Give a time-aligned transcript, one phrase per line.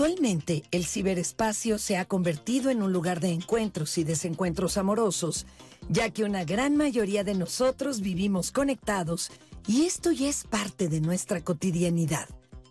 [0.00, 5.44] Actualmente, el ciberespacio se ha convertido en un lugar de encuentros y desencuentros amorosos,
[5.90, 9.30] ya que una gran mayoría de nosotros vivimos conectados
[9.66, 12.30] y esto ya es parte de nuestra cotidianidad.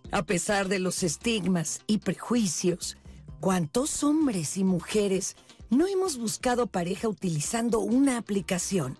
[0.09, 2.97] A pesar de los estigmas y prejuicios,
[3.39, 5.35] ¿cuántos hombres y mujeres
[5.69, 8.97] no hemos buscado pareja utilizando una aplicación?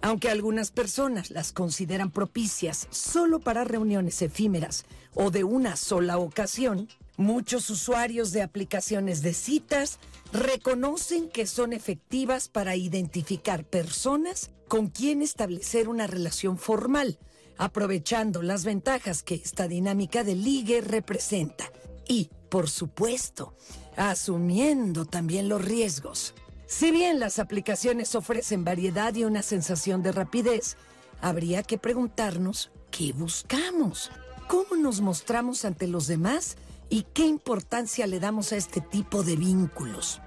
[0.00, 4.84] Aunque algunas personas las consideran propicias solo para reuniones efímeras
[5.16, 6.86] o de una sola ocasión,
[7.18, 9.98] muchos usuarios de aplicaciones de citas
[10.32, 17.18] reconocen que son efectivas para identificar personas con quien establecer una relación formal,
[17.58, 21.70] aprovechando las ventajas que esta dinámica de ligue representa.
[22.06, 23.52] Y, por supuesto,
[23.96, 26.34] asumiendo también los riesgos.
[26.66, 30.76] Si bien las aplicaciones ofrecen variedad y una sensación de rapidez,
[31.20, 34.12] habría que preguntarnos qué buscamos,
[34.46, 36.56] cómo nos mostramos ante los demás
[36.90, 40.20] y qué importancia le damos a este tipo de vínculos.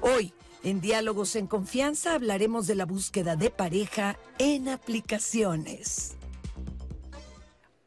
[0.00, 6.15] Hoy, en Diálogos en Confianza, hablaremos de la búsqueda de pareja en aplicaciones.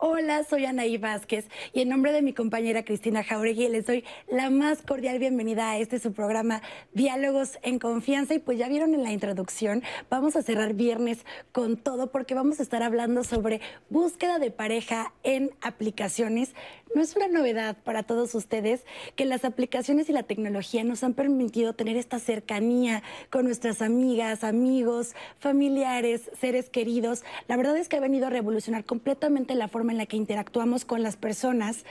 [0.02, 4.50] Hola, soy Anaí Vázquez y en nombre de mi compañera Cristina Jauregui les doy la
[4.50, 6.62] más cordial bienvenida a este su programa
[6.94, 11.76] Diálogos en Confianza y pues ya vieron en la introducción, vamos a cerrar viernes con
[11.76, 16.54] todo porque vamos a estar hablando sobre búsqueda de pareja en aplicaciones.
[16.96, 18.84] No es una novedad para todos ustedes
[19.16, 24.44] que las aplicaciones y la tecnología nos han permitido tener esta cercanía con nuestras amigas,
[24.44, 27.24] amigos, familiares, seres queridos.
[27.48, 30.86] La verdad es que ha venido a revolucionar completamente la forma en la que interactuamos
[30.86, 31.86] con las personas.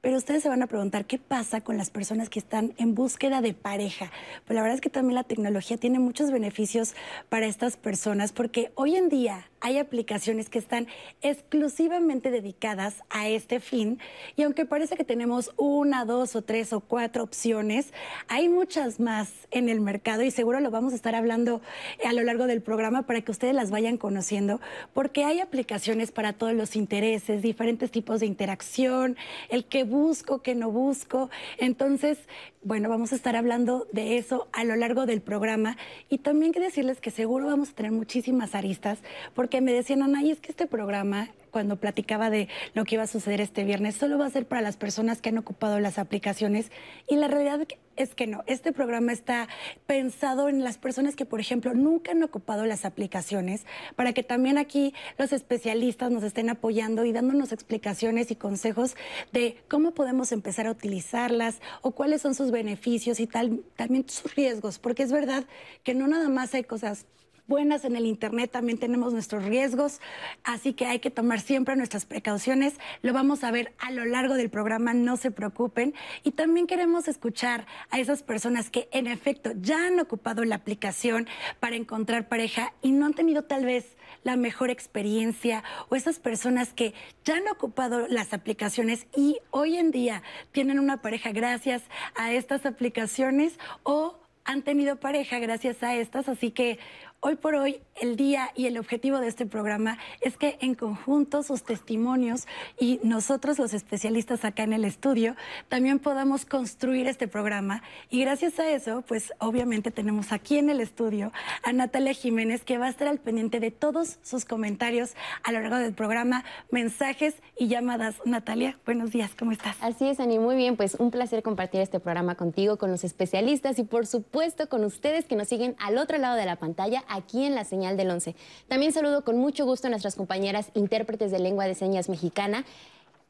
[0.00, 3.40] Pero ustedes se van a preguntar qué pasa con las personas que están en búsqueda
[3.40, 4.10] de pareja.
[4.44, 6.94] Pues la verdad es que también la tecnología tiene muchos beneficios
[7.28, 10.88] para estas personas porque hoy en día hay aplicaciones que están
[11.22, 14.00] exclusivamente dedicadas a este fin
[14.36, 17.92] y aunque parece que tenemos una, dos o tres o cuatro opciones,
[18.26, 21.62] hay muchas más en el mercado y seguro lo vamos a estar hablando
[22.04, 24.60] a lo largo del programa para que ustedes las vayan conociendo
[24.92, 29.16] porque hay aplicaciones para todos los intereses, diferentes tipos de interacción,
[29.48, 31.30] el que busco, qué no busco.
[31.58, 32.18] Entonces,
[32.64, 35.76] bueno, vamos a estar hablando de eso a lo largo del programa.
[36.08, 39.00] Y también que decirles que seguro vamos a tener muchísimas aristas,
[39.34, 43.04] porque me decían, Ana, y es que este programa cuando platicaba de lo que iba
[43.04, 45.98] a suceder este viernes, solo va a ser para las personas que han ocupado las
[45.98, 46.72] aplicaciones
[47.08, 47.60] y la realidad
[47.94, 48.42] es que no.
[48.46, 49.48] Este programa está
[49.86, 54.56] pensado en las personas que, por ejemplo, nunca han ocupado las aplicaciones, para que también
[54.56, 58.96] aquí los especialistas nos estén apoyando y dándonos explicaciones y consejos
[59.32, 64.34] de cómo podemos empezar a utilizarlas o cuáles son sus beneficios y tal, también sus
[64.34, 65.44] riesgos, porque es verdad
[65.84, 67.04] que no nada más hay cosas
[67.52, 70.00] buenas en el Internet, también tenemos nuestros riesgos,
[70.42, 72.72] así que hay que tomar siempre nuestras precauciones.
[73.02, 75.92] Lo vamos a ver a lo largo del programa, no se preocupen.
[76.24, 81.28] Y también queremos escuchar a esas personas que en efecto ya han ocupado la aplicación
[81.60, 86.72] para encontrar pareja y no han tenido tal vez la mejor experiencia o esas personas
[86.72, 91.82] que ya han ocupado las aplicaciones y hoy en día tienen una pareja gracias
[92.14, 96.78] a estas aplicaciones o han tenido pareja gracias a estas, así que
[97.24, 101.44] Hoy por hoy, el día y el objetivo de este programa es que en conjunto
[101.44, 102.48] sus testimonios
[102.80, 105.36] y nosotros los especialistas acá en el estudio
[105.68, 107.84] también podamos construir este programa.
[108.10, 111.30] Y gracias a eso, pues obviamente tenemos aquí en el estudio
[111.62, 115.60] a Natalia Jiménez que va a estar al pendiente de todos sus comentarios a lo
[115.60, 118.16] largo del programa, mensajes y llamadas.
[118.24, 119.76] Natalia, buenos días, ¿cómo estás?
[119.80, 123.78] Así es, Ani, muy bien, pues un placer compartir este programa contigo, con los especialistas
[123.78, 127.44] y por supuesto con ustedes que nos siguen al otro lado de la pantalla aquí
[127.44, 128.34] en la señal del 11.
[128.68, 132.64] También saludo con mucho gusto a nuestras compañeras intérpretes de lengua de señas mexicana.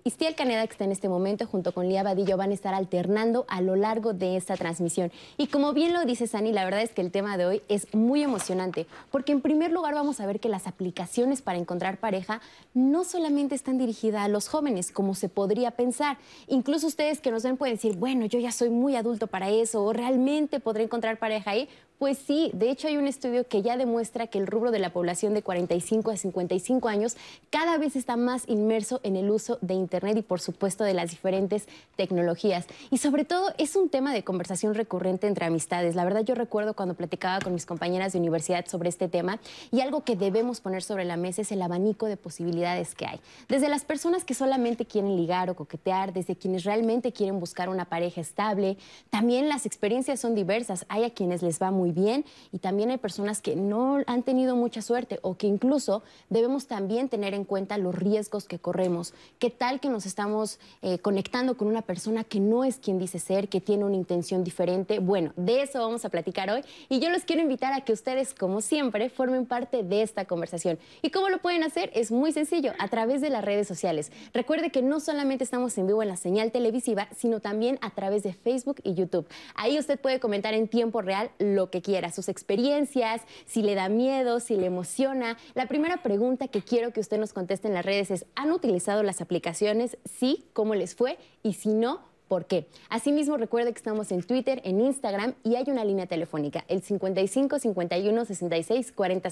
[0.05, 3.45] Istiel Caneda, que está en este momento, junto con Lía Vadillo, van a estar alternando
[3.47, 5.13] a lo largo de esta transmisión.
[5.37, 7.95] Y como bien lo dice Sani, la verdad es que el tema de hoy es
[7.95, 12.41] muy emocionante, porque en primer lugar vamos a ver que las aplicaciones para encontrar pareja
[12.75, 16.19] no solamente están dirigidas a los jóvenes, como se podría pensar.
[16.49, 19.85] Incluso ustedes que nos ven pueden decir, bueno, yo ya soy muy adulto para eso,
[19.85, 21.69] o realmente podré encontrar pareja ahí.
[22.03, 24.93] Pues sí, de hecho hay un estudio que ya demuestra que el rubro de la
[24.93, 27.17] población de 45 a 55 años
[27.49, 31.13] cada vez está más inmerso en el uso de Internet y por supuesto de las
[31.13, 32.67] diferentes tecnologías.
[32.91, 35.95] Y sobre todo es un tema de conversación recurrente entre amistades.
[35.95, 39.39] La verdad yo recuerdo cuando platicaba con mis compañeras de universidad sobre este tema
[39.71, 43.21] y algo que debemos poner sobre la mesa es el abanico de posibilidades que hay.
[43.49, 47.85] Desde las personas que solamente quieren ligar o coquetear, desde quienes realmente quieren buscar una
[47.85, 48.77] pareja estable,
[49.09, 50.85] también las experiencias son diversas.
[50.89, 54.57] Hay a quienes les va muy bien y también hay personas que no han tenido
[54.57, 59.15] mucha suerte o que incluso debemos también tener en cuenta los riesgos que corremos.
[59.39, 63.19] ¿Qué tal que nos estamos eh, conectando con una persona que no es quien dice
[63.19, 64.99] ser, que tiene una intención diferente?
[64.99, 68.35] Bueno, de eso vamos a platicar hoy y yo los quiero invitar a que ustedes,
[68.35, 70.79] como siempre, formen parte de esta conversación.
[71.03, 71.91] ¿Y cómo lo pueden hacer?
[71.95, 74.13] Es muy sencillo, a través de las redes sociales.
[74.33, 78.23] Recuerde que no solamente estamos en vivo en la señal televisiva, sino también a través
[78.23, 79.27] de Facebook y YouTube.
[79.55, 83.89] Ahí usted puede comentar en tiempo real lo que quiera, sus experiencias, si le da
[83.89, 85.37] miedo, si le emociona.
[85.55, 89.03] La primera pregunta que quiero que usted nos conteste en las redes es, ¿han utilizado
[89.03, 89.99] las aplicaciones?
[90.05, 91.19] Sí, ¿cómo les fue?
[91.43, 92.67] Y si no, por qué.
[92.89, 97.59] Asimismo, recuerde que estamos en Twitter, en Instagram y hay una línea telefónica, el 55
[97.59, 99.29] 51 66 40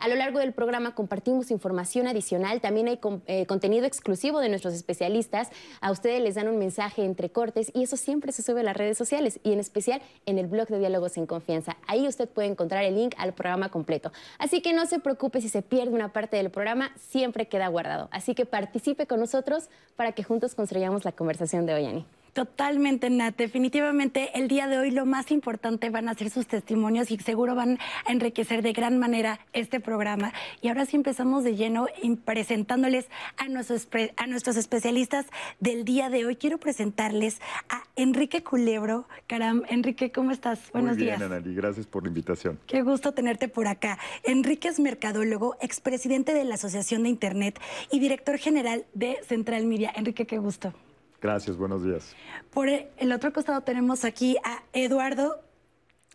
[0.00, 2.98] A lo largo del programa compartimos información adicional, también hay
[3.28, 5.50] eh, contenido exclusivo de nuestros especialistas.
[5.80, 8.76] A ustedes les dan un mensaje entre cortes y eso siempre se sube a las
[8.76, 11.76] redes sociales y en especial en el blog de Diálogos en Confianza.
[11.86, 14.10] Ahí usted puede encontrar el link al programa completo.
[14.40, 18.08] Así que no se preocupe si se pierde una parte del programa, siempre queda guardado.
[18.10, 22.07] Así que participe con nosotros para que juntos construyamos la conversación de hoy, Ani.
[22.32, 23.36] Totalmente, Nat.
[23.36, 27.54] Definitivamente el día de hoy lo más importante van a ser sus testimonios y seguro
[27.54, 30.32] van a enriquecer de gran manera este programa.
[30.60, 31.86] Y ahora sí empezamos de lleno
[32.24, 35.26] presentándoles a nuestros, a nuestros especialistas
[35.60, 36.36] del día de hoy.
[36.36, 39.06] Quiero presentarles a Enrique Culebro.
[39.26, 40.60] Caram, Enrique, ¿cómo estás?
[40.72, 41.44] Buenos Muy bien, días.
[41.56, 42.58] Gracias por la invitación.
[42.66, 43.98] Qué gusto tenerte por acá.
[44.24, 47.60] Enrique es mercadólogo, expresidente de la Asociación de Internet
[47.90, 49.92] y director general de Central Media.
[49.96, 50.72] Enrique, qué gusto.
[51.20, 52.14] Gracias, buenos días.
[52.50, 55.42] Por el otro costado tenemos aquí a Eduardo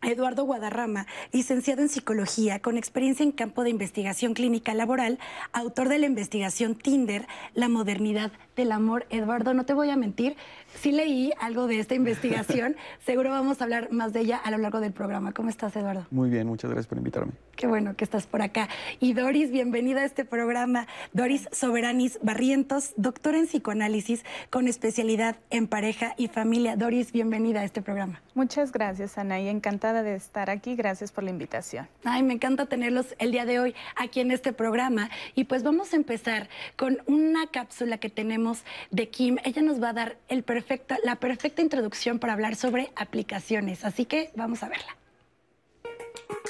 [0.03, 5.19] Eduardo Guadarrama, licenciado en psicología, con experiencia en campo de investigación clínica laboral,
[5.51, 9.05] autor de la investigación Tinder, La modernidad del amor.
[9.09, 10.35] Eduardo, no te voy a mentir,
[10.81, 14.57] sí leí algo de esta investigación, seguro vamos a hablar más de ella a lo
[14.57, 15.31] largo del programa.
[15.31, 16.05] ¿Cómo estás, Eduardo?
[16.11, 17.33] Muy bien, muchas gracias por invitarme.
[17.55, 18.67] Qué bueno que estás por acá.
[18.99, 20.87] Y Doris, bienvenida a este programa.
[21.13, 26.75] Doris Soberanis Barrientos, doctora en psicoanálisis con especialidad en pareja y familia.
[26.75, 28.21] Doris, bienvenida a este programa.
[28.33, 30.75] Muchas gracias, Ana, y encantada de estar aquí.
[30.75, 31.87] Gracias por la invitación.
[32.03, 35.09] Ay, me encanta tenerlos el día de hoy aquí en este programa.
[35.35, 39.37] Y pues vamos a empezar con una cápsula que tenemos de Kim.
[39.43, 43.85] Ella nos va a dar el perfecto, la perfecta introducción para hablar sobre aplicaciones.
[43.85, 44.95] Así que vamos a verla.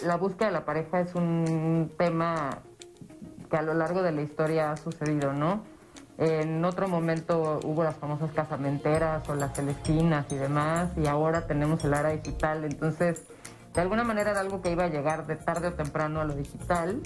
[0.03, 2.61] La búsqueda de la pareja es un tema
[3.49, 5.63] que a lo largo de la historia ha sucedido, ¿no?
[6.17, 11.83] En otro momento hubo las famosas casamenteras o las celestinas y demás, y ahora tenemos
[11.85, 12.65] el era digital.
[12.65, 13.23] Entonces,
[13.73, 16.35] de alguna manera era algo que iba a llegar de tarde o temprano a lo
[16.35, 17.01] digital.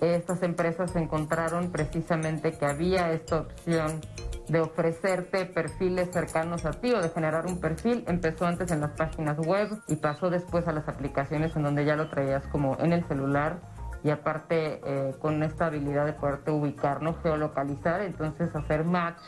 [0.00, 4.00] Estas empresas encontraron precisamente que había esta opción
[4.48, 8.04] de ofrecerte perfiles cercanos a ti o de generar un perfil.
[8.06, 11.96] Empezó antes en las páginas web y pasó después a las aplicaciones en donde ya
[11.96, 13.58] lo traías como en el celular
[14.04, 17.14] y aparte eh, con esta habilidad de poderte ubicar, ¿no?
[17.22, 19.18] geolocalizar, entonces hacer match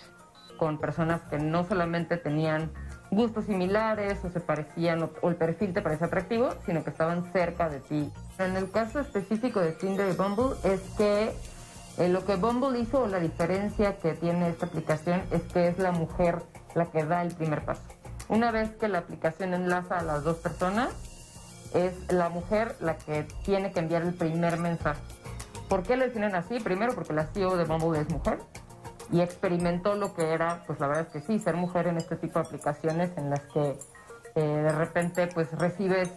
[0.56, 2.70] con personas que no solamente tenían
[3.10, 7.68] gustos similares o se parecían o, el perfil te parecía atractivo, sino que estaban cerca
[7.68, 8.12] de ti.
[8.38, 11.32] En el caso específico de Tinder y Bumble es que
[11.98, 15.92] eh, lo que Bumble hizo, la diferencia que tiene esta aplicación es que es la
[15.92, 16.42] mujer
[16.74, 17.82] la que da el primer paso.
[18.28, 20.90] Una vez que la aplicación enlaza a las dos personas,
[21.74, 25.00] es la mujer la que tiene que enviar el primer mensaje.
[25.68, 26.60] ¿Por qué le definen así?
[26.60, 28.38] Primero porque la CEO de Bumble es mujer
[29.10, 32.16] y experimentó lo que era, pues la verdad es que sí, ser mujer en este
[32.16, 33.78] tipo de aplicaciones en las que
[34.34, 36.10] eh, de repente pues recibes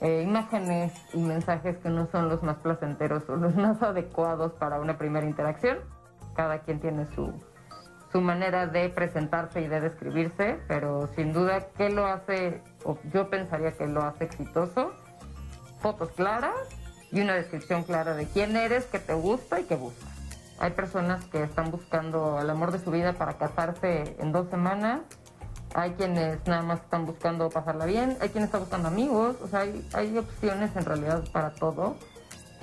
[0.00, 4.80] eh, imágenes y mensajes que no son los más placenteros o los más adecuados para
[4.80, 5.78] una primera interacción.
[6.34, 7.32] Cada quien tiene su,
[8.10, 13.30] su manera de presentarse y de describirse, pero sin duda, ¿qué lo hace, o yo
[13.30, 14.92] pensaría que lo hace exitoso?
[15.80, 16.54] Fotos claras
[17.12, 20.13] y una descripción clara de quién eres, qué te gusta y qué buscas.
[20.58, 25.00] Hay personas que están buscando el amor de su vida para casarse en dos semanas.
[25.74, 28.16] Hay quienes nada más están buscando pasarla bien.
[28.20, 29.36] Hay quienes están buscando amigos.
[29.42, 31.96] O sea, hay, hay opciones en realidad para todo.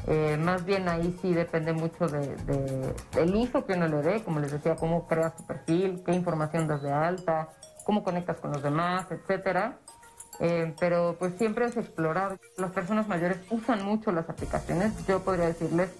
[0.07, 2.35] Eh, más bien ahí sí depende mucho de,
[3.13, 6.67] del uso que uno le dé, como les decía, cómo creas tu perfil, qué información
[6.67, 7.49] das de alta,
[7.85, 9.77] cómo conectas con los demás, etcétera.
[10.39, 12.39] Eh, pero pues siempre es explorar.
[12.57, 15.05] Las personas mayores usan mucho las aplicaciones.
[15.05, 15.91] Yo podría decirles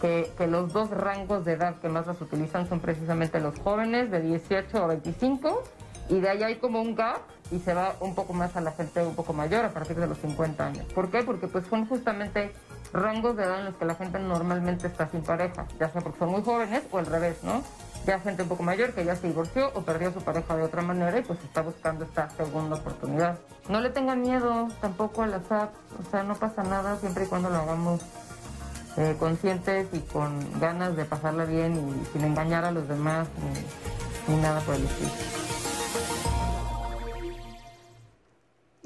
[0.00, 4.20] que, los dos rangos de edad que más las utilizan son precisamente los jóvenes de
[4.20, 5.62] 18 a 25
[6.08, 8.72] y de ahí hay como un gap y se va un poco más a la
[8.72, 10.84] gente un poco mayor a partir de los 50 años.
[10.94, 11.22] ¿Por qué?
[11.22, 12.52] Porque pues son justamente
[12.92, 16.18] rangos de edad en los que la gente normalmente está sin pareja, ya sea porque
[16.18, 17.62] son muy jóvenes o al revés, ¿no?
[18.08, 20.80] ya gente un poco mayor que ya se divorció o perdió su pareja de otra
[20.80, 23.38] manera y pues está buscando esta segunda oportunidad.
[23.68, 27.26] No le tengan miedo tampoco a las apps, o sea, no pasa nada siempre y
[27.26, 28.00] cuando lo hagamos
[28.98, 33.28] eh, conscientes y con ganas de pasarla bien y sin engañar a los demás
[34.28, 35.10] ni, ni nada por el estilo.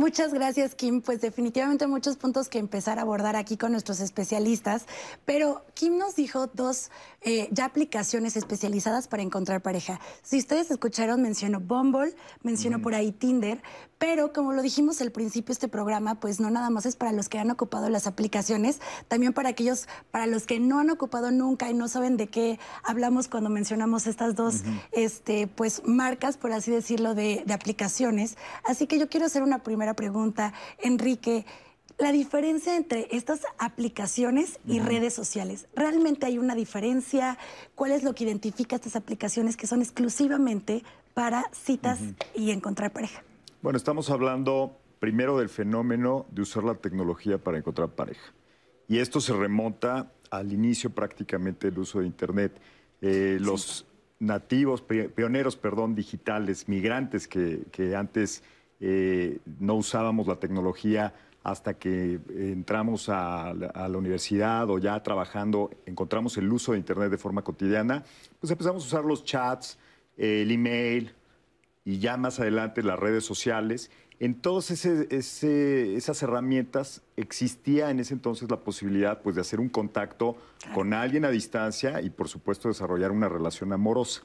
[0.02, 1.00] Muchas gracias, Kim.
[1.00, 4.86] Pues definitivamente muchos puntos que empezar a abordar aquí con nuestros especialistas.
[5.24, 6.90] Pero Kim nos dijo dos
[7.20, 10.00] eh, ya aplicaciones especializadas para encontrar pareja.
[10.24, 13.62] Si ustedes escucharon, mencionó Bumble, mencionó por ahí Tinder,
[14.02, 17.28] pero como lo dijimos al principio, este programa, pues no nada más es para los
[17.28, 21.70] que han ocupado las aplicaciones, también para aquellos, para los que no han ocupado nunca
[21.70, 26.72] y no saben de qué hablamos cuando mencionamos estas dos, este, pues marcas, por así
[26.72, 28.38] decirlo, de, de aplicaciones.
[28.64, 31.46] Así que yo quiero hacer una primera pregunta, Enrique.
[31.96, 35.68] La diferencia entre estas aplicaciones y redes sociales.
[35.76, 37.38] ¿Realmente hay una diferencia?
[37.76, 40.82] ¿Cuál es lo que identifica estas aplicaciones que son exclusivamente
[41.14, 42.00] para citas
[42.34, 43.22] y encontrar pareja?
[43.62, 48.32] Bueno, estamos hablando primero del fenómeno de usar la tecnología para encontrar pareja.
[48.88, 52.60] Y esto se remonta al inicio prácticamente del uso de Internet.
[53.00, 53.86] Eh, los
[54.18, 58.42] nativos, pi- pioneros, perdón, digitales, migrantes que, que antes
[58.80, 61.14] eh, no usábamos la tecnología
[61.44, 66.78] hasta que entramos a la, a la universidad o ya trabajando, encontramos el uso de
[66.78, 68.02] Internet de forma cotidiana,
[68.40, 69.78] pues empezamos a usar los chats,
[70.16, 71.12] el email,
[71.84, 73.90] y ya más adelante las redes sociales.
[74.20, 80.36] En todas esas herramientas existía en ese entonces la posibilidad pues, de hacer un contacto
[80.74, 84.22] con alguien a distancia y por supuesto desarrollar una relación amorosa.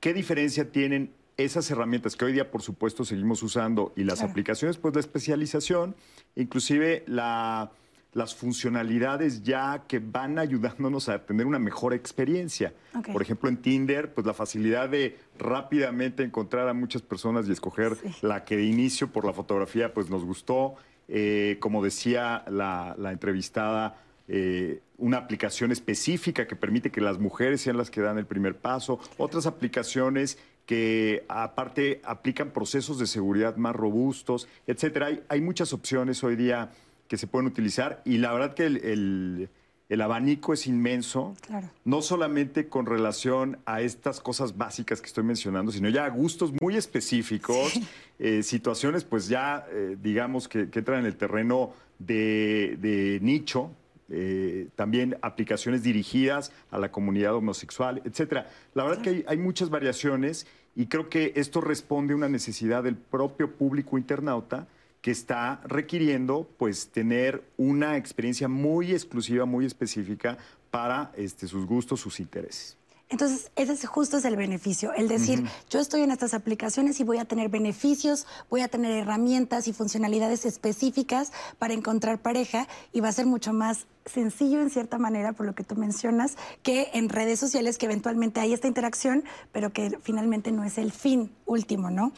[0.00, 4.30] ¿Qué diferencia tienen esas herramientas que hoy día por supuesto seguimos usando y las Claro.
[4.30, 4.78] aplicaciones?
[4.78, 5.94] Pues la especialización,
[6.34, 7.70] inclusive la-
[8.12, 12.72] las funcionalidades ya que van ayudándonos a tener una mejor experiencia.
[13.12, 17.96] Por ejemplo, en Tinder, pues la facilidad de rápidamente encontrar a muchas personas y escoger
[17.96, 18.08] Sí.
[18.22, 20.74] la que de inicio por la fotografía pues nos gustó.
[21.10, 23.96] Eh, como decía la, la entrevistada,
[24.26, 28.56] eh, una aplicación específica que permite que las mujeres sean las que dan el primer
[28.56, 28.98] paso.
[29.16, 35.06] Otras aplicaciones que aparte aplican procesos de seguridad más robustos, etcétera.
[35.06, 36.70] Hay, hay muchas opciones hoy día
[37.08, 39.48] que se pueden utilizar y la verdad que el- el-
[39.88, 41.70] el abanico es inmenso Claro.
[41.86, 46.52] no solamente con relación a estas cosas básicas que estoy mencionando, sino ya a gustos
[46.60, 47.72] muy específicos,
[48.18, 53.70] eh, situaciones pues ya eh, digamos que, que entran en el terreno de, de nicho,
[54.10, 58.48] eh, también aplicaciones dirigidas a la comunidad homosexual, etcétera.
[58.74, 60.46] La verdad que hay, hay muchas variaciones
[60.76, 64.66] y creo que esto responde a una necesidad del propio público internauta
[65.00, 70.38] que está requiriendo pues tener una experiencia muy exclusiva, muy específica
[70.70, 72.77] para este, sus gustos, sus intereses.
[73.10, 77.04] Entonces, ese es justo es el beneficio, el decir, yo estoy en estas aplicaciones y
[77.04, 83.00] voy a tener beneficios, voy a tener herramientas y funcionalidades específicas para encontrar pareja y
[83.00, 86.90] va a ser mucho más sencillo en cierta manera, por lo que tú mencionas, que
[86.92, 91.30] en redes sociales que eventualmente hay esta interacción, pero que finalmente no es el fin
[91.46, 92.12] último, ¿no?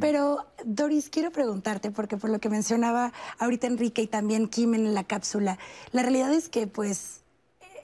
[0.00, 4.94] Pero, Doris, quiero preguntarte, porque por lo que mencionaba ahorita Enrique y también Kim en
[4.94, 5.58] la cápsula,
[5.92, 7.23] la realidad es que, pues,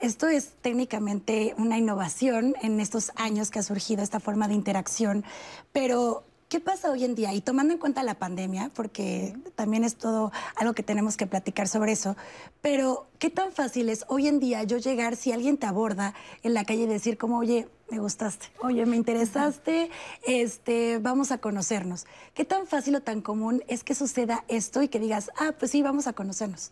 [0.01, 5.23] esto es técnicamente una innovación en estos años que ha surgido esta forma de interacción,
[5.71, 7.33] pero ¿qué pasa hoy en día?
[7.33, 11.67] Y tomando en cuenta la pandemia, porque también es todo algo que tenemos que platicar
[11.67, 12.17] sobre eso,
[12.61, 16.55] pero ¿qué tan fácil es hoy en día yo llegar si alguien te aborda en
[16.55, 19.91] la calle y decir como, oye, me gustaste, oye, me interesaste,
[20.25, 22.07] este, vamos a conocernos?
[22.33, 25.71] ¿Qué tan fácil o tan común es que suceda esto y que digas, ah, pues
[25.71, 26.71] sí, vamos a conocernos?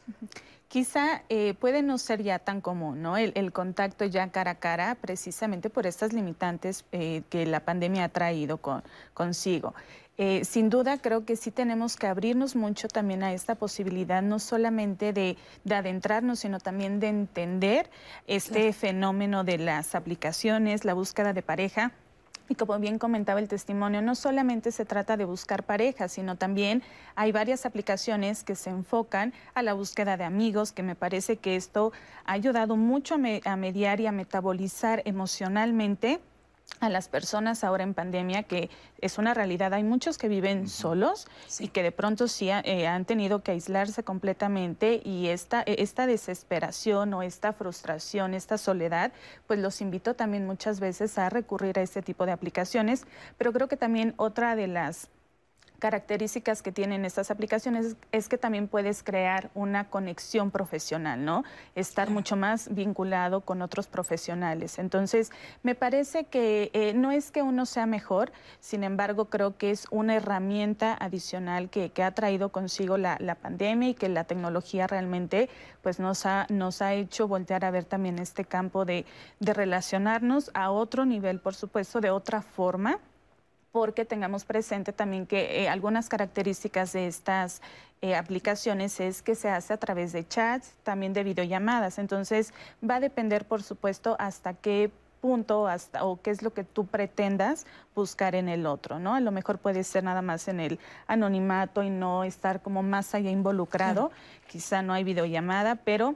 [0.70, 3.18] Quizá eh, puede no ser ya tan común, ¿no?
[3.18, 8.04] El, el contacto ya cara a cara, precisamente por estas limitantes eh, que la pandemia
[8.04, 8.84] ha traído con-
[9.16, 9.74] consigo.
[10.20, 14.38] Eh, sin duda, creo que sí tenemos que abrirnos mucho también a esta posibilidad, no
[14.38, 17.90] solamente de, de adentrarnos, sino también de entender
[18.28, 21.94] este fenómeno de las aplicaciones, la búsqueda de pareja.
[22.50, 26.82] Y como bien comentaba el testimonio, no solamente se trata de buscar pareja, sino también
[27.16, 31.56] hay varias aplicaciones que se enfocan a la búsqueda de amigos, que me parece que
[31.56, 31.94] esto
[32.26, 36.20] ha ayudado mucho a, a mediar y a metabolizar emocionalmente
[36.80, 38.70] a las personas ahora en pandemia, que
[39.02, 39.74] es una realidad.
[39.74, 41.28] Hay muchos que viven solos
[41.60, 45.76] y que de pronto sí ha- eh, han tenido que aislarse completamente y esta, eh,
[45.80, 49.12] esta desesperación o esta frustración, esta soledad,
[49.48, 53.06] pues los invito también muchas veces a recurrir a este tipo de aplicaciones.
[53.38, 55.10] Pero creo que también otra de las
[55.80, 61.44] características que tienen estas aplicaciones es que también puedes crear una conexión profesional, ¿no?
[61.76, 64.78] Estar mucho más vinculado con otros profesionales.
[64.78, 65.32] Entonces,
[65.64, 69.88] me parece que eh, no es que uno sea mejor, sin embargo, creo que es
[69.90, 75.50] una herramienta adicional que, ha traído consigo la, pandemia y que la tecnología realmente
[75.82, 79.06] pues, nos, ha, nos ha hecho voltear a ver también este campo de,
[79.40, 83.00] de relacionarnos a otro nivel, por supuesto, de otra forma
[83.72, 87.62] porque tengamos presente también que eh, algunas características de estas
[88.02, 92.00] eh, aplicaciones es que se hace a través de chats, también de videollamadas.
[92.00, 92.54] Entonces,
[92.88, 96.86] va a depender, por supuesto, hasta qué punto hasta, o qué es lo que tú
[96.86, 99.16] pretendas buscar en el otro, ¿no?
[99.16, 103.14] A lo mejor puede ser nada más en el anonimato y no estar como más
[103.14, 104.12] allá involucrado.
[104.48, 106.16] Quizá no hay videollamada, pero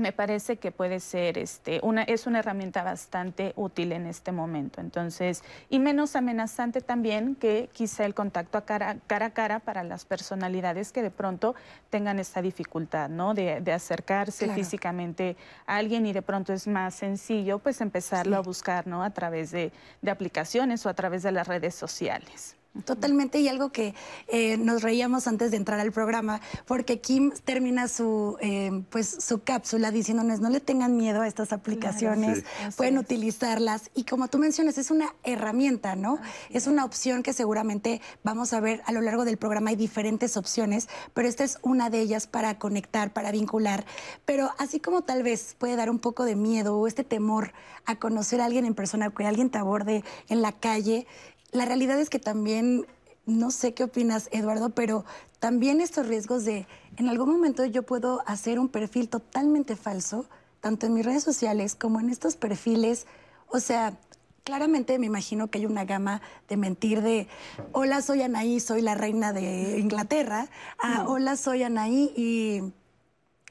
[0.00, 4.80] me parece que puede ser este una es una herramienta bastante útil en este momento.
[4.80, 9.84] Entonces y menos amenazante también que quizá el contacto a cara, cara a cara para
[9.84, 11.54] las personalidades que de pronto
[11.90, 17.60] tengan esta dificultad no de, acercarse físicamente a alguien y de pronto es más sencillo
[17.60, 19.72] pues empezarlo a buscar no a través de
[20.10, 23.96] aplicaciones o a través de las redes sociales Totalmente, y algo que
[24.28, 29.42] eh, nos reíamos antes de entrar al programa, porque Kim termina su, eh, pues, su
[29.42, 32.44] cápsula diciéndonos no le tengan miedo a estas aplicaciones,
[32.76, 33.90] pueden utilizarlas.
[33.96, 36.20] Y como tú mencionas, es una herramienta, ¿no?
[36.48, 39.70] Es una opción que seguramente vamos a ver a lo largo del programa.
[39.70, 43.84] Hay diferentes opciones, pero esta es una de ellas para conectar, para vincular.
[44.24, 47.52] Pero así como tal vez puede dar un poco de miedo o este temor
[47.84, 51.08] a conocer a alguien en persona, que alguien te aborde en la calle,
[51.52, 52.86] la realidad es que también,
[53.26, 55.04] no sé qué opinas, Eduardo, pero
[55.38, 56.66] también estos riesgos de,
[56.96, 60.26] en algún momento yo puedo hacer un perfil totalmente falso,
[60.60, 63.06] tanto en mis redes sociales como en estos perfiles,
[63.48, 63.98] o sea...
[64.42, 67.28] Claramente me imagino que hay una gama de mentir de,
[67.72, 72.72] hola, soy Anaí, soy la reina de Inglaterra, ah, hola, soy Anaí y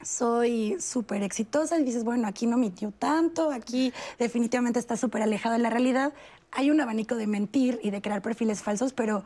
[0.03, 5.53] soy súper exitosa y dices, bueno, aquí no mintió tanto, aquí definitivamente está súper alejado
[5.53, 6.11] de la realidad
[6.51, 9.23] hay un abanico de mentir y de crear perfiles falsos, pero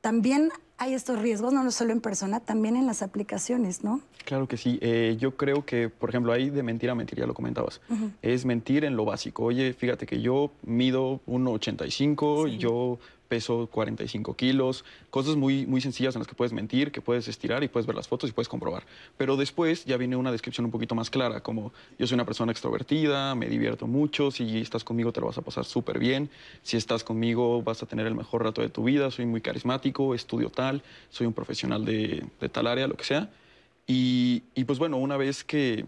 [0.00, 4.00] también hay estos riesgos, no solo en persona, también en las aplicaciones, ¿no?
[4.24, 4.78] Claro que sí.
[4.82, 7.80] Eh, yo creo que, por ejemplo, hay de mentir a mentir, ya lo comentabas.
[8.20, 9.44] Es mentir en lo básico.
[9.44, 16.14] Oye, fíjate que yo mido 1,85, y yo peso 45 kilos, cosas muy, muy sencillas
[16.14, 18.48] en las que puedes mentir, que puedes estirar y puedes ver las fotos y puedes
[18.48, 18.84] comprobar.
[19.16, 22.52] Pero después ya viene una descripción un poquito más clara, como yo soy una persona
[22.52, 26.30] extrovertida, me divierto mucho, si estás conmigo te lo vas a pasar súper bien,
[26.62, 30.14] si estás conmigo vas a tener el mejor rato de tu vida, soy muy carismático,
[30.14, 33.30] estudio tal, soy un profesional de, tal área, lo que sea.
[33.86, 35.84] y pues bueno, una vez que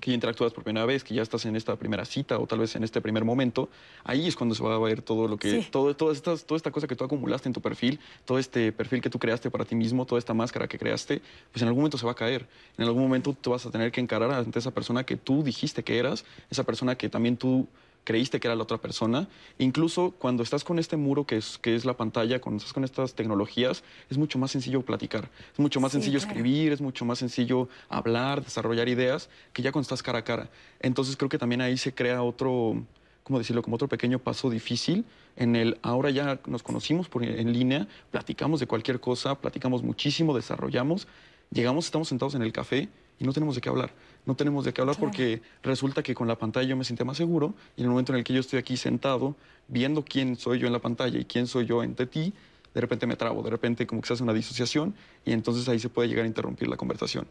[0.00, 2.74] que interactúas por primera vez, que ya estás en esta primera cita o tal vez
[2.74, 3.68] en este primer momento,
[4.04, 6.70] ahí es cuando se va a ver todo lo que, todo, todas estas, toda esta
[6.70, 9.74] cosa que tú acumulaste en tu perfil, todo este perfil que tú creaste para ti
[9.74, 12.48] mismo, toda esta máscara que creaste, pues en algún momento se va a caer.
[12.78, 15.82] En algún momento tú vas a tener que encarar ante esa persona que tú dijiste
[15.82, 17.68] que eras, esa persona que también tú
[18.04, 19.28] creíste que era la otra persona.
[19.58, 22.84] Incluso cuando estás con este muro que es, que es la pantalla, cuando estás con
[22.84, 27.18] estas tecnologías, es mucho más sencillo platicar, es mucho más sencillo escribir, es mucho más
[27.18, 30.50] sencillo hablar, desarrollar ideas, que ya cuando estás cara a cara.
[30.80, 32.82] Entonces creo que también ahí se crea otro,
[33.22, 33.62] ¿cómo decirlo?
[33.62, 35.04] Como otro pequeño paso difícil
[35.36, 40.34] en el ahora ya nos conocimos por, en línea, platicamos de cualquier cosa, platicamos muchísimo,
[40.34, 41.06] desarrollamos,
[41.50, 43.92] llegamos, estamos sentados en el café y no tenemos de qué hablar.
[44.26, 47.16] No tenemos de qué hablar porque resulta que con la pantalla yo me sentía más
[47.16, 49.34] seguro y en el momento en el que yo estoy aquí sentado
[49.66, 52.32] viendo quién soy yo en la pantalla y quién soy yo ante ti,
[52.74, 55.78] de repente me trabo, de repente como que se hace una disociación y entonces ahí
[55.78, 57.26] se puede llegar a interrumpir la conversación.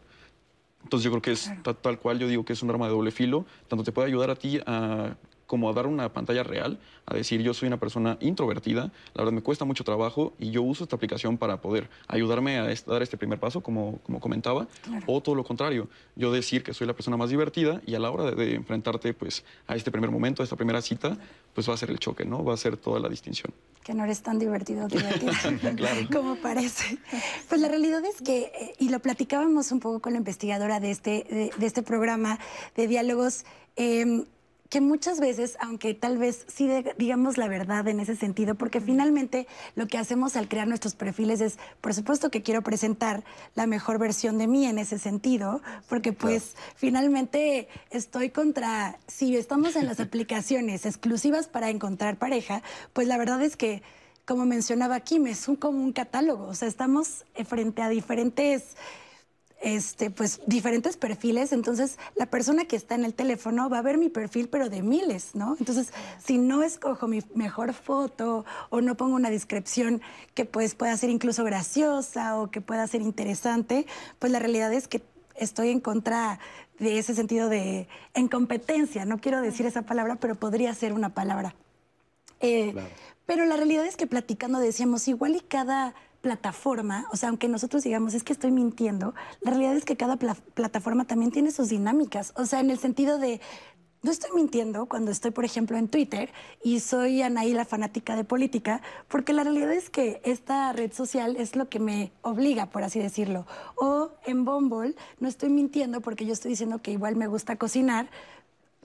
[0.82, 1.50] Entonces yo creo que es
[1.82, 4.30] tal cual, yo digo que es un arma de doble filo, tanto te puede ayudar
[4.30, 5.14] a ti a
[5.50, 9.32] como a dar una pantalla real, a decir yo soy una persona introvertida, la verdad
[9.32, 13.16] me cuesta mucho trabajo y yo uso esta aplicación para poder ayudarme a dar este
[13.16, 14.68] primer paso, como, como comentaba,
[15.06, 18.12] o todo lo contrario, yo decir que soy la persona más divertida y a la
[18.12, 21.18] hora de, enfrentarte pues, a este primer momento, a esta primera cita,
[21.52, 22.44] pues va a ser el choque, ¿no?
[22.44, 23.52] Va a ser toda la distinción.
[23.82, 24.86] Que no eres tan divertido,
[25.76, 26.00] claro.
[26.12, 26.96] como parece.
[27.48, 30.92] Pues la realidad es que, eh, y lo platicábamos un poco con la investigadora de
[30.92, 32.38] este, de, este programa
[32.76, 34.26] de diálogos, eh,
[34.70, 39.48] que muchas veces, aunque tal vez sí digamos la verdad en ese sentido, porque finalmente
[39.74, 43.24] lo que hacemos al crear nuestros perfiles es, por supuesto que quiero presentar
[43.56, 49.74] la mejor versión de mí en ese sentido, porque pues finalmente estoy contra, si estamos
[49.74, 53.82] en las aplicaciones exclusivas para encontrar pareja, pues la verdad es que,
[54.24, 58.76] como mencionaba Kim, es un, como un catálogo, o sea, estamos frente a diferentes
[59.60, 63.98] este, pues diferentes perfiles, entonces la persona que está en el teléfono va a ver
[63.98, 65.56] mi perfil, pero de miles, ¿no?
[65.58, 65.92] Entonces,
[66.24, 70.00] si no escojo mi mejor foto o no pongo una descripción
[70.34, 73.86] que pues pueda ser incluso graciosa o que pueda ser interesante,
[74.18, 75.02] pues la realidad es que
[75.36, 76.40] estoy en contra
[76.78, 81.10] de ese sentido de en competencia, no quiero decir esa palabra, pero podría ser una
[81.10, 81.54] palabra.
[82.40, 82.74] Eh,
[83.26, 87.82] pero la realidad es que platicando decíamos, igual y cada plataforma, o sea, aunque nosotros
[87.82, 92.32] digamos, es que estoy mintiendo, la realidad es que cada plataforma también tiene sus dinámicas,
[92.36, 93.40] o sea, en el sentido de,
[94.02, 96.30] no estoy mintiendo cuando estoy, por ejemplo, en Twitter
[96.62, 101.36] y soy Anaí la fanática de política, porque la realidad es que esta red social
[101.36, 103.46] es lo que me obliga, por así decirlo.
[103.76, 108.08] O en Bumble no estoy mintiendo porque yo estoy diciendo que igual me gusta cocinar,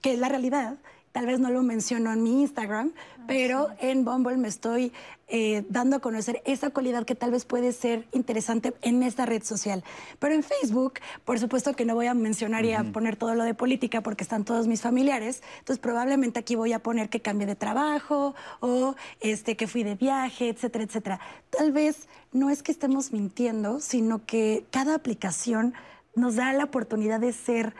[0.01, 0.77] que es la realidad,
[1.15, 4.91] Tal vez no lo menciono en mi Instagram, ah, pero en Bumble me estoy
[5.29, 9.41] eh, dando a conocer esa cualidad que tal vez puede ser interesante en esta red
[9.41, 9.81] social.
[10.19, 13.45] Pero en Facebook, por supuesto que no voy a mencionar y a poner todo lo
[13.45, 15.41] de política porque están todos mis familiares.
[15.59, 19.95] Entonces probablemente aquí voy a poner que cambie de trabajo o este, que fui de
[19.95, 21.19] viaje, etcétera, etcétera.
[21.49, 25.75] Tal vez no es que estemos mintiendo, sino que cada aplicación
[26.13, 27.73] nos da la oportunidad de ser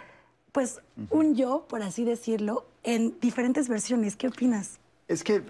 [0.54, 4.16] pues un yo, por así decirlo, en diferentes versiones.
[4.16, 4.80] ¿Qué opinas?
[5.08, 5.44] Es que,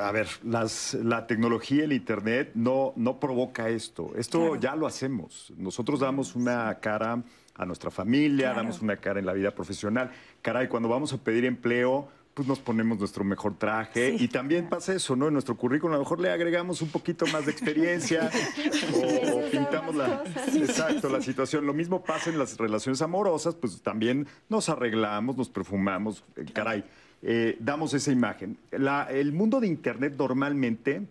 [0.00, 4.12] a ver, la tecnología, el Internet no, no provoca esto.
[4.16, 5.52] Esto ya lo hacemos.
[5.58, 7.22] Nosotros damos una cara
[7.54, 10.10] a nuestra familia, damos una cara en la vida profesional.
[10.40, 14.92] Caray, cuando vamos a pedir empleo, pues nos ponemos nuestro mejor traje y también pasa
[14.92, 15.28] eso, ¿no?
[15.28, 18.28] En nuestro currículum a lo mejor le agregamos un poquito más de experiencia
[19.32, 21.64] o, pintamos la, exacto, la situación.
[21.64, 26.84] Lo mismo pasa en las relaciones amorosas, pues también nos arreglamos, nos perfumamos, eh, caray,
[27.22, 28.58] eh, damos esa imagen.
[28.72, 31.02] el mundo de Internet normalmente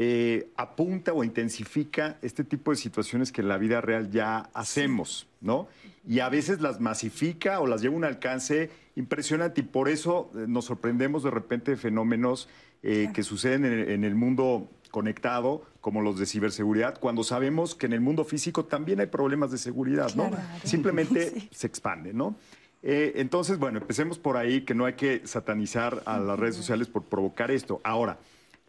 [0.00, 5.26] eh, apunta o intensifica este tipo de situaciones que en la vida real ya hacemos,
[5.40, 5.66] ¿no?
[6.06, 10.30] Y a veces las masifica o las lleva a un alcance impresionante y por eso
[10.34, 12.48] eh, nos sorprendemos de repente de fenómenos
[12.82, 17.92] eh, que suceden en, el mundo conectado, como los de ciberseguridad, cuando sabemos que en
[17.92, 20.30] el mundo físico también hay problemas de seguridad, ¿no?
[20.64, 22.36] Simplemente se expande, ¿no?
[22.80, 27.02] entonces, bueno, empecemos por ahí, que no hay que satanizar a las redes sociales por
[27.02, 27.80] provocar esto.
[27.82, 28.18] Ahora,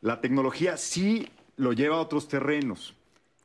[0.01, 2.95] la tecnología sí lo lleva a otros terrenos.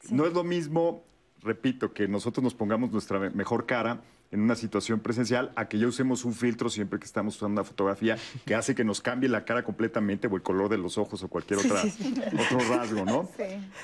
[0.09, 1.05] No es lo mismo,
[1.42, 4.01] repito, que nosotros nos pongamos nuestra mejor cara
[4.35, 7.64] en una situación presencial a que ya usemos un filtro siempre que estamos usando una
[7.64, 11.23] fotografía que hace que nos cambie la cara completamente o el color de los ojos
[11.23, 13.31] o cualquier otra, otro rasgo, ¿no?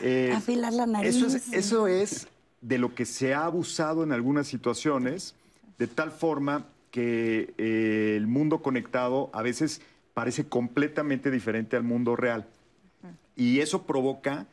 [0.02, 1.16] Eh, Afilar la nariz.
[1.16, 2.26] Eso es, eso es
[2.60, 5.34] de lo que se ha abusado en algunas situaciones,
[5.78, 9.80] de tal forma que eh, el mundo conectado a veces
[10.14, 12.46] parece completamente diferente al mundo real.
[13.36, 14.46] Y eso provoca,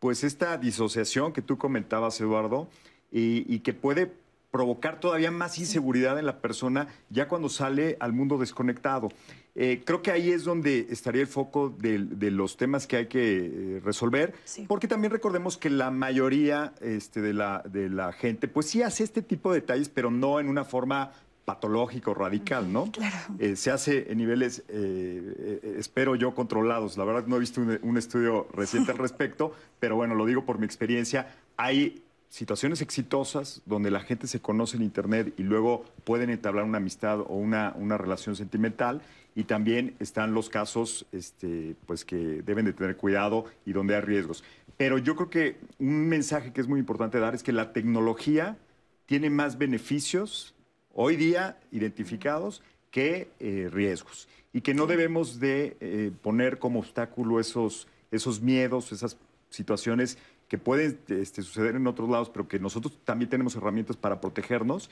[0.00, 2.68] pues, esta disociación que tú comentabas, Eduardo,
[3.10, 4.12] y, que puede
[4.54, 9.08] provocar todavía más inseguridad en la persona ya cuando sale al mundo desconectado.
[9.56, 11.98] Eh, creo que ahí es donde estaría el foco de,
[12.30, 14.32] los temas que hay que eh, resolver,
[14.68, 19.02] porque también recordemos que la mayoría este, de, la, de la gente, pues sí hace
[19.02, 21.10] este tipo de detalles, pero no en una forma
[21.44, 22.90] patológico, radical, ¿no?
[22.90, 23.16] Claro.
[23.38, 26.96] Eh, se hace en niveles, eh, eh, espero yo, controlados.
[26.96, 30.58] La verdad no he visto un, estudio reciente al respecto, pero bueno, lo digo por
[30.58, 31.34] mi experiencia.
[31.56, 32.02] Hay
[32.34, 37.20] situaciones exitosas donde la gente se conoce en Internet y luego pueden entablar una amistad
[37.20, 39.02] o una, una relación sentimental.
[39.36, 44.00] Y también están los casos este, pues que deben de tener cuidado y donde hay
[44.00, 44.42] riesgos.
[44.76, 48.58] Pero yo creo que un mensaje que es muy importante dar es que la tecnología
[49.06, 50.56] tiene más beneficios
[50.92, 57.38] hoy día identificados que eh, riesgos y que no debemos de eh, poner como obstáculo
[57.38, 59.18] esos, esos miedos, esas
[59.50, 60.18] situaciones
[60.54, 64.88] que pueden este, suceder en otros lados, pero que nosotros también tenemos herramientas para protegernos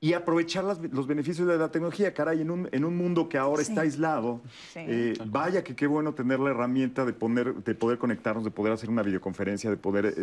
[0.00, 2.14] y aprovechar los beneficios de la tecnología.
[2.14, 4.40] Caray, en un, en un mundo que ahora está aislado,
[4.74, 8.72] eh, vaya que qué bueno tener la herramienta de, poner, de poder conectarnos, de poder
[8.72, 10.14] hacer una videoconferencia, de poder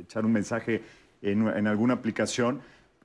[0.00, 0.82] echar un mensaje
[1.22, 2.60] en, en alguna aplicación.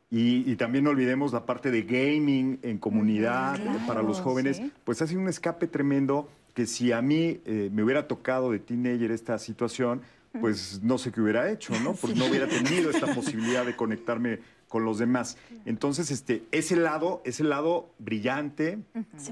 [0.09, 5.07] Y, también no olvidemos la parte de gaming en comunidad para los jóvenes, pues ha
[5.07, 9.37] sido un escape tremendo que si a mí eh, me hubiera tocado de teenager esta
[9.39, 10.01] situación,
[10.39, 11.93] pues no sé qué hubiera hecho, ¿no?
[12.01, 15.37] Porque no hubiera tenido esta posibilidad de conectarme con los demás.
[15.65, 18.79] Entonces, este, ese lado, ese lado brillante,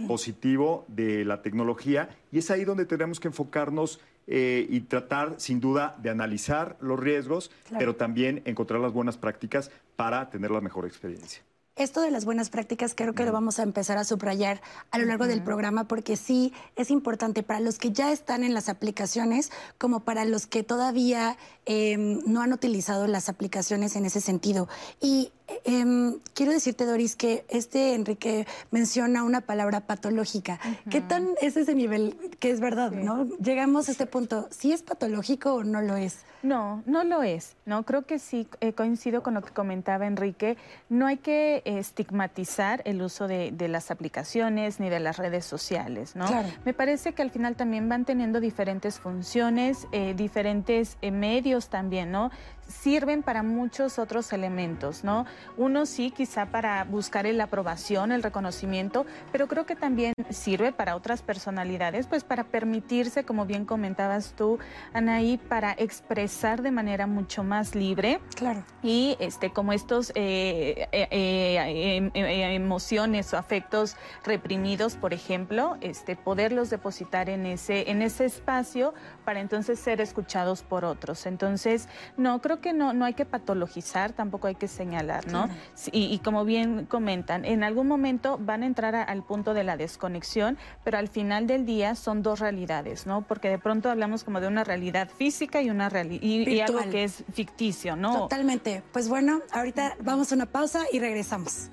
[0.08, 5.60] positivo de la tecnología, y es ahí donde tenemos que enfocarnos eh, y tratar, sin
[5.60, 10.86] duda, de analizar los riesgos, pero también encontrar las buenas prácticas para tener la mejor
[10.86, 11.42] experiencia.
[11.76, 15.06] Esto de las buenas prácticas creo que lo vamos a empezar a subrayar a lo
[15.06, 19.52] largo del programa porque sí es importante para los que ya están en las aplicaciones
[19.78, 24.68] como para los que todavía em, no han utilizado las aplicaciones en ese sentido.
[25.00, 25.32] Y
[25.64, 30.60] em, quiero decirte, Doris, que este Enrique menciona una palabra patológica.
[30.90, 33.28] ¿Qué tan es ese nivel que es verdad, no?
[33.40, 36.20] Llegamos a este punto, ¿sí es patológico o no lo es?
[36.44, 37.56] No, no lo es.
[37.66, 40.58] No creo que sí eh, coincido con lo que comentaba Enrique.
[40.90, 46.26] No hay que estigmatizar el uso de, las aplicaciones ni de las redes sociales, ¿no?
[46.66, 52.12] Me parece que al final también van teniendo diferentes funciones, eh, diferentes eh, medios también,
[52.12, 52.32] ¿no?
[52.72, 55.26] Sirven para muchos otros elementos, ¿no?
[55.58, 60.96] Uno sí, quizá para buscar la aprobación, el reconocimiento, pero creo que también sirve para
[60.96, 64.58] otras personalidades, pues para permitirse, como bien comentabas tú,
[64.94, 68.20] Anaí, para expresar de manera mucho más libre.
[68.36, 68.64] Claro.
[68.82, 76.16] Y este, como estos eh, eh, eh, em, emociones o afectos reprimidos, por ejemplo, este,
[76.16, 78.94] poderlos depositar en ese, en ese espacio
[79.26, 81.26] para entonces ser escuchados por otros.
[81.26, 85.50] Entonces, no, creo que no, no hay que patologizar, tampoco hay que señalar, ¿no?
[85.92, 90.58] Y, como bien comentan, en algún momento van a entrar al punto de la desconexión,
[90.84, 93.22] pero al final del día son dos realidades, ¿no?
[93.24, 97.04] Porque de pronto hablamos como de una realidad física y una y, y algo que
[97.04, 98.18] es ficticio, ¿no?
[98.18, 98.84] Totalmente.
[98.94, 101.70] Pues bueno, ahorita vamos a una pausa y regresamos.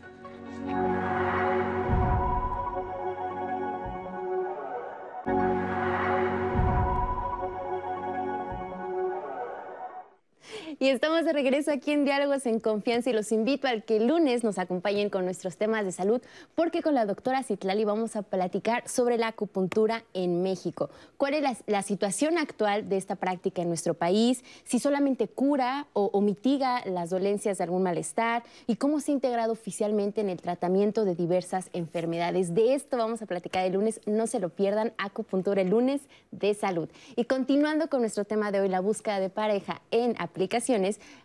[10.80, 14.06] Y estamos de regreso aquí en Diálogos en Confianza y los invito al que el
[14.06, 16.22] lunes nos acompañen con nuestros temas de salud,
[16.54, 20.88] porque con la doctora Citlali vamos a platicar sobre la acupuntura en México.
[21.16, 24.44] ¿Cuál es la, situación actual de esta práctica en nuestro país?
[24.62, 29.54] Si solamente cura o, mitiga las dolencias de algún malestar y cómo se ha integrado
[29.54, 32.54] oficialmente en el tratamiento de diversas enfermedades.
[32.54, 36.54] De esto vamos a platicar el lunes, no se lo pierdan, acupuntura el lunes de
[36.54, 36.88] salud.
[37.16, 40.67] Y continuando con nuestro tema de hoy, la búsqueda de pareja en aplicación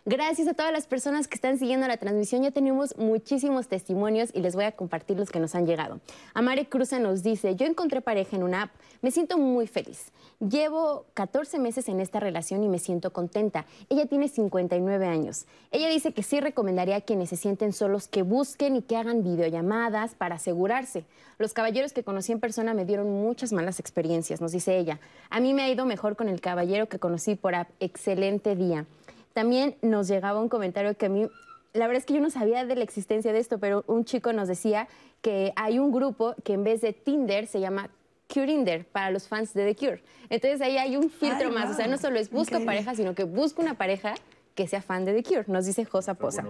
[0.06, 2.42] Gracias a todas las personas que están siguiendo la transmisión.
[2.42, 6.00] Ya tenemos muchísimos testimonios y les voy a compartir los que nos han llegado.
[6.32, 8.70] Amare Cruza nos dice, yo encontré pareja en una app,
[9.02, 10.12] me siento muy feliz.
[10.40, 13.66] Llevo 14 meses en esta relación y me siento contenta.
[13.90, 15.44] Ella tiene 59 años.
[15.70, 19.22] Ella dice que sí recomendaría a quienes se sienten solos que busquen y que hagan
[19.22, 21.04] videollamadas para asegurarse.
[21.38, 25.00] Los caballeros que conocí en persona me dieron muchas malas experiencias, nos dice ella.
[25.28, 27.68] A mí me ha ido mejor con el caballero que conocí por app.
[27.80, 28.86] Excelente día.
[29.34, 31.28] También nos llegaba un comentario que a mí,
[31.74, 34.32] la verdad es que yo no sabía de la existencia de esto, pero un chico
[34.32, 34.88] nos decía
[35.20, 37.90] que hay un grupo que en vez de Tinder se llama
[38.32, 40.02] Curinder para los fans de The Cure.
[40.30, 43.24] Entonces ahí hay un filtro más, o sea, no solo es busco pareja, sino que
[43.24, 44.14] busco una pareja
[44.54, 46.44] que sea fan de The Cure, nos dice Josa Poza.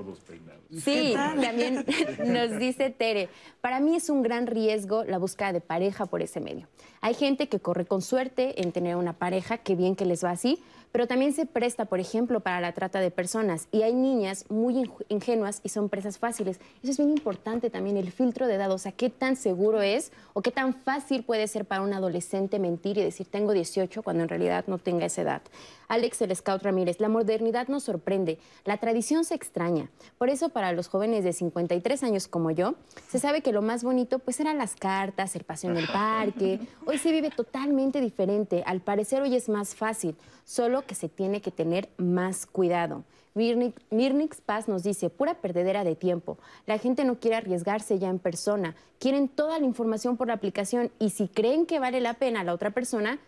[0.70, 1.86] sí, también
[2.26, 3.30] nos dice Tere,
[3.62, 6.68] para mí es un gran riesgo la búsqueda de pareja por ese medio.
[7.00, 10.30] Hay gente que corre con suerte en tener una pareja, que bien que les va
[10.30, 10.62] así,
[10.94, 13.66] pero también se presta, por ejemplo, para la trata de personas.
[13.72, 16.60] Y hay niñas muy ingenuas y son presas fáciles.
[16.84, 18.70] Eso es bien importante también, el filtro de edad.
[18.70, 22.60] O sea, qué tan seguro es o qué tan fácil puede ser para un adolescente
[22.60, 25.42] mentir y decir tengo 18 cuando en realidad no tenga esa edad.
[25.88, 29.90] Alex el Scout Ramírez, la modernidad nos sorprende, la tradición se extraña.
[30.18, 32.74] Por eso para los jóvenes de 53 años como yo,
[33.08, 36.60] se sabe que lo más bonito pues eran las cartas, el paseo en el parque.
[36.86, 38.62] Hoy se vive totalmente diferente.
[38.66, 43.04] Al parecer hoy es más fácil, solo que se tiene que tener más cuidado.
[43.34, 46.38] Mirnix Paz nos dice, pura perdedera de tiempo.
[46.66, 48.76] La gente no quiere arriesgarse ya en persona.
[49.00, 52.54] Quieren toda la información por la aplicación y si creen que vale la pena la
[52.54, 53.18] otra persona,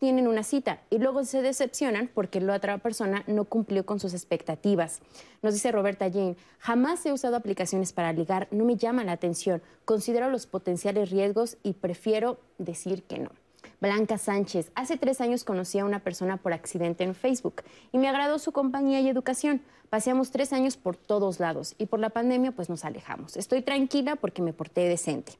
[0.00, 4.14] tienen una cita y luego se decepcionan porque la otra persona no cumplió con sus
[4.14, 5.00] expectativas.
[5.42, 9.62] Nos dice Roberta Jane, jamás he usado aplicaciones para ligar, no me llama la atención,
[9.84, 13.30] considero los potenciales riesgos y prefiero decir que no.
[13.78, 14.72] Blanca Sánchez.
[14.74, 18.52] Hace tres años conocí a una persona por accidente en Facebook y me agradó su
[18.52, 19.60] compañía y educación.
[19.90, 23.36] Paseamos tres años por todos lados y por la pandemia pues nos alejamos.
[23.36, 25.32] Estoy tranquila porque me porté decente.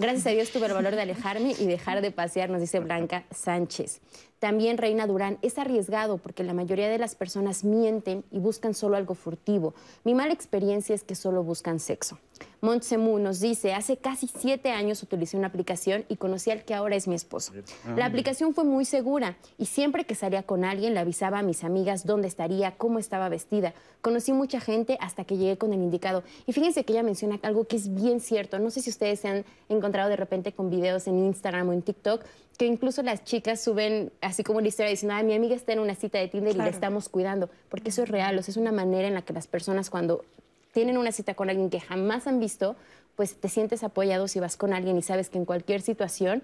[0.00, 3.24] Gracias a Dios tuve el valor de alejarme y dejar de pasear, nos dice Blanca
[3.32, 4.00] Sánchez.
[4.38, 8.96] También Reina Durán, es arriesgado porque la mayoría de las personas mienten y buscan solo
[8.96, 9.74] algo furtivo.
[10.04, 12.18] Mi mala experiencia es que solo buscan sexo.
[12.60, 16.96] Montsemu nos dice, hace casi siete años utilicé una aplicación y conocí al que ahora
[16.96, 17.52] es mi esposo.
[17.96, 21.62] La aplicación fue muy segura y siempre que salía con alguien le avisaba a mis
[21.62, 23.74] amigas dónde estaría, cómo estaba vestida.
[24.02, 26.22] Conocí mucha gente hasta que llegué con el indicado.
[26.46, 28.58] Y fíjense que ella menciona algo que es bien cierto.
[28.58, 31.82] No sé si ustedes se han encontrado de repente con videos en Instagram o en
[31.82, 32.24] TikTok
[32.58, 35.94] que incluso las chicas suben así como la historia diciendo, mi amiga está en una
[35.94, 38.72] cita de Tinder y la estamos cuidando, porque eso es real, o sea, es una
[38.72, 40.24] manera en la que las personas cuando
[40.72, 42.74] tienen una cita con alguien que jamás han visto,
[43.14, 46.42] pues te sientes apoyado si vas con alguien y sabes que en cualquier situación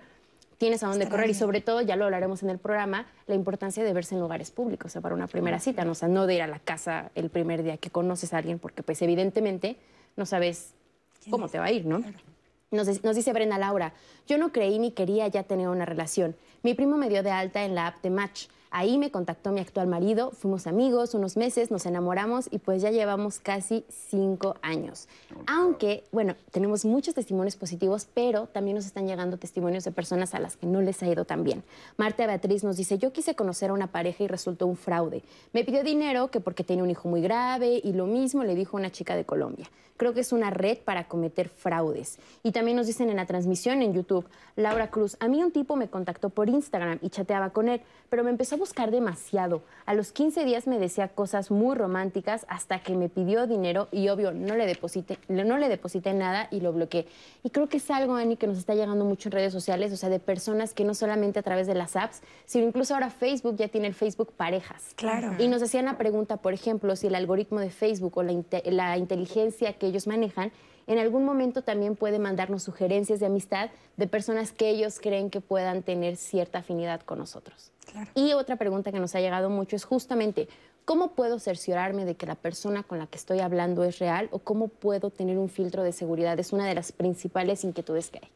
[0.57, 3.83] tienes a dónde correr y sobre todo, ya lo hablaremos en el programa, la importancia
[3.83, 5.93] de verse en lugares públicos, o sea, para una primera cita, ¿no?
[5.93, 8.61] o sea, no de ir a la casa el primer día que conoces a alguien,
[8.61, 9.77] porque pues evidentemente
[10.15, 10.75] no sabes
[11.29, 12.05] cómo te va a ir, ¿no?
[12.75, 13.95] Nos, dice Brenda Laura,
[14.27, 16.37] yo no creí ni quería ya tener una relación.
[16.63, 18.47] Mi primo me dio de alta en la app de Match.
[18.77, 22.91] Ahí me contactó mi actual marido, fuimos amigos unos meses, nos enamoramos y pues ya
[22.91, 25.07] llevamos casi cinco años.
[25.47, 30.41] Aunque, bueno, tenemos muchos testimonios positivos, pero también nos están llegando testimonios de personas a
[30.41, 31.63] las que no les ha ido tan bien.
[31.99, 35.23] Marta Beatriz nos dice, yo quise conocer a una pareja y resultó un fraude.
[35.53, 38.77] Me pidió dinero que porque tenía un hijo muy grave y lo mismo le dijo
[38.77, 39.71] una chica de Colombia.
[39.97, 42.19] Creo que es una red para cometer fraudes.
[42.43, 45.77] Y también nos dicen en la transmisión en YouTube, Laura Cruz, a mí un tipo
[45.77, 49.63] me contactó por Instagram y chateaba con él, pero me empezó a buscar demasiado.
[49.85, 54.09] A los 15 días me decía cosas muy románticas hasta que me pidió dinero y
[54.09, 57.07] obvio no le deposité, no le deposité nada y lo bloqueé.
[57.43, 59.99] Y creo que es algo, Ani, que nos está llegando mucho en redes sociales, o
[59.99, 63.57] sea, de personas que no solamente a través de las apps, sino incluso ahora Facebook
[63.57, 64.95] ya tiene el Facebook Parejas.
[64.97, 65.35] Claro.
[65.39, 68.33] Y nos hacían la pregunta, por ejemplo, si el algoritmo de Facebook o la,
[68.65, 70.53] la inteligencia que ellos manejan
[70.87, 75.41] en algún momento también puede mandarnos sugerencias de amistad de personas que ellos creen que
[75.41, 77.73] puedan tener cierta afinidad con nosotros.
[78.15, 80.49] Y otra pregunta que nos ha llegado mucho es justamente,
[80.85, 84.39] ¿cómo puedo cerciorarme de que la persona con la que estoy hablando es real o
[84.39, 86.39] cómo puedo tener un filtro de seguridad?
[86.39, 88.31] Es una de las principales inquietudes que hay.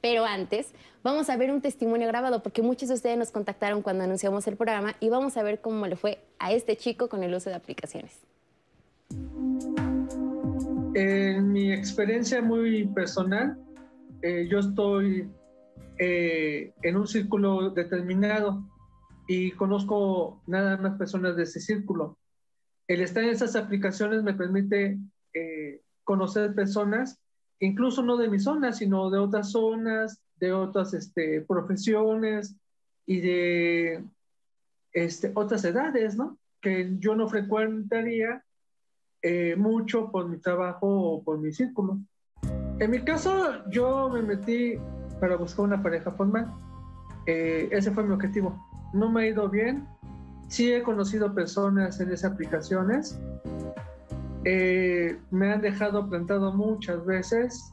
[0.00, 4.04] Pero antes, vamos a ver un testimonio grabado porque muchos de ustedes nos contactaron cuando
[4.04, 7.34] anunciamos el programa y vamos a ver cómo le fue a este chico con el
[7.34, 8.18] uso de aplicaciones.
[10.94, 13.56] En mi experiencia muy personal,
[14.22, 15.28] eh, yo estoy
[15.98, 18.64] eh, en un círculo determinado
[19.26, 22.18] y conozco nada más personas de ese círculo.
[22.88, 24.98] El estar en esas aplicaciones me permite
[25.34, 27.20] eh, conocer personas,
[27.60, 32.56] incluso no de mi zona, sino de otras zonas, de otras este, profesiones
[33.06, 34.04] y de
[34.92, 36.38] este, otras edades, ¿no?
[36.60, 38.44] Que yo no frecuentaría
[39.22, 41.98] eh, mucho por mi trabajo o por mi círculo.
[42.80, 44.76] En mi caso, yo me metí
[45.22, 46.52] para buscar una pareja formal.
[47.26, 48.60] Eh, ese fue mi objetivo.
[48.92, 49.86] No me ha ido bien.
[50.48, 53.20] Sí he conocido personas en esas aplicaciones.
[54.44, 57.72] Eh, me han dejado plantado muchas veces.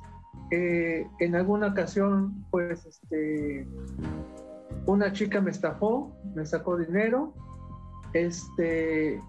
[0.51, 3.67] en alguna ocasión, pues, este,
[4.85, 7.33] una chica me estafó, me sacó dinero.
[8.13, 9.19] Este,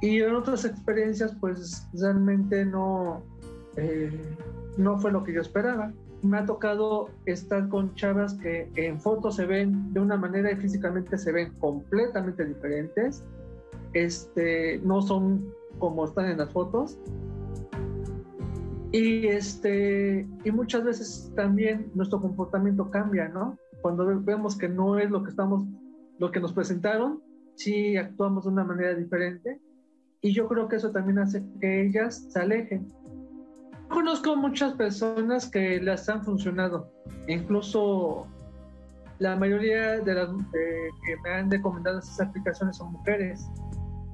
[0.00, 3.24] y en otras experiencias, pues realmente no,
[3.74, 4.36] eh,
[4.76, 5.92] no fue lo que yo esperaba.
[6.22, 10.56] Me ha tocado estar con chavas que en fotos se ven de una manera y
[10.56, 13.24] físicamente se ven completamente diferentes.
[13.92, 16.98] Este, no son como están en las fotos.
[18.90, 23.56] Y, este, y muchas veces también nuestro comportamiento cambia, ¿no?
[23.82, 25.64] Cuando vemos que no es lo que estamos,
[26.18, 27.22] lo que nos presentaron,
[27.54, 29.60] sí actuamos de una manera diferente
[30.20, 32.88] y yo creo que eso también hace que ellas se alejen.
[33.88, 36.90] Conozco muchas personas que las han funcionado,
[37.26, 38.26] incluso
[39.18, 43.48] la mayoría de las que me han recomendado esas aplicaciones son mujeres.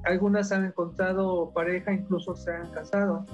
[0.03, 3.25] Algunas han encontrado pareja, incluso se han casado.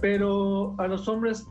[0.00, 1.46] Pero a los hombres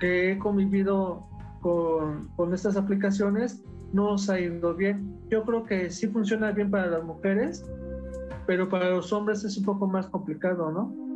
[0.00, 1.26] que he convivido
[1.60, 5.18] con, con estas aplicaciones no nos ha ido bien.
[5.28, 7.64] Yo creo que sí funciona bien para las mujeres,
[8.46, 11.07] pero para los hombres es un poco más complicado, ¿no?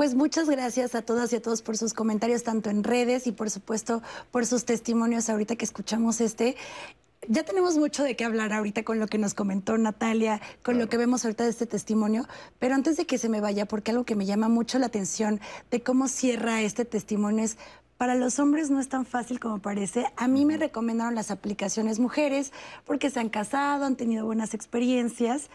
[0.00, 3.32] Pues muchas gracias a todas y a todos por sus comentarios, tanto en redes y
[3.32, 6.56] por supuesto por sus testimonios ahorita que escuchamos este.
[7.28, 10.88] Ya tenemos mucho de qué hablar ahorita con lo que nos comentó Natalia, con lo
[10.88, 12.26] que vemos ahorita de este testimonio,
[12.58, 15.38] pero antes de que se me vaya, porque algo que me llama mucho la atención
[15.70, 17.58] de cómo cierra este testimonio es
[17.98, 20.06] para los hombres no es tan fácil como parece.
[20.16, 22.54] A mí me recomendaron las aplicaciones mujeres
[22.86, 25.50] porque se han casado, han tenido buenas experiencias,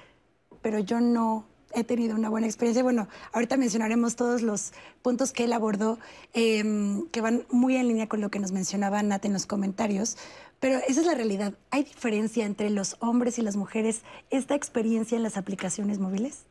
[0.62, 2.84] pero yo no he tenido una buena experiencia.
[2.84, 6.00] Bueno, ahorita mencionaremos todos los puntos que él abordó,
[6.34, 10.18] em, que van muy en línea con lo que nos mencionaba Nat en los comentarios,
[10.60, 11.54] pero esa es la realidad.
[11.70, 16.46] ¿Hay diferencia entre los hombres y las mujeres esta experiencia en las aplicaciones móviles?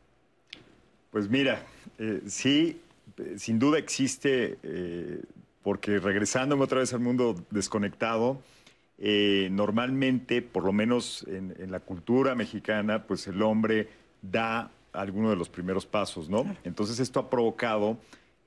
[1.10, 1.64] Pues mira,
[1.98, 2.80] eh, sí,
[3.18, 5.22] eh, sin duda existe eh,
[5.62, 8.40] porque regresándome otra vez al mundo desconectado,
[8.98, 13.88] eh, normalmente, por lo menos en, la cultura mexicana, pues el hombre
[14.22, 16.44] da alguno de los primeros pasos, ¿no?
[16.64, 17.98] Entonces esto ha provocado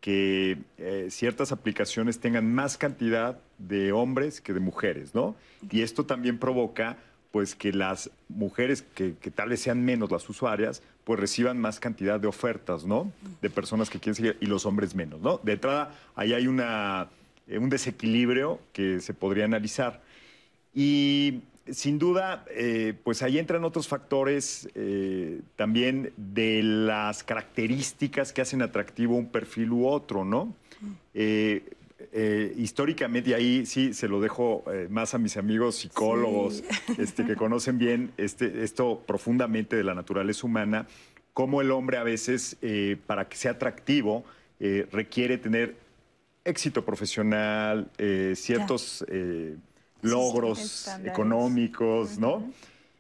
[0.02, 5.36] que eh, ciertas aplicaciones tengan más cantidad de hombres que de mujeres, ¿no?
[5.70, 6.98] Y esto también provoca
[7.32, 11.80] pues que las mujeres que, que, tal vez sean menos las usuarias, pues reciban más
[11.80, 13.12] cantidad de ofertas, ¿no?
[13.42, 15.40] De personas que quieren seguir y los hombres menos, ¿no?
[15.44, 17.10] De entrada, ahí hay una,
[17.48, 20.02] eh, un desequilibrio que se podría analizar.
[20.74, 21.42] Y
[21.72, 28.62] sin duda, eh, pues ahí entran otros factores eh, también de las características que hacen
[28.62, 30.56] atractivo un perfil u otro, ¿no?
[31.14, 31.64] Eh,
[32.58, 36.64] históricamente, y ahí sí se lo dejo más a mis amigos psicólogos
[36.98, 40.88] este, que conocen bien este, esto profundamente de la naturaleza humana,
[41.34, 42.58] cómo el hombre a veces,
[43.06, 44.24] para que sea atractivo,
[44.60, 45.76] requiere tener
[46.46, 47.90] éxito profesional,
[48.36, 49.06] ciertos
[50.08, 52.52] logros económicos, ¿no?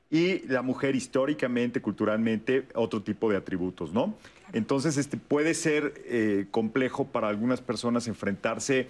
[0.10, 4.16] Y la mujer históricamente, culturalmente, otro tipo de atributos, ¿no?
[4.53, 8.88] Entonces, este, puede ser eh, complejo para algunas personas enfrentarse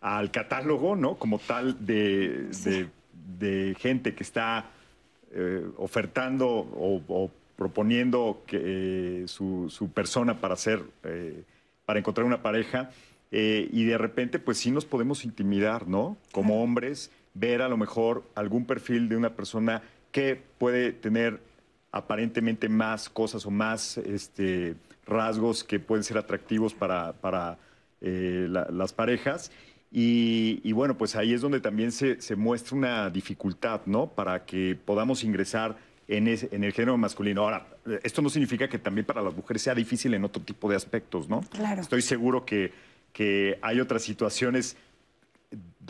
[0.00, 1.16] al catálogo, ¿no?
[1.16, 2.48] Como tal de,
[3.78, 4.70] gente que está
[5.32, 10.82] eh, ofertando o, proponiendo que, eh, su, persona para hacer,
[11.84, 12.90] para encontrar una pareja.
[13.32, 16.16] y de repente, pues sí nos podemos intimidar, ¿no?
[16.32, 17.10] Como hombres
[17.40, 19.82] ver a lo mejor algún perfil de una persona
[20.12, 21.40] que puede tener
[21.90, 24.76] aparentemente más cosas o más este,
[25.06, 27.58] rasgos que pueden ser atractivos para, para
[28.00, 29.50] eh, las parejas.
[29.92, 34.06] Y, bueno, pues ahí es donde también se, muestra una dificultad, ¿no?
[34.06, 35.76] Para que podamos ingresar
[36.06, 37.42] en, en, el género masculino.
[37.42, 37.66] Ahora,
[38.04, 41.28] esto no significa que también para las mujeres sea difícil en otro tipo de aspectos,
[41.28, 41.40] ¿no?
[41.50, 41.80] Claro.
[41.80, 42.72] Estoy seguro que,
[43.12, 44.76] que hay otras situaciones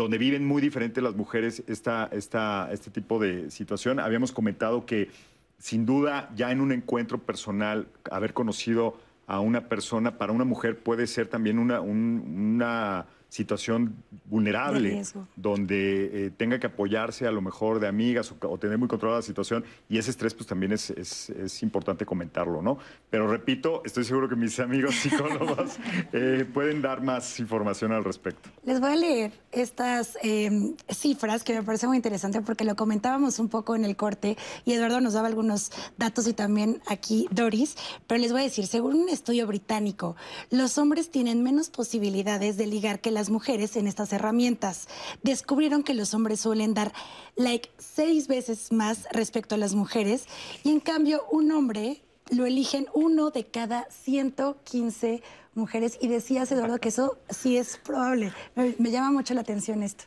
[0.05, 4.01] donde viven muy diferentes las mujeres esta, esta, este tipo de situación.
[4.01, 5.11] Habíamos comentado que
[5.59, 8.97] sin duda ya en un encuentro personal, haber conocido
[9.27, 13.95] a una persona para una mujer puede ser también una situación
[14.27, 15.03] vulnerable,
[15.37, 19.27] donde eh, tenga que apoyarse a lo mejor de amigas o, tener muy controlada la
[19.27, 22.79] situación, y ese estrés pues también es, es, importante comentarlo, ¿no?
[23.09, 25.79] Pero repito, estoy seguro que mis amigos psicólogos
[26.13, 28.51] eh, pueden dar más información al respecto.
[28.65, 33.39] Les voy a leer estas em, cifras que me parece muy interesante porque lo comentábamos
[33.39, 37.77] un poco en el corte y Eduardo nos daba algunos datos y también aquí Doris,
[38.09, 40.17] pero les voy a decir, según un estudio británico,
[40.51, 44.89] los hombres tienen menos posibilidades de ligar que las mujeres en estas herramientas.
[45.23, 46.93] Descubrieron que los hombres suelen dar
[47.37, 50.27] like seis veces más respecto a las mujeres
[50.65, 55.23] y en cambio un hombre lo eligen uno de cada 115
[55.55, 55.99] mujeres.
[56.01, 58.33] Y decías, Eduardo, que eso sí es probable.
[58.55, 60.05] me llama mucho la atención esto.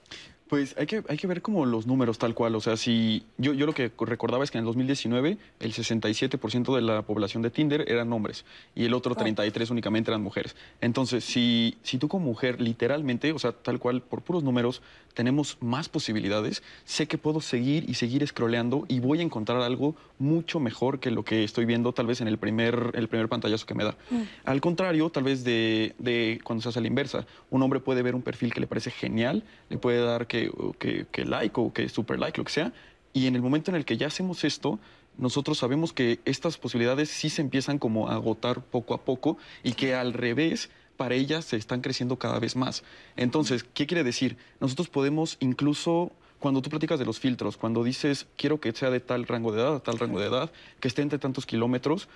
[0.53, 2.53] Pues hay que, hay que ver como los números tal cual.
[2.53, 6.75] O sea, si yo, yo lo que recordaba es que en el 2019 el 67%
[6.75, 8.45] de la población de Tinder eran hombres
[8.75, 10.55] y el otro 33 únicamente eran mujeres.
[10.79, 14.83] Entonces, si, si tú como mujer literalmente, o sea, tal cual por puros números,
[15.13, 19.95] tenemos más posibilidades, sé que puedo seguir y seguir scrolleando y voy a encontrar algo
[20.19, 23.65] mucho mejor que lo que estoy viendo tal vez en el primer, el primer pantallazo
[23.65, 23.95] que me da.
[24.09, 24.21] Mm.
[24.45, 28.15] Al contrario, tal vez de, de, cuando se hace la inversa, un hombre puede ver
[28.15, 30.42] un perfil que le parece genial, le puede dar que,
[30.79, 32.73] que, que like o que super like, lo que sea,
[33.13, 34.79] y en el momento en el que ya hacemos esto,
[35.17, 39.73] nosotros sabemos que estas posibilidades sí se empiezan como a agotar poco a poco y
[39.73, 42.83] que al revés para ellas se están creciendo cada vez más.
[43.15, 44.37] Entonces, ¿qué quiere decir?
[44.59, 48.99] Nosotros podemos incluso cuando tú platicas de los filtros, cuando dices quiero que sea de
[48.99, 52.09] tal rango de edad, tal rango de edad, que esté entre tantos kilómetros,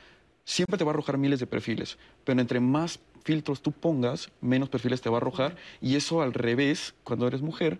[0.44, 1.98] siempre te va a arrojar miles de perfiles.
[2.24, 5.56] Pero entre más filtros tú pongas, menos perfiles te va a arrojar.
[5.82, 7.80] Y eso al revés, cuando eres mujer,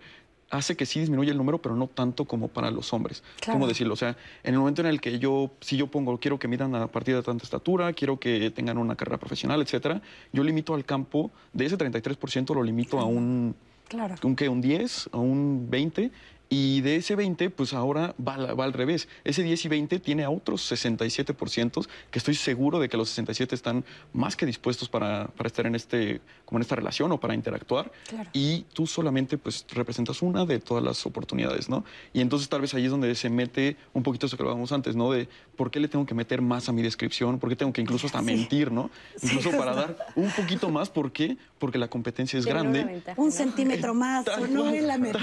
[0.50, 3.22] hace que sí disminuya el número, pero no tanto como para los hombres.
[3.44, 3.94] ¿Cómo decirlo?
[3.94, 6.74] O sea, en el momento en el que yo, si yo pongo, quiero que midan
[6.74, 10.00] a partir de tanta estatura, quiero que tengan una carrera profesional, etcétera,
[10.32, 13.54] yo limito al campo, de ese 33% lo limito a un,
[13.88, 14.14] claro.
[14.22, 14.48] un, ¿qué?
[14.48, 16.10] un 10, a un 20,
[16.50, 19.08] y de ese 20, pues ahora va, va, al revés.
[19.24, 23.54] Ese 10 y 20 tiene a otros 67%, que estoy seguro de que los 67
[23.54, 23.84] están
[24.14, 27.92] más que dispuestos para, para estar en, este, como en esta relación o para interactuar.
[28.32, 31.84] Y tú solamente pues representas una de todas las oportunidades, ¿no?
[32.14, 34.96] Y entonces tal vez ahí es donde se mete un poquito eso que hablábamos antes,
[34.96, 35.10] ¿no?
[35.10, 37.82] De por qué le tengo que meter más a mi descripción, por qué tengo que
[37.82, 38.90] incluso hasta mentir, ¿no?
[39.22, 41.36] Incluso para dar un poquito más, ¿por qué?
[41.58, 43.02] Porque la competencia es grande.
[43.16, 45.18] un centímetro más, no en la medida,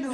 [0.00, 0.12] no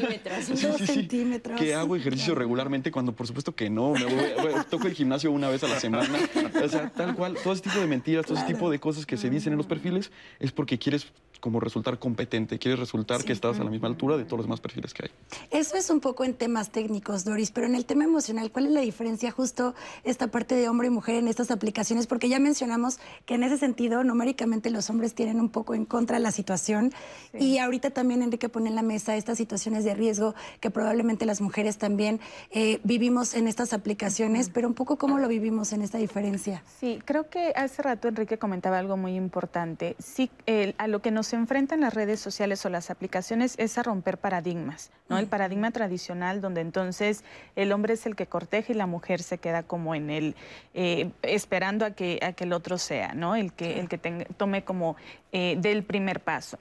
[0.00, 0.86] centímetros.
[0.86, 1.60] centímetros.
[1.60, 3.92] Que hago ejercicio regularmente cuando por supuesto que no.
[3.92, 6.18] Me toco el gimnasio una vez a la semana.
[6.62, 9.16] O sea, tal cual, todo ese tipo de mentiras, todo ese tipo de cosas que
[9.16, 11.06] se dicen en los perfiles es porque quieres
[11.40, 14.60] como resultar competente, quieres resultar que estás a la misma altura de todos los demás
[14.60, 15.10] perfiles que hay.
[15.50, 18.72] Eso es un poco en temas técnicos, Doris, pero en el tema emocional, ¿cuál es
[18.72, 19.74] la diferencia justo
[20.04, 22.06] esta parte de hombre y mujer en estas aplicaciones?
[22.06, 26.18] Porque ya mencionamos que en ese sentido, numéricamente los hombres tienen un poco en contra
[26.18, 26.92] la situación
[27.32, 31.40] y ahorita también Enrique pone en la mesa estas situaciones de riesgo que probablemente las
[31.40, 32.20] mujeres también
[32.50, 36.62] eh, vivimos en estas aplicaciones, pero un poco cómo lo vivimos en esta diferencia.
[36.78, 39.96] Sí, creo que hace rato Enrique comentaba algo muy importante.
[39.98, 40.30] Sí,
[40.78, 44.90] a lo que nos enfrentan las redes sociales o las aplicaciones es a romper paradigmas,
[45.08, 45.18] ¿no?
[45.18, 47.24] El paradigma tradicional donde entonces
[47.56, 50.36] el hombre es el que corteja y la mujer se queda como en el,
[50.74, 53.36] eh, esperando a que, a que el otro sea, ¿no?
[53.36, 53.98] El que, el que
[54.36, 54.96] tome como
[55.32, 56.58] eh, del primer paso.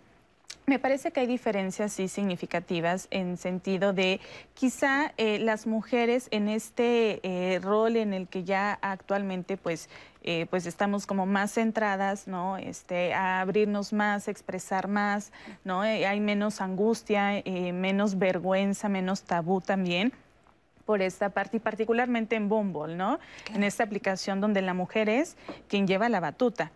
[0.69, 4.19] Me parece que hay diferencias sí significativas en sentido de
[4.53, 9.89] quizá eh, las mujeres en este eh, rol en el que ya actualmente pues
[10.49, 12.57] pues estamos como más centradas, ¿no?
[12.57, 15.31] Este, a abrirnos más, expresar más,
[15.63, 15.81] ¿no?
[15.81, 20.13] hay menos angustia, menos vergüenza, menos tabú también
[20.89, 23.19] por esta parte y particularmente en Bumble, ¿no?
[23.53, 26.71] En esta aplicación donde la mujer es quien lleva la batuta.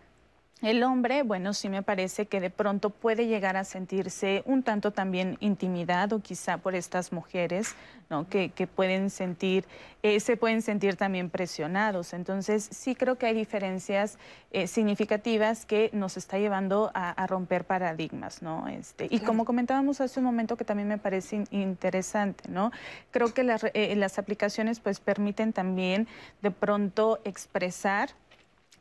[0.64, 4.92] El hombre, bueno, sí me parece que de pronto puede llegar a sentirse un tanto
[4.92, 7.74] también intimidado, quizá por estas mujeres,
[8.08, 8.26] ¿no?
[8.30, 9.66] Que, pueden sentir,
[10.02, 12.14] eh, se pueden sentir también presionados.
[12.14, 14.18] Entonces, sí creo que hay diferencias
[14.52, 18.66] eh, significativas que nos está llevando a, romper paradigmas, ¿no?
[18.66, 22.72] Este, y como comentábamos hace un momento que también me parece interesante, ¿no?
[23.10, 26.08] Creo que las, eh, las aplicaciones pues permiten también
[26.40, 28.10] de pronto expresar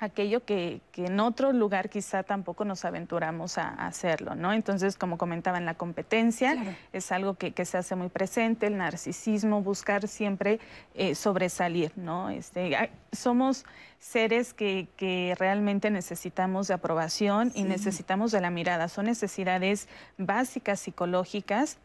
[0.03, 4.53] aquello que, en otro lugar quizá tampoco nos aventuramos a, hacerlo, ¿no?
[4.53, 9.61] Entonces, como comentaba, en la competencia es algo que, se hace muy presente, el narcisismo,
[9.61, 10.59] buscar siempre
[10.93, 12.29] eh, sobresalir, ¿no?
[12.29, 13.65] Este, somos
[13.99, 14.87] seres que,
[15.39, 19.87] realmente necesitamos de aprobación y necesitamos de la mirada, son necesidades
[20.17, 21.77] básicas psicológicas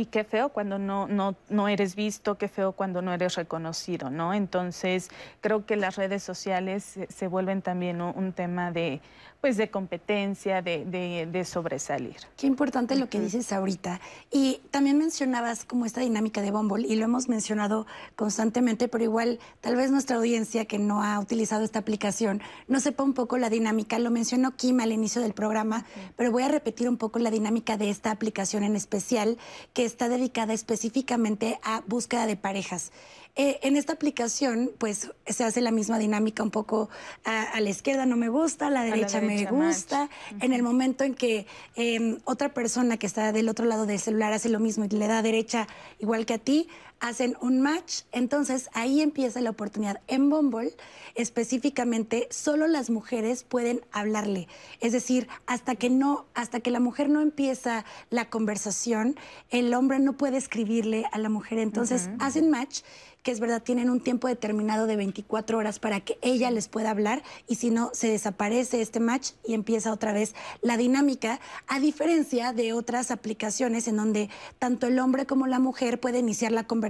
[0.00, 4.08] y qué feo cuando no, no, no eres visto, qué feo cuando no eres reconocido,
[4.08, 4.32] ¿no?
[4.32, 5.10] Entonces,
[5.42, 9.02] creo que las redes sociales se, vuelven también un tema de,
[9.40, 12.16] pues de competencia, de, sobresalir.
[12.36, 14.00] Qué importante lo que dices ahorita.
[14.30, 17.86] Y también mencionabas como esta dinámica de Bumble, y lo hemos mencionado
[18.16, 23.02] constantemente, pero igual tal vez nuestra audiencia que no ha utilizado esta aplicación no sepa
[23.02, 23.98] un poco la dinámica.
[23.98, 25.86] Lo mencionó Kim al inicio del programa,
[26.16, 29.38] pero voy a repetir un poco la dinámica de esta aplicación en especial,
[29.72, 32.92] que está dedicada específicamente a búsqueda de parejas.
[33.36, 36.90] Eh, en esta aplicación, pues se hace la misma dinámica un poco
[37.24, 40.10] a, la izquierda no me gusta, a la derecha, me gusta.
[40.40, 44.32] En el momento en que em, otra persona que está del otro lado del celular
[44.32, 45.68] hace lo mismo y le da derecha
[46.00, 46.68] igual que a ti,
[47.00, 50.00] hacen un match, entonces ahí empieza la oportunidad.
[50.06, 50.74] En Bumble,
[51.14, 54.48] específicamente, solo las mujeres pueden hablarle.
[54.80, 59.16] Es decir, hasta que no, hasta que la mujer no empieza la conversación,
[59.50, 61.58] el hombre no puede escribirle a la mujer.
[61.58, 62.82] Entonces, hacen match
[63.22, 66.90] que es verdad, tienen un tiempo determinado de 24 horas para que ella les pueda
[66.90, 71.80] hablar y si no, se desaparece este match y empieza otra vez la dinámica, a
[71.80, 76.64] diferencia de otras aplicaciones en donde tanto el hombre como la mujer puede iniciar la
[76.64, 76.89] conversación,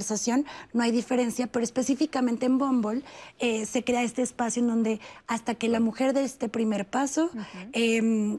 [0.72, 3.02] no hay diferencia, pero específicamente en Bumble
[3.38, 7.30] eh, se crea este espacio en donde hasta que la mujer dé este primer paso,
[7.72, 8.38] em,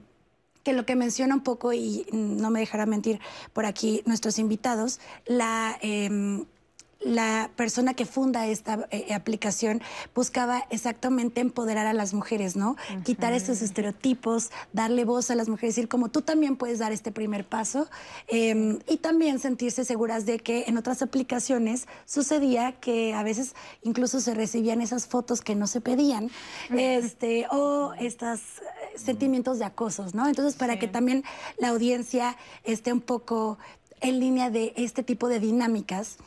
[0.64, 3.20] que lo que menciona un poco, y no me dejará mentir
[3.54, 5.78] por aquí nuestros invitados, la...
[5.82, 6.46] Em,
[7.02, 9.82] la persona que funda esta eh, aplicación
[10.14, 12.76] buscaba exactamente empoderar a las mujeres, ¿no?
[13.04, 17.12] Quitar estos estereotipos, darle voz a las mujeres, decir como tú también puedes dar este
[17.12, 17.90] primer paso
[18.28, 24.20] em, y también sentirse seguras de que en otras aplicaciones sucedía que a veces incluso
[24.20, 26.30] se recibían esas fotos que no se pedían,
[26.70, 30.28] este, o estos eh, sentimientos de acosos, ¿no?
[30.28, 31.24] Entonces, para que también
[31.58, 33.58] la audiencia esté un poco
[34.02, 36.18] en línea de este tipo de dinámicas,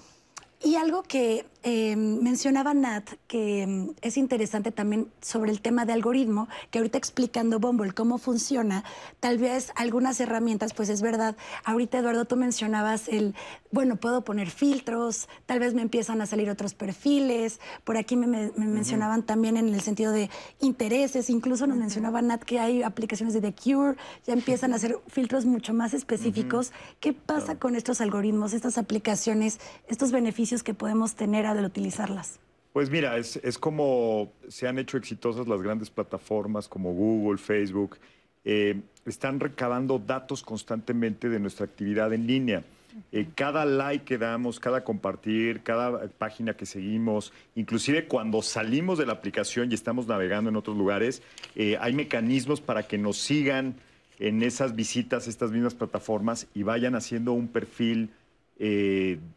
[0.65, 5.93] y algo que eh, mencionaba Nat, que mm, es interesante también sobre el tema de
[5.93, 8.85] algoritmo, que ahorita explicando Bumble cómo funciona,
[9.21, 13.35] tal vez algunas herramientas, pues es verdad, ahorita Eduardo tú mencionabas el,
[13.73, 18.53] bueno, puedo poner filtros, tal vez me empiezan a salir otros perfiles, por aquí me,
[18.57, 23.41] mencionaban también en el sentido de intereses, incluso nos mencionaba Nat que hay aplicaciones de
[23.41, 23.97] The Cure,
[24.27, 26.73] ya empiezan a hacer filtros mucho más específicos.
[27.01, 29.59] ¿Qué pasa con estos algoritmos, estas aplicaciones,
[29.89, 30.45] estos beneficios?
[30.62, 32.41] que podemos tener al utilizarlas?
[32.75, 37.99] Pues mira, es, como se han hecho exitosas las grandes plataformas como Google, Facebook.
[38.45, 42.65] Eh, están recabando datos constantemente de nuestra actividad en línea.
[43.13, 49.07] Eh, cada like que damos, cada compartir, cada página que seguimos, inclusive cuando salimos de
[49.07, 51.23] la aplicación y estamos navegando en otros lugares,
[51.55, 53.77] eh, hay mecanismos para que nos sigan
[54.19, 58.11] en esas visitas, estas mismas plataformas y vayan haciendo un perfil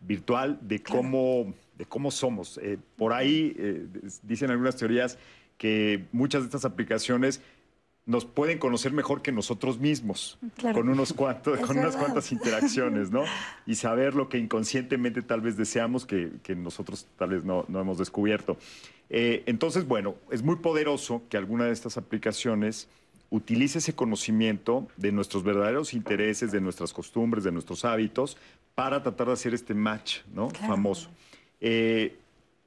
[0.01, 2.57] virtual de cómo, de cómo somos.
[2.61, 3.85] Eh, por ahí eh,
[4.23, 5.17] dicen algunas teorías
[5.57, 7.41] que muchas de estas aplicaciones
[8.07, 13.25] nos pueden conocer mejor que nosotros mismos, con, unos cuantos, con unas cuantas interacciones, ¿no?
[13.65, 18.57] Y saber lo que inconscientemente tal vez deseamos que, nosotros tal vez no, hemos descubierto.
[19.09, 22.87] Eh, entonces, bueno, es muy poderoso que alguna de estas aplicaciones
[23.29, 28.37] utilice ese conocimiento de nuestros verdaderos intereses, de nuestras costumbres, de nuestros hábitos,
[28.73, 30.49] para tratar de hacer este match, ¿no?
[30.49, 31.09] Famoso.
[31.61, 32.15] Eh,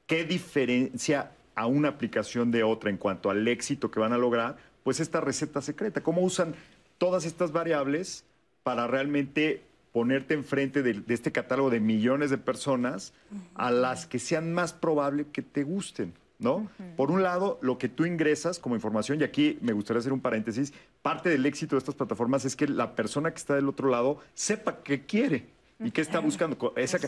[0.07, 4.57] ¿Qué diferencia a una aplicación de otra en cuanto al éxito que van a lograr?
[4.82, 6.03] pues esta receta secreta.
[6.03, 6.55] ¿Cómo usan
[6.99, 8.24] todas estas variables
[8.62, 9.62] para realmente
[9.93, 13.12] ponerte enfrente de, este catálogo de millones de personas
[13.55, 16.14] a las que sean más probable que te gusten?
[16.38, 16.70] ¿No?
[16.97, 20.20] Por un lado, lo que tú ingresas como información, y aquí me gustaría hacer un
[20.20, 20.72] paréntesis,
[21.03, 24.20] parte del éxito de estas plataformas es que la persona que está del otro lado
[24.32, 25.45] sepa qué quiere
[25.78, 26.72] y qué está buscando.
[26.76, 26.99] Esa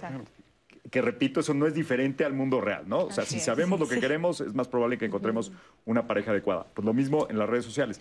[0.91, 3.05] que, repito, eso no es diferente al mundo real, ¿no?
[3.05, 5.53] O sea, si sabemos lo que queremos, es más probable que encontremos
[5.85, 6.67] una pareja adecuada.
[6.75, 8.01] Pues lo mismo en las redes sociales.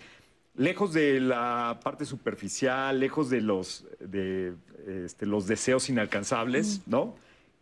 [0.56, 4.54] Lejos de la parte superficial, lejos de los, de,
[4.86, 7.14] este, los deseos inalcanzables, ¿no?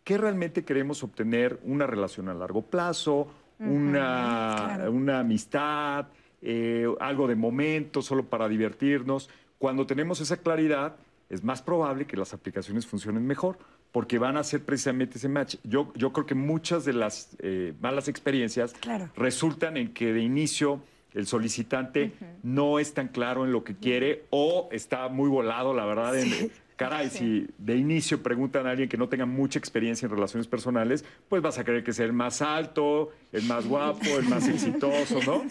[0.03, 1.59] ¿Qué realmente queremos obtener?
[1.63, 6.07] Una relación a largo plazo, una, una amistad,
[6.41, 9.29] eh, algo de momento, solo para divertirnos.
[9.59, 10.95] Cuando tenemos esa claridad,
[11.29, 13.59] es más probable que las aplicaciones funcionen mejor
[13.91, 15.55] porque van a hacer precisamente ese match.
[15.63, 18.73] Yo, yo creo que muchas de las eh, malas experiencias
[19.15, 20.81] resultan en que de inicio
[21.13, 25.85] el solicitante no es tan claro en lo que quiere o está muy volado, la
[25.85, 26.13] verdad.
[26.81, 31.05] caray, si de inicio preguntan a alguien que no tenga mucha experiencia en relaciones personales,
[31.29, 35.19] pues vas a creer que es el más alto, el más guapo, el más exitoso,
[35.25, 35.43] ¿no?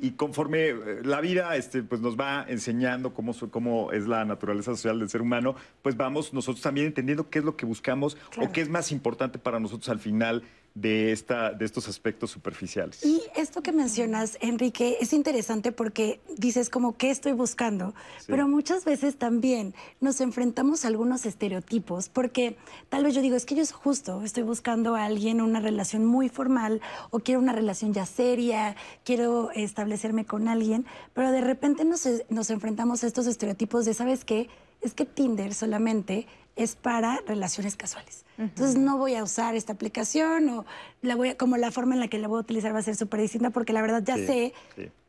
[0.00, 4.72] Y conforme eh, la vida este, pues nos va enseñando cómo, cómo es la naturaleza
[4.74, 8.50] social del ser humano, pues vamos nosotros también entendiendo qué es lo que buscamos o
[8.52, 10.42] qué es más importante para nosotros al final
[10.74, 13.04] de, esta, de estos aspectos superficiales.
[13.04, 17.94] Y esto que mencionas, Enrique, es interesante porque dices como qué estoy buscando,
[18.26, 22.56] pero muchas veces también nos enfrentamos a algunos estereotipos, porque
[22.88, 26.04] tal vez yo digo, es que yo es justo, estoy buscando a alguien una relación
[26.06, 31.84] muy formal o quiero una relación ya seria, quiero establecerme con alguien, pero de repente
[31.84, 34.48] nos, nos enfrentamos a estos estereotipos de, ¿sabes qué?
[34.80, 36.26] Es que Tinder solamente
[36.56, 38.24] es para relaciones casuales.
[38.38, 40.64] Entonces no voy a usar esta aplicación o
[41.02, 42.96] la voy como la forma en la que la voy a utilizar va a ser
[42.96, 44.54] súper distinta porque la verdad ya sé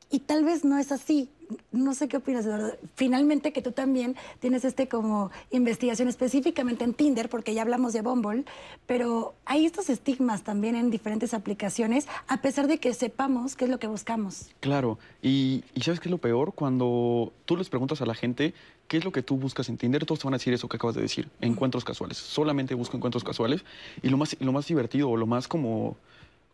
[0.09, 1.29] y tal vez no es así.
[1.71, 2.75] No sé qué opinas, Eduardo.
[2.95, 8.01] Finalmente que tú también tienes este como investigación específicamente en Tinder, porque ya hablamos de
[8.01, 8.45] Bumble,
[8.85, 13.71] pero hay estos estigmas también en diferentes aplicaciones, a pesar de que sepamos qué es
[13.71, 14.49] lo que buscamos.
[14.59, 16.53] Claro, y, y ¿sabes qué es lo peor?
[16.53, 18.53] Cuando tú les preguntas a la gente
[18.87, 20.75] qué es lo que tú buscas en Tinder, todos te van a decir eso que
[20.75, 22.17] acabas de decir, encuentros casuales.
[22.17, 23.63] Solamente busco encuentros casuales.
[24.03, 25.95] Y lo más, lo más divertido, o lo más como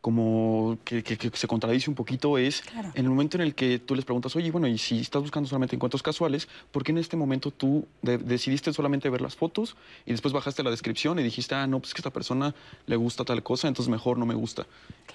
[0.08, 1.04] como que,
[1.34, 4.52] se contradice un poquito es en el momento en el que tú les preguntas, oye,
[4.52, 8.72] bueno, y si estás buscando solamente encuentros casuales, ¿por qué en este momento tú decidiste
[8.72, 12.00] solamente ver las fotos y después bajaste la descripción y dijiste, ah, no, pues que
[12.00, 12.56] esta persona
[12.86, 14.66] le gusta tal cosa, entonces mejor no me gusta?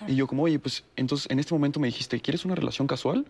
[0.06, 3.24] Y yo como, oye, pues entonces en este momento me dijiste, ¿quieres una relación casual?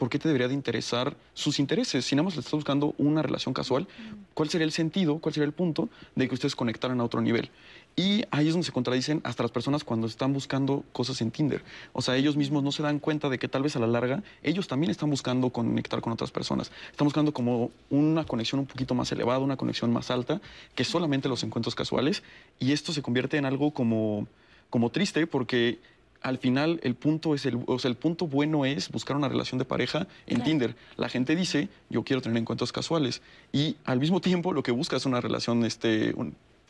[0.00, 2.06] ¿por qué te debería de interesar sus intereses?
[2.06, 3.86] Si nada más le estás buscando una relación casual,
[4.32, 7.50] ¿cuál sería el sentido, cuál sería el punto de que ustedes conectaran a otro nivel?
[7.96, 11.62] Y ahí es donde se contradicen hasta las personas cuando están buscando cosas en Tinder.
[11.92, 14.22] O sea, ellos mismos no se dan cuenta de que tal vez a la larga
[14.42, 16.70] ellos también están buscando conectar con otras personas.
[16.90, 20.40] Están buscando como una conexión un poquito más elevada, una conexión más alta
[20.74, 22.22] que solamente los encuentros casuales.
[22.58, 24.26] Y esto se convierte en algo como,
[24.70, 25.78] como triste porque
[26.22, 29.58] al final el punto es el, o sea, el punto bueno es buscar una relación
[29.58, 30.76] de pareja en Tinder.
[30.96, 33.22] La gente dice, yo quiero tener encuentros casuales
[33.52, 36.14] y al mismo tiempo lo que busca es una relación, este,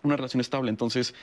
[0.03, 0.70] una relación estable.
[0.70, 1.14] Entonces,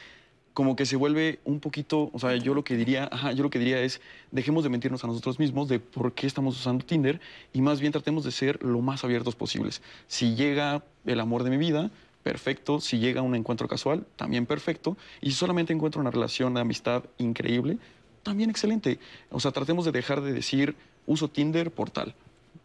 [0.53, 3.59] como que se vuelve un poquito, o sea, yo lo que diría, yo lo que
[3.59, 4.01] diría es,
[4.32, 7.21] dejemos de mentirnos a nosotros mismos de por qué estamos usando Tinder
[7.53, 9.84] y más bien tratemos de ser lo más abiertos posibles.
[10.07, 11.91] Si llega el amor de mi vida,
[12.23, 12.82] perfecto.
[12.82, 14.97] Si llega un encuentro casual, también perfecto.
[15.21, 17.78] Y si solamente encuentro una relación de amistad increíble,
[18.23, 18.99] también excelente.
[19.30, 20.75] O sea, tratemos de dejar de decir
[21.05, 22.15] uso Tinder por tal.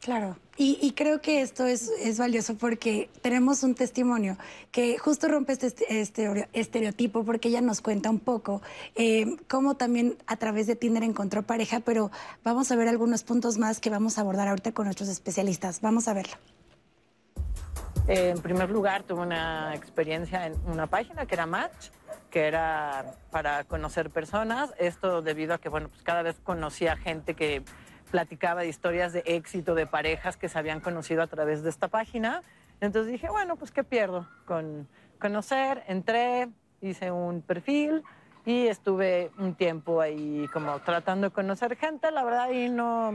[0.02, 4.36] Claro, y, creo que esto es, es, valioso porque tenemos un testimonio
[4.72, 8.62] que justo rompe este, este estereotipo porque ella nos cuenta un poco
[8.96, 12.10] eh, cómo también a través de Tinder encontró pareja, pero
[12.42, 15.80] vamos a ver algunos puntos más que vamos a abordar ahorita con nuestros especialistas.
[15.80, 16.34] Vamos a verlo.
[18.08, 21.90] En primer lugar, tuve una experiencia en una página que era Match
[22.30, 24.70] que era para conocer personas.
[24.78, 27.62] Esto debido a que, bueno, pues cada vez conocía gente que
[28.12, 31.88] platicaba de historias de éxito de parejas que se habían conocido a través de esta
[31.88, 32.42] página.
[32.80, 34.86] Entonces dije, bueno, pues qué pierdo con
[35.18, 35.82] conocer.
[35.88, 36.48] Entré,
[36.82, 38.04] hice un perfil
[38.44, 42.10] y estuve un tiempo ahí como tratando de conocer gente.
[42.10, 43.12] La verdad, ahí no,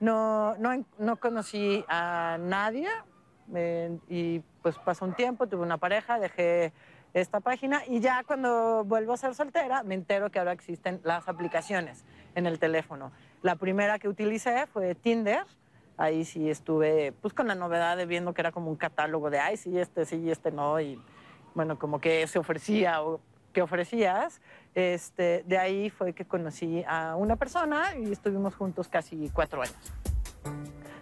[0.00, 2.88] no, no, no conocí a nadie
[3.54, 6.72] eh, y pues pasó un tiempo, tuve una pareja, dejé
[7.14, 11.28] esta página y ya cuando vuelvo a ser soltera me entero que ahora existen las
[11.28, 12.04] aplicaciones
[12.34, 13.12] en el teléfono.
[13.42, 15.44] La primera que utilicé fue Tinder.
[15.96, 19.40] Ahí sí estuve pues con la novedad de viendo que era como un catálogo de,
[19.40, 20.80] ay, sí, este sí, este no.
[20.80, 21.00] Y
[21.54, 23.20] bueno, como que se ofrecía o
[23.52, 24.40] que ofrecías.
[24.74, 29.76] Este, de ahí fue que conocí a una persona y estuvimos juntos casi cuatro años.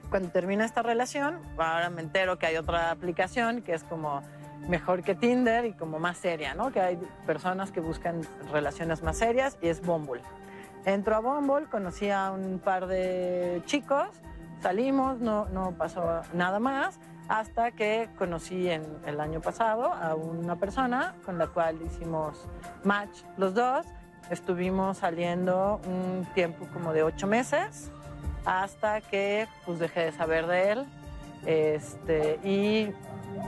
[0.09, 4.22] Cuando termina esta relación, ahora me entero que hay otra aplicación que es como
[4.68, 6.72] mejor que Tinder y como más seria, ¿no?
[6.72, 10.22] Que hay personas que buscan relaciones más serias y es Bumble.
[10.84, 14.08] Entro a Bumble, conocí a un par de chicos,
[14.60, 16.98] salimos, no, no pasó nada más,
[17.28, 22.46] hasta que conocí en el año pasado a una persona con la cual hicimos
[22.84, 23.86] match los dos.
[24.30, 27.90] Estuvimos saliendo un tiempo como de ocho meses
[28.44, 30.86] hasta que pues dejé de saber de él.
[31.44, 32.92] Este, y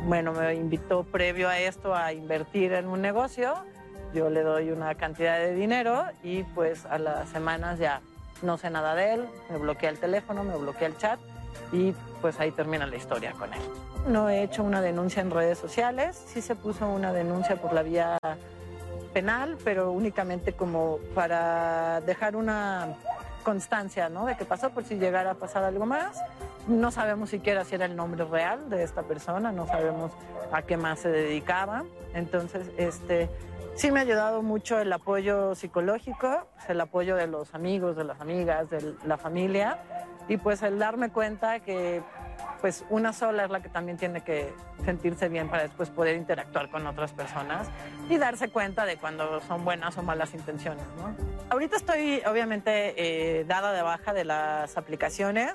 [0.04, 3.54] bueno, me invitó previo a esto a invertir en un negocio.
[4.14, 8.00] Yo le doy una cantidad de dinero y pues a las semanas ya
[8.42, 11.18] no sé nada de él, me bloquea el teléfono, me bloquea el chat
[11.72, 13.60] y pues ahí termina la historia con él.
[14.06, 17.82] No he hecho una denuncia en redes sociales, sí se puso una denuncia por la
[17.82, 18.18] vía
[19.12, 22.94] penal, pero únicamente como para dejar una
[23.42, 24.26] constancia, ¿no?
[24.26, 26.18] De qué pasó por si llegara a pasar algo más.
[26.68, 30.12] No sabemos siquiera si era el nombre real de esta persona, no sabemos
[30.52, 31.84] a qué más se dedicaba.
[32.14, 33.30] Entonces, este,
[33.74, 38.04] sí me ha ayudado mucho el apoyo psicológico, pues, el apoyo de los amigos, de
[38.04, 39.78] las amigas, de la familia
[40.28, 42.02] y pues el darme cuenta que
[42.60, 44.52] pues una sola es la que también tiene que
[44.84, 47.68] sentirse bien para después poder interactuar con otras personas
[48.08, 50.84] y darse cuenta de cuando son buenas o malas intenciones.
[50.96, 51.14] ¿no?
[51.50, 55.52] Ahorita estoy obviamente eh, dada de baja de las aplicaciones.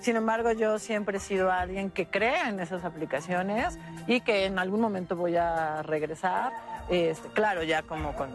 [0.00, 4.58] Sin embargo, yo siempre he sido alguien que cree en esas aplicaciones y que en
[4.58, 6.52] algún momento voy a regresar.
[6.88, 8.30] Este, claro, ya como con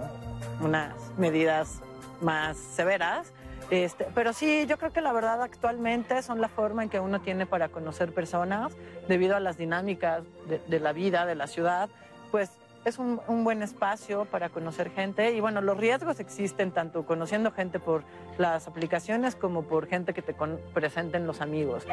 [0.61, 1.79] unas medidas
[2.19, 3.31] más severas,
[3.71, 7.21] este, pero sí, yo creo que la verdad actualmente son la forma en que uno
[7.21, 8.73] tiene para conocer personas
[9.07, 10.23] debido a las dinámicas
[10.67, 11.89] de, la vida, de la ciudad,
[12.31, 12.51] pues
[12.85, 17.79] es un, buen espacio para conocer gente y bueno, los riesgos existen tanto conociendo gente
[17.79, 18.03] por
[18.37, 20.35] las aplicaciones como por gente que te
[20.73, 21.85] presenten los amigos.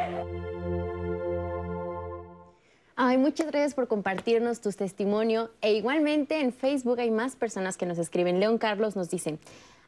[2.96, 7.86] Ay, muchas gracias por compartirnos tu testimonio e igualmente en Facebook hay más personas que
[7.86, 8.40] nos escriben.
[8.40, 9.38] León Carlos nos dice,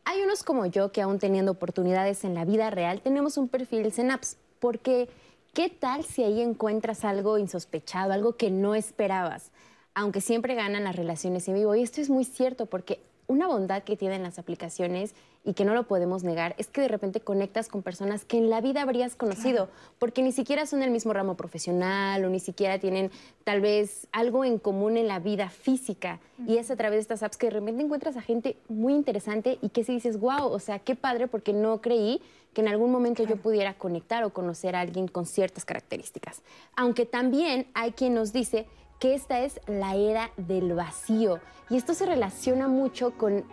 [0.05, 3.90] hay unos como yo que aún teniendo oportunidades en la vida real tenemos un perfil
[3.90, 5.09] Synapse, porque
[5.55, 9.51] ¿qué tal si ahí encuentras algo insospechado, algo que no esperabas?
[9.95, 11.74] Aunque siempre ganan las relaciones en vivo.
[11.74, 15.14] Y esto es muy cierto porque una bondad que tienen las aplicaciones
[15.45, 18.51] y que no lo podemos negar es que de repente conectas con personas que en
[18.51, 19.68] la vida habrías conocido,
[20.01, 23.12] porque ni siquiera son del mismo ramo profesional o ni siquiera tienen
[23.45, 26.18] tal vez algo en común en la vida física.
[26.45, 29.59] Y es a través de estas apps que de repente encuentras a gente muy interesante
[29.62, 32.20] y que si dices, wow, o sea, qué padre, porque no creí
[32.53, 36.43] que en algún momento yo pudiera conectar o conocer a alguien con ciertas características.
[36.74, 38.66] Aunque también hay quien nos dice
[39.01, 41.40] que esta es la era del vacío.
[41.70, 43.44] Y esto se relaciona mucho con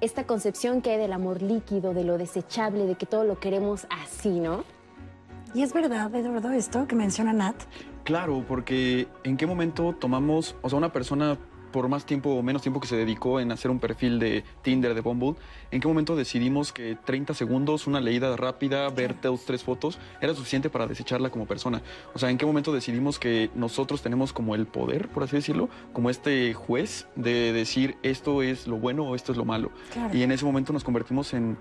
[0.00, 3.86] esta concepción que hay del amor líquido, de lo desechable, de que todo lo queremos
[3.90, 4.64] así, ¿no?
[5.54, 7.56] Y es verdad, verdad esto que menciona Nat.
[8.04, 11.38] Claro, porque en qué momento tomamos, o sea, una persona
[11.72, 14.94] por más tiempo o menos tiempo que se dedicó en hacer un perfil de Tinder,
[14.94, 15.34] de Bumble,
[15.70, 20.34] ¿en qué momento decidimos que 30 segundos, una leída rápida, ver dos, tres fotos, era
[20.34, 21.82] suficiente para desecharla como persona?
[22.14, 25.68] O sea, ¿en qué momento decidimos que nosotros tenemos como el poder, por así decirlo,
[25.92, 29.70] como este juez de decir esto es lo bueno o esto es lo malo?
[30.12, 31.56] Y en ese momento nos convertimos en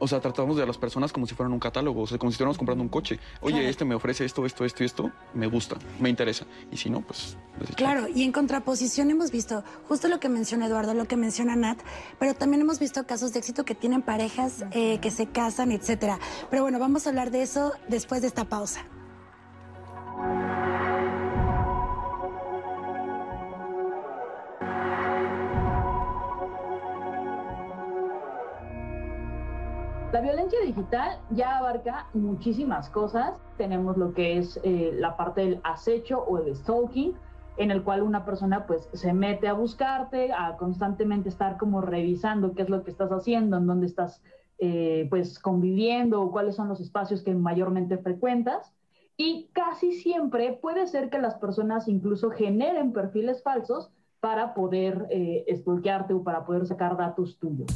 [0.00, 2.30] o sea, tratamos de a las personas como si fueran un catálogo, o sea, como
[2.30, 3.20] si estuviéramos comprando un coche.
[3.40, 6.46] Oye, este me ofrece esto, esto, esto y esto, me gusta, me interesa.
[6.72, 7.36] Y si no, pues...
[7.76, 11.78] Claro, y en contraposición hemos visto justo lo que menciona Eduardo, lo que menciona Nat,
[12.18, 16.18] pero también hemos visto casos de éxito que tienen parejas eh, que se casan, etcétera.
[16.50, 18.84] Pero bueno, vamos a hablar de eso después de esta pausa.
[30.12, 33.34] La violencia digital ya abarca muchísimas cosas.
[33.56, 37.14] Tenemos lo que es eh, la parte del acecho o el stalking,
[37.58, 42.54] en el cual una persona pues se mete a buscarte, a constantemente estar como revisando
[42.54, 44.20] qué es lo que estás haciendo, en dónde estás
[44.58, 48.74] eh, pues conviviendo o cuáles son los espacios que mayormente frecuentas.
[49.16, 55.44] Y casi siempre puede ser que las personas incluso generen perfiles falsos para poder eh,
[55.66, 57.68] o para poder sacar datos tuyos.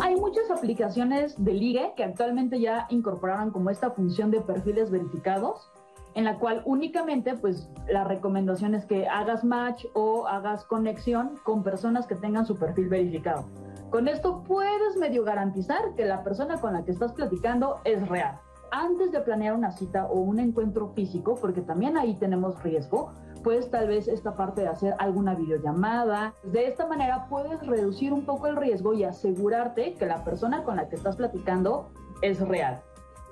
[0.00, 5.70] Hay muchas aplicaciones de ligue que actualmente ya incorporaron como esta función de perfiles verificados,
[6.14, 11.62] en la cual únicamente pues la recomendación es que hagas match o hagas conexión con
[11.62, 13.44] personas que tengan su perfil verificado.
[13.90, 18.38] Con esto puedes medio garantizar que la persona con la que estás platicando es real.
[18.70, 23.70] Antes de planear una cita o un encuentro físico, porque también ahí tenemos riesgo, pues
[23.70, 26.34] tal vez esta parte de hacer alguna videollamada.
[26.42, 30.76] De esta manera puedes reducir un poco el riesgo y asegurarte que la persona con
[30.76, 31.90] la que estás platicando
[32.22, 32.82] es real.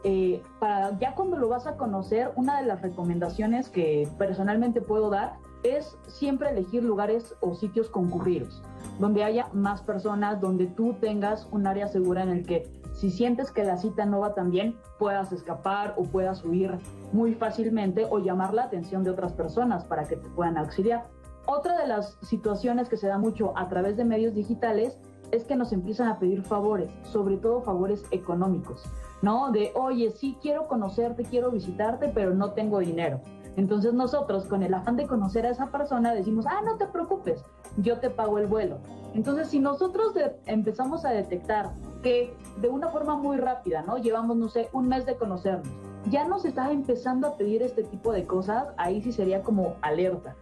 [0.04, 5.11] Eh, para ya cuando lo vas a conocer, una de las recomendaciones que personalmente puedo
[5.11, 8.62] dar es siempre elegir lugares o sitios concurridos,
[9.00, 13.51] donde haya más personas, donde tú tengas un área segura en el que si sientes
[13.51, 16.78] que la cita no va tan bien, puedas escapar o puedas huir
[17.12, 21.07] muy fácilmente o llamar la atención de otras personas para que te puedan auxiliar.
[21.47, 24.97] Otra de las situaciones que se da mucho a través de medios digitales
[25.30, 28.82] es que nos empiezan a pedir favores, sobre todo favores económicos,
[29.20, 29.53] ¿no?
[29.53, 33.20] De, oye, sí quiero conocerte, quiero visitarte, pero no tengo dinero.
[33.57, 37.44] Entonces nosotros, con el afán de conocer a esa persona, decimos, ah, no te preocupes,
[37.79, 38.79] yo te pago el vuelo.
[39.14, 40.12] Entonces, si nosotros
[40.47, 41.70] empezamos a detectar
[42.03, 43.97] que de una forma muy rápida, ¿no?
[43.99, 45.68] Llevamos, no sé, un mes de conocernos,
[46.11, 50.37] ya nos está empezando a pedir este tipo de cosas, ahí sí sería como alerta.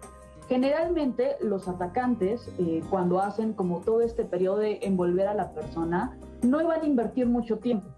[0.48, 6.18] Generalmente los atacantes, eh, cuando hacen como todo este periodo de envolver a la persona,
[6.42, 7.88] no iban a invertir mucho tiempo.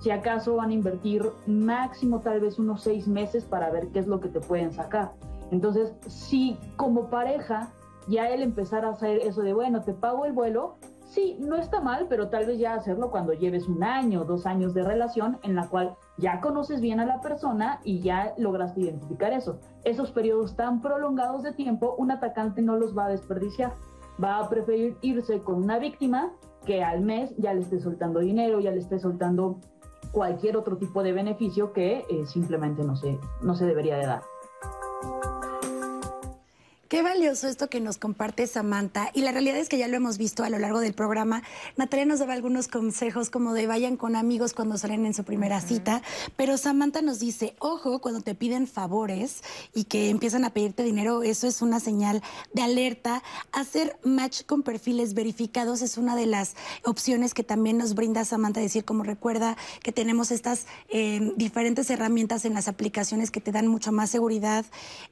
[0.00, 4.06] Si acaso van a invertir máximo tal vez unos seis meses para ver qué es
[4.06, 5.12] lo que te pueden sacar.
[5.50, 7.70] Entonces, si como pareja
[8.08, 10.76] ya él empezar a hacer eso de, bueno, te pago el vuelo,
[11.14, 14.74] sí, no está mal, pero tal vez ya hacerlo cuando lleves un año, dos años
[14.74, 19.32] de relación en la cual ya conoces bien a la persona y ya lograste identificar
[19.32, 19.60] eso.
[19.84, 23.72] Esos periodos tan prolongados de tiempo, un atacante no los va a desperdiciar.
[24.22, 26.32] Va a preferir irse con una víctima
[26.66, 29.58] que al mes ya le esté soltando dinero, ya le esté soltando
[30.12, 34.22] cualquier otro tipo de beneficio que eh, simplemente no se, no se debería de dar.
[36.88, 39.10] Qué valioso esto que nos comparte Samantha.
[39.14, 41.42] Y la realidad es que ya lo hemos visto a lo largo del programa.
[41.78, 45.62] Natalia nos daba algunos consejos como de vayan con amigos cuando salen en su primera
[45.62, 46.02] cita.
[46.36, 51.22] Pero Samantha nos dice, ojo, cuando te piden favores y que empiezan a pedirte dinero,
[51.22, 52.22] eso es una señal
[52.52, 53.22] de alerta.
[53.52, 56.54] Hacer match con perfiles verificados es una de las
[56.84, 58.60] opciones que también nos brinda Samantha.
[58.60, 63.68] Decir, como recuerda que tenemos estas eh, diferentes herramientas en las aplicaciones que te dan
[63.68, 64.66] mucho más seguridad.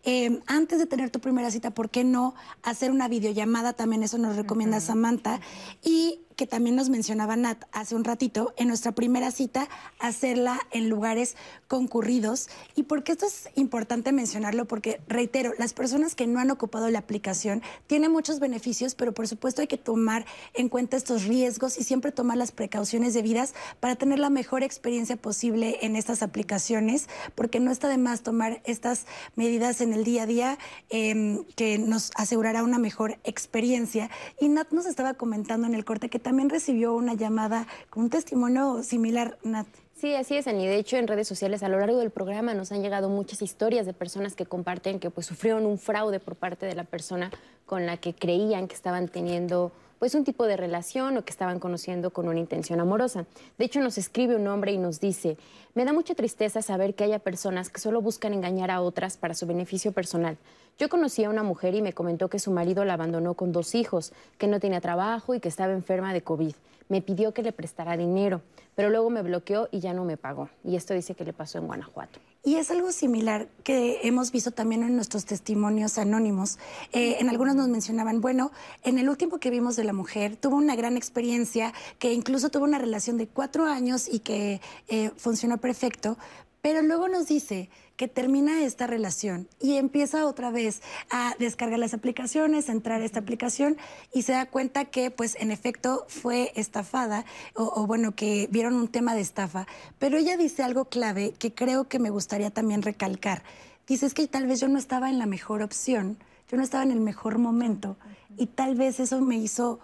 [0.04, 3.72] Eh, antes de tener tu primera cita, ¿por qué no hacer una videollamada?
[3.72, 5.40] También eso nos recomienda Samantha.
[5.82, 9.68] Y que también nos mencionaba Nat hace un ratito, en nuestra primera cita,
[9.98, 11.36] hacerla en lugares
[11.68, 12.48] concurridos.
[12.74, 14.66] ¿Y por qué esto es importante mencionarlo?
[14.66, 19.28] Porque, reitero, las personas que no han ocupado la aplicación tienen muchos beneficios, pero por
[19.28, 23.96] supuesto hay que tomar en cuenta estos riesgos y siempre tomar las precauciones debidas para
[23.96, 29.06] tener la mejor experiencia posible en estas aplicaciones, porque no está de más tomar estas
[29.36, 30.58] medidas en el día a día
[30.90, 34.10] em, que nos asegurará una mejor experiencia.
[34.40, 38.10] Y Nat nos estaba comentando en el corte que también recibió una llamada con un
[38.10, 39.66] testimonio similar, Nat.
[39.94, 40.66] Sí, así es, Ani.
[40.66, 43.86] De hecho, en redes sociales a lo largo del programa nos han llegado muchas historias
[43.86, 47.30] de personas que comparten que pues sufrieron un fraude por parte de la persona
[47.66, 49.70] con la que creían que estaban teniendo
[50.00, 53.24] pues un tipo de relación o que estaban conociendo con una intención amorosa.
[53.56, 55.36] De hecho, nos escribe un hombre y nos dice,
[55.74, 59.34] me da mucha tristeza saber que haya personas que solo buscan engañar a otras para
[59.34, 60.36] su beneficio personal.
[60.78, 63.74] Yo conocí a una mujer y me comentó que su marido la abandonó con dos
[63.74, 66.54] hijos, que no tenía trabajo y que estaba enferma de COVID.
[66.88, 68.42] Me pidió que le prestara dinero,
[68.74, 70.48] pero luego me bloqueó y ya no me pagó.
[70.64, 72.18] Y esto dice que le pasó en Guanajuato.
[72.44, 76.58] Y es algo similar que hemos visto también en nuestros testimonios anónimos.
[76.92, 78.50] Eh, en algunos nos mencionaban, bueno,
[78.82, 82.64] en el último que vimos de la mujer, tuvo una gran experiencia, que incluso tuvo
[82.64, 86.16] una relación de cuatro años y que eh, funcionó perfecto,
[86.62, 91.92] pero luego nos dice que termina esta relación y empieza otra vez a descargar las
[91.92, 93.76] aplicaciones, a entrar a esta aplicación
[94.14, 98.88] y se da cuenta que pues en efecto fue estafada o, bueno, que vieron un
[98.88, 99.66] tema de estafa.
[99.98, 103.42] Pero ella dice algo clave que creo que me gustaría también recalcar.
[103.88, 106.16] Dice es que tal vez yo no estaba en la mejor opción,
[106.48, 107.96] yo no estaba en el mejor momento
[108.36, 109.80] y tal vez eso me hizo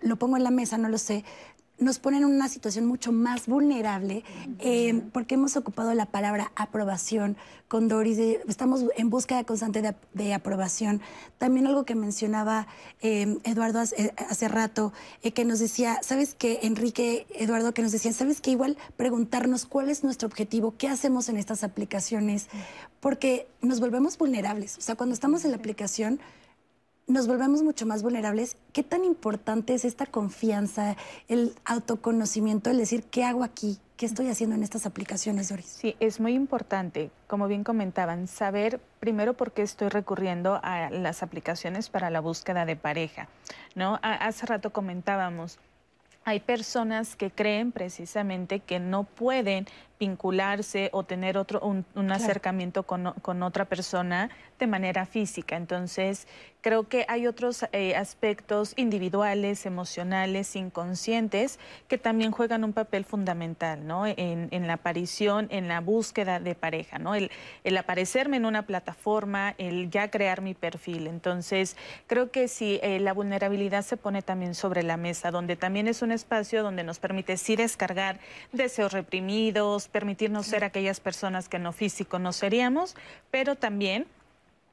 [0.00, 1.24] lo pongo en la mesa, no lo sé,
[1.80, 4.22] nos ponen en una situación mucho más vulnerable
[4.58, 7.36] eh, porque hemos ocupado la palabra aprobación
[7.68, 8.18] con Doris.
[8.48, 11.00] estamos en búsqueda constante de, aprobación.
[11.38, 12.66] También algo que mencionaba
[13.00, 18.12] eh, Eduardo hace, rato, eh, que nos decía, ¿sabes qué, Enrique, Eduardo, que nos decía,
[18.12, 18.50] ¿sabes qué?
[18.50, 22.48] Igual preguntarnos cuál es nuestro objetivo, qué hacemos en estas aplicaciones,
[23.00, 24.76] porque nos volvemos vulnerables.
[24.78, 26.20] O sea, cuando estamos en la aplicación
[27.10, 28.56] nos volvemos mucho más vulnerables.
[28.72, 30.96] ¿Qué tan importante es esta confianza,
[31.28, 33.78] el autoconocimiento, el decir, ¿qué hago aquí?
[33.96, 35.66] ¿Qué estoy haciendo en estas aplicaciones, Doris?
[35.66, 41.22] Sí, es muy importante, como bien comentaban, saber primero por qué estoy recurriendo a las
[41.22, 43.28] aplicaciones para la búsqueda de pareja.
[43.74, 43.98] ¿no?
[44.02, 45.58] hace rato comentábamos,
[46.24, 49.66] hay personas que creen precisamente que no pueden
[49.98, 55.56] vincularse o tener otro un, acercamiento con, con, otra persona de manera física.
[55.56, 56.26] Entonces,
[56.60, 61.58] creo que hay otros eh, aspectos individuales, emocionales, inconscientes,
[61.88, 64.06] que también juegan un papel fundamental, ¿no?
[64.06, 67.14] En, en la aparición, en la búsqueda de pareja, ¿no?
[67.14, 67.30] El,
[67.64, 71.06] el, aparecerme en una plataforma, el ya crear mi perfil.
[71.06, 75.88] Entonces, creo que si eh, la vulnerabilidad se pone también sobre la mesa, donde también
[75.88, 78.20] es un espacio donde nos permite sí descargar
[78.52, 82.96] deseos reprimidos, permitirnos ser aquellas personas que no físico no seríamos,
[83.30, 84.06] pero también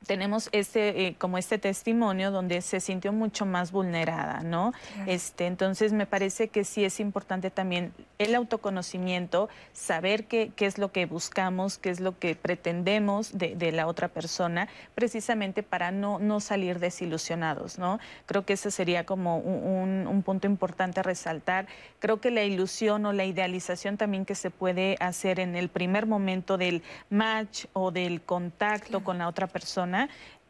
[0.06, 4.74] tenemos este, eh, como este testimonio donde se sintió mucho más vulnerada, ¿no?
[5.06, 10.78] Este, entonces me parece que sí es importante también el autoconocimiento, saber qué, qué es
[10.78, 15.92] lo que buscamos, qué es lo que pretendemos de, de la otra persona, precisamente para
[15.92, 18.00] no, no salir desilusionados, ¿no?
[18.26, 21.68] Creo que ese sería como un, un punto importante a resaltar.
[22.00, 26.06] Creo que la ilusión o la idealización también que se puede hacer en el primer
[26.06, 29.87] momento del match o del contacto con la otra persona,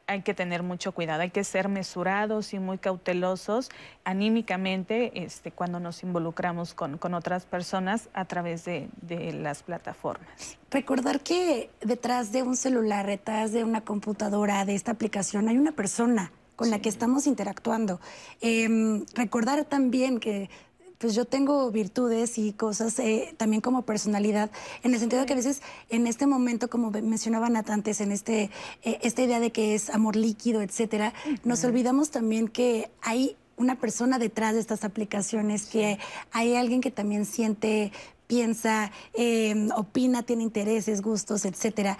[0.07, 3.69] hay que tener mucho cuidado, hay que ser mesurados y muy cautelosos
[4.05, 8.89] anímicamente este, cuando nos involucramos con, otras personas a través de,
[9.33, 10.57] las plataformas.
[10.71, 15.73] Recordar que detrás de un celular, detrás de una computadora, de esta aplicación, hay una
[15.73, 17.99] persona con la que estamos interactuando.
[18.41, 20.49] Em, recordar también que
[20.97, 24.49] pues yo tengo virtudes y cosas eh, también como personalidad,
[24.83, 28.49] en el sentido de que a veces en este momento, como mencionaban antes, en este,
[28.83, 33.75] eh, esta idea de que es amor líquido, etcétera, nos olvidamos también que hay una
[33.75, 35.97] persona detrás de estas aplicaciones, que
[36.31, 37.91] hay alguien que también siente,
[38.27, 41.97] piensa, eh, opina, tiene intereses, gustos, etcétera.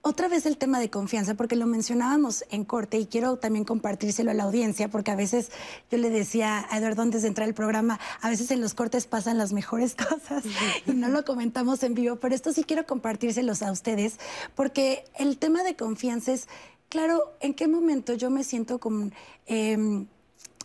[0.00, 4.30] Otra vez el tema de confianza, porque lo mencionábamos en corte y quiero también compartírselo
[4.30, 5.50] a la audiencia, porque a veces
[5.90, 9.06] yo le decía a Eduardo antes de entrar al programa, a veces en los cortes
[9.06, 10.44] pasan las mejores cosas
[10.86, 14.18] y no lo comentamos en vivo, pero esto sí quiero compartírselos a ustedes,
[14.54, 16.48] porque el tema de confianza es,
[16.88, 19.10] claro, ¿en qué momento yo me siento como...
[19.46, 20.06] Em,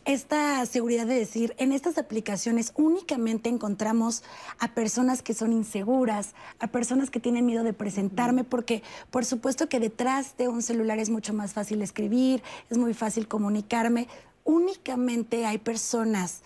[0.06, 4.24] esta seguridad de decir, en estas aplicaciones únicamente encontramos
[4.60, 9.70] a personas que son inseguras, a personas que tienen miedo de presentarme, porque por supuesto
[9.70, 14.08] que detrás de un celular es mucho más fácil escribir, es muy fácil comunicarme.
[14.44, 16.42] Únicamente hay personas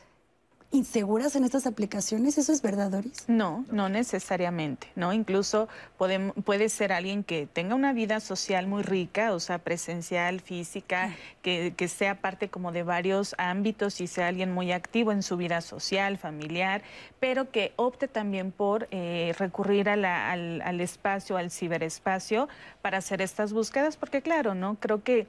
[0.72, 2.38] inseguras en estas aplicaciones?
[2.38, 3.24] ¿Eso es verdad, Doris?
[3.28, 5.13] No, no necesariamente, ¿no?
[5.13, 10.41] Incluso puede, puede ser alguien que tenga una vida social muy rica, o sea, presencial,
[10.41, 15.24] física, que, que, sea parte como de varios ámbitos y sea alguien muy activo en
[15.24, 16.82] su vida social, familiar,
[17.20, 22.49] pero que opte también por eh, recurrir al, al espacio, al ciberespacio,
[22.82, 24.76] para hacer estas búsquedas, porque claro, ¿no?
[24.80, 25.28] Creo que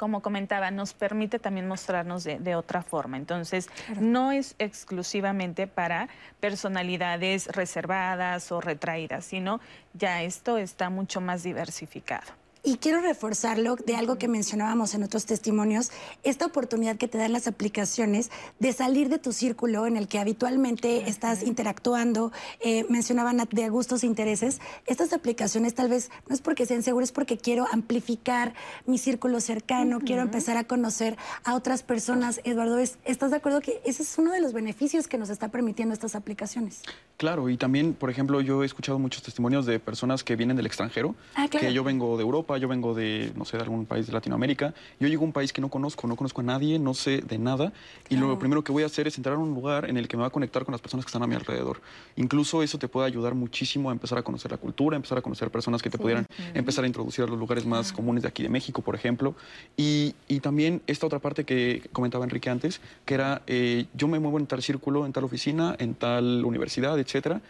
[0.00, 3.18] como comentaba, nos permite también mostrarnos de, otra forma.
[3.18, 3.68] Entonces,
[4.00, 6.08] no es exclusivamente para
[6.40, 9.60] personalidades reservadas o retraídas, sino
[9.92, 12.39] ya esto está mucho más diversificado.
[12.62, 15.90] Y quiero reforzarlo de algo que mencionábamos en otros testimonios,
[16.24, 20.18] esta oportunidad que te dan las aplicaciones de salir de tu círculo en el que
[20.18, 24.60] habitualmente estás interactuando, eh, mencionaban de gustos e intereses.
[24.86, 28.52] Estas aplicaciones tal vez no es porque sean seguras, es porque quiero amplificar
[28.84, 32.42] mi círculo cercano, quiero empezar a conocer a otras personas.
[32.44, 35.94] Eduardo, ¿estás de acuerdo que ese es uno de los beneficios que nos está permitiendo
[35.94, 36.82] estas aplicaciones?
[37.16, 40.66] Claro, y también, por ejemplo, yo he escuchado muchos testimonios de personas que vienen del
[40.66, 44.06] extranjero, ah, que yo vengo de Europa yo vengo de, no sé, de algún país
[44.06, 46.94] de Latinoamérica, yo llego a un país que no conozco, no conozco a nadie, no
[46.94, 47.72] sé de nada,
[48.08, 50.16] y lo primero que voy a hacer es entrar a un lugar en el que
[50.16, 51.80] me va a conectar con las personas que están a mi alrededor.
[52.16, 55.22] Incluso eso te puede ayudar muchísimo a empezar a conocer la cultura, a empezar a
[55.22, 58.42] conocer personas que te pudieran empezar a introducir a los lugares más comunes de aquí
[58.42, 59.34] de México, por ejemplo.
[59.76, 64.18] Y, y, también esta otra parte que comentaba Enrique antes, que era, eh, yo me
[64.18, 67.40] muevo en tal círculo, en tal oficina, en tal universidad, etcétera,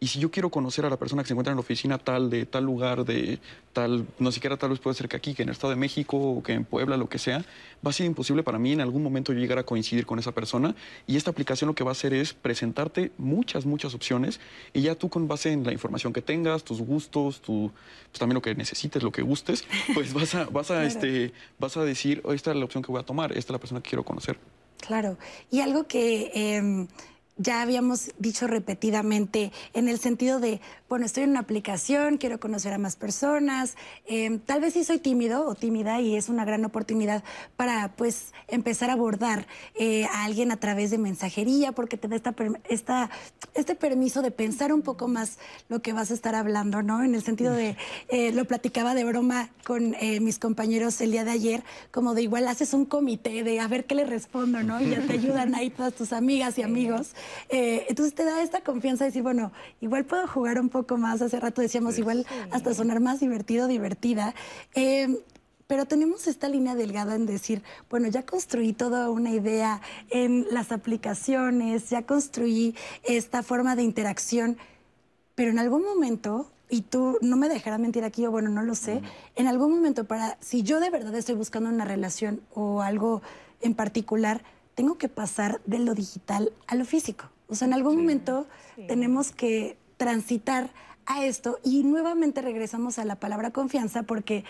[0.00, 2.28] y si yo quiero conocer a la persona que se encuentra en la oficina tal,
[2.28, 3.38] de tal lugar, de
[3.72, 6.16] tal, no siquiera tal vez puede ser que aquí, que en el Estado de México
[6.16, 7.44] o que en Puebla, lo que sea,
[7.84, 10.74] va a ser imposible para mí en algún momento llegar a coincidir con esa persona.
[11.06, 14.40] Y esta aplicación lo que va a hacer es presentarte muchas, muchas opciones
[14.72, 17.70] y ya tú con base en la información que tengas, tus gustos, tu,
[18.10, 19.64] pues también lo que necesites, lo que gustes,
[19.94, 22.92] pues vas a, vas a, este, vas a decir, oh, esta es la opción que
[22.92, 24.38] voy a tomar, esta es la persona que quiero conocer.
[24.86, 25.16] Claro.
[25.50, 26.30] Y algo que...
[26.34, 26.88] Em,
[27.36, 32.72] ya habíamos dicho repetidamente en el sentido de, bueno, estoy en una aplicación, quiero conocer
[32.72, 33.74] a más personas,
[34.06, 37.24] em, tal vez sí soy tímido o tímida y es una gran oportunidad
[37.56, 42.16] para pues empezar a abordar eh, a alguien a través de mensajería porque te da
[42.16, 42.34] esta,
[42.68, 43.10] esta,
[43.54, 47.02] este permiso de pensar un poco más lo que vas a estar hablando, ¿no?
[47.02, 47.76] En el sentido de,
[48.08, 52.22] eh, lo platicaba de broma con eh, mis compañeros el día de ayer, como de
[52.22, 54.80] igual haces un comité de a ver qué le respondo, ¿no?
[54.80, 57.14] Y ya te ayudan ahí todas tus amigas y amigos.
[57.48, 61.22] Eh, entonces te da esta confianza de decir, bueno, igual puedo jugar un poco más.
[61.22, 64.34] Hace rato decíamos, igual hasta sonar más divertido, divertida.
[64.74, 65.18] Em,
[65.66, 70.72] pero tenemos esta línea delgada en decir, bueno, ya construí toda una idea en las
[70.72, 74.58] aplicaciones, ya construí esta forma de interacción,
[75.34, 78.74] pero en algún momento, y tú no me dejarás mentir aquí, o bueno, no lo
[78.74, 79.00] sé,
[79.36, 83.22] en algún momento para, si yo de verdad estoy buscando una relación o algo
[83.60, 84.42] en particular,
[84.74, 87.30] tengo que pasar de lo digital a lo físico.
[87.48, 88.46] O sea, en algún momento
[88.88, 90.70] tenemos que transitar
[91.06, 94.44] a esto y nuevamente regresamos a la palabra confianza porque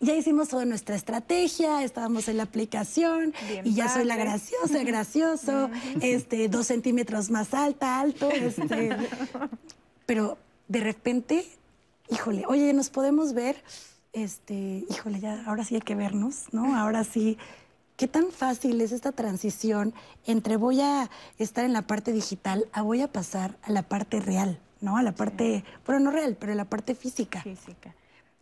[0.00, 3.32] ya hicimos toda nuestra estrategia, estábamos en la aplicación
[3.62, 8.90] y ya soy la graciosa, gracioso, este, dos centímetros más alta, alto, este,
[10.06, 11.46] pero de repente,
[12.10, 13.62] híjole, oye, nos podemos ver,
[14.12, 16.76] este, híjole, ya, ahora sí hay que vernos, ¿no?
[16.76, 17.38] Ahora sí
[17.96, 19.94] ¿Qué tan fácil es esta transición
[20.26, 24.20] entre voy a estar en la parte digital a voy a pasar a la parte
[24.20, 24.96] real, ¿no?
[24.96, 27.42] A la parte, bueno, no real, pero a la parte física.
[27.42, 27.94] Física.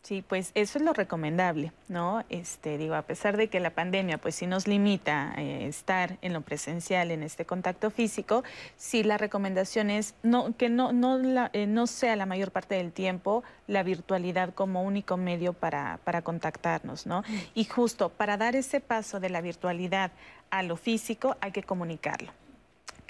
[0.02, 2.24] Sí, pues eso es lo recomendable, ¿no?
[2.30, 6.16] Este, digo, a pesar de que la pandemia, pues sí nos limita a eh, estar
[6.22, 8.42] en lo presencial, en este contacto físico,
[8.76, 12.92] sí la recomendación es no, que no, no, eh, no sea la mayor parte del
[12.92, 17.20] tiempo la virtualidad como único medio para, para contactarnos, ¿no?
[17.20, 17.34] Mm.
[17.54, 20.12] Y justo para dar ese paso de la virtualidad
[20.50, 22.32] a lo físico hay que comunicarlo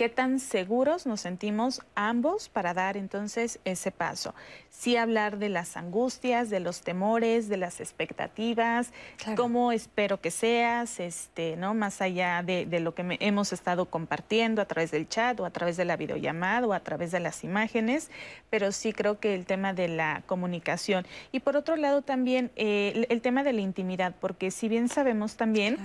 [0.00, 4.34] qué tan seguros nos sentimos ambos para dar entonces ese paso.
[4.70, 8.94] Sí hablar de las angustias, de los temores, de las expectativas,
[9.36, 11.74] cómo espero que seas, este, ¿no?
[11.74, 15.76] Más allá de, lo que hemos estado compartiendo a través del chat o a través
[15.76, 18.10] de la videollamada o a través de las imágenes,
[18.48, 21.06] pero sí creo que el tema de la comunicación.
[21.30, 25.36] Y por otro lado también eh, el, tema de la intimidad, porque si bien sabemos
[25.36, 25.76] también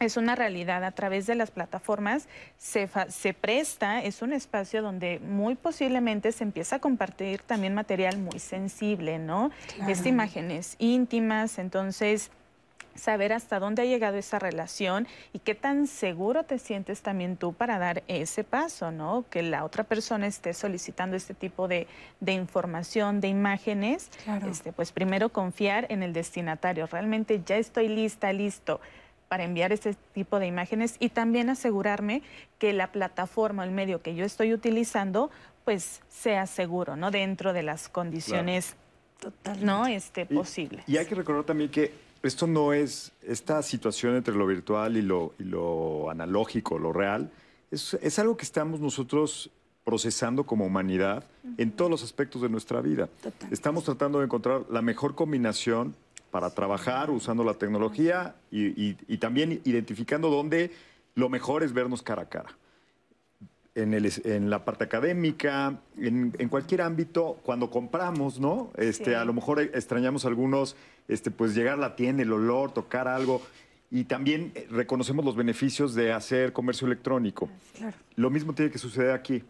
[0.00, 2.26] es una realidad a través de las plataformas,
[2.56, 8.16] se, se, presta, es un espacio donde muy posiblemente se empieza a compartir también material
[8.16, 9.50] muy sensible, ¿no?
[9.76, 10.08] Claro.
[10.08, 12.30] imágenes íntimas, entonces
[12.94, 17.52] saber hasta dónde ha llegado esa relación y qué tan seguro te sientes también tú
[17.52, 19.26] para dar ese paso, ¿no?
[19.28, 21.86] Que la otra persona esté solicitando este tipo de,
[22.20, 24.10] de información, de imágenes,
[24.48, 28.80] este, pues primero confiar en el destinatario, realmente ya estoy lista, listo
[29.30, 32.22] para enviar este tipo de imágenes y también asegurarme
[32.58, 35.30] que la plataforma, el medio que yo estoy utilizando,
[35.64, 37.12] pues sea seguro, ¿no?
[37.12, 38.74] Dentro de las condiciones
[39.60, 40.82] no este, posibles.
[40.88, 41.92] Y hay que recordar también que
[42.24, 47.30] esto no es, esta situación entre lo virtual y lo, y lo analógico, lo real,
[47.70, 49.48] es, es, algo que estamos nosotros
[49.84, 51.22] procesando como humanidad
[51.56, 53.08] en todos los aspectos de nuestra vida.
[53.52, 55.94] Estamos tratando de encontrar la mejor combinación
[56.30, 60.70] para trabajar usando la tecnología y, también identificando dónde
[61.14, 62.56] lo mejor es vernos cara a cara.
[63.74, 68.70] En, el, en la parte académica, en, cualquier ámbito, cuando compramos, ¿no?
[68.76, 70.76] Este, A lo mejor extrañamos algunos,
[71.08, 73.42] este, pues llegar a la tienda, el olor, tocar algo.
[73.90, 77.48] Y también eh, reconocemos los beneficios de hacer comercio electrónico.
[78.16, 79.42] Lo mismo tiene que suceder aquí.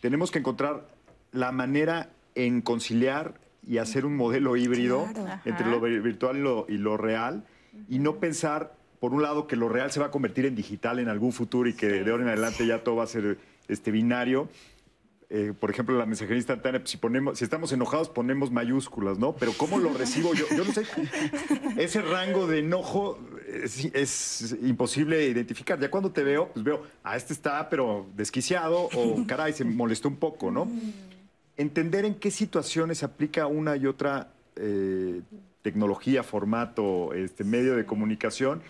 [0.00, 0.86] Tenemos que encontrar
[1.32, 3.34] la manera en conciliar
[3.66, 5.06] y hacer un modelo híbrido
[5.44, 6.36] entre lo virtual
[6.68, 7.44] y lo, real
[7.88, 10.98] y no pensar, por un lado, que lo real se va a convertir en digital
[10.98, 13.38] en algún futuro y que de ahora en adelante ya todo va a ser
[13.68, 14.48] este binario.
[15.34, 19.34] Eh, por ejemplo, la mensajería instantánea, pues, si, ponemos, si estamos enojados ponemos mayúsculas, ¿no?
[19.34, 20.44] Pero ¿cómo lo recibo yo?
[20.54, 20.82] Yo no sé.
[21.78, 25.80] Ese rango de enojo es, es, imposible identificar.
[25.80, 30.08] Ya cuando te veo, pues veo, ah, este está, pero desquiciado, o caray, se molestó
[30.08, 30.68] un poco, ¿no?
[31.62, 35.22] Entender en qué situaciones aplica una y otra eh,
[35.62, 38.62] tecnología, formato, este medio de comunicación,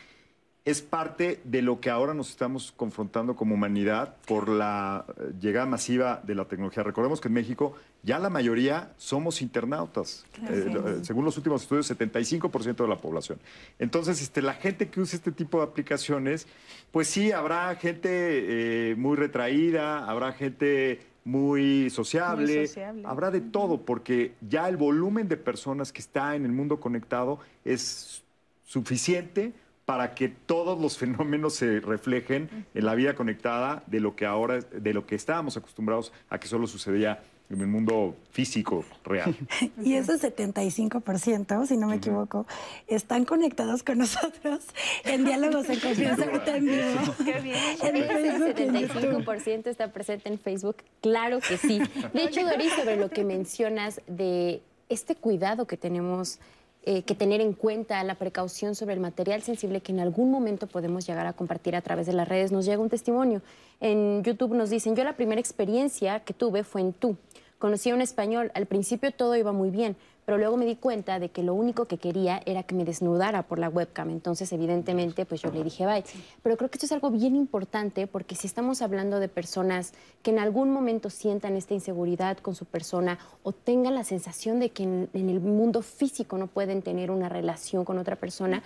[0.64, 5.66] es parte de lo que ahora nos estamos confrontando como humanidad por la eh, llegada
[5.66, 6.84] masiva de la tecnología.
[6.84, 7.74] Recordemos que en México
[8.04, 10.24] ya la mayoría somos internautas.
[10.48, 13.40] Eh, según los últimos estudios, 75% de la población.
[13.80, 16.46] Entonces, este, la gente que usa este tipo de aplicaciones,
[16.92, 22.68] pues sí, habrá gente muy retraída, habrá gente muy sociable.
[23.04, 27.38] Habrá de todo, porque ya el volumen de personas que está en el mundo conectado
[27.64, 28.22] es
[28.64, 29.52] suficiente
[29.84, 34.60] para que todos los fenómenos se reflejen en la vida conectada de lo que ahora,
[34.60, 37.22] de lo que estábamos acostumbrados a que solo sucedía
[37.54, 39.36] en el mundo físico real.
[39.82, 42.46] Y ese 75%, si no me equivoco,
[42.86, 44.64] están conectados con nosotros
[45.04, 47.14] en Diálogos en Confianza ahorita en vivo.
[47.24, 47.56] Qué bien.
[47.56, 51.80] Ese 75% está presente en Facebook, claro que sí.
[52.12, 56.38] De hecho, Doris, sobre lo que mencionas de este cuidado que tenemos
[56.84, 60.66] eh, que tener en cuenta la precaución sobre el material sensible que en algún momento
[60.66, 62.50] podemos llegar a compartir a través de las redes.
[62.50, 63.40] Nos llega un testimonio.
[63.78, 67.16] En YouTube nos dicen, yo la primera experiencia que tuve fue en tú.
[67.62, 71.18] Conocí a un español, al principio todo iba muy bien, pero luego me di cuenta
[71.18, 74.10] de que lo único que quería era que me desnudara por la webcam.
[74.10, 76.04] Entonces, evidentemente, pues yo le dije bye.
[76.42, 79.92] Pero creo que esto es algo bien importante porque si estamos hablando de personas
[80.22, 84.70] que en algún momento sientan esta inseguridad con su persona o tengan la sensación de
[84.70, 88.62] que en, el mundo físico no pueden tener una relación con otra persona,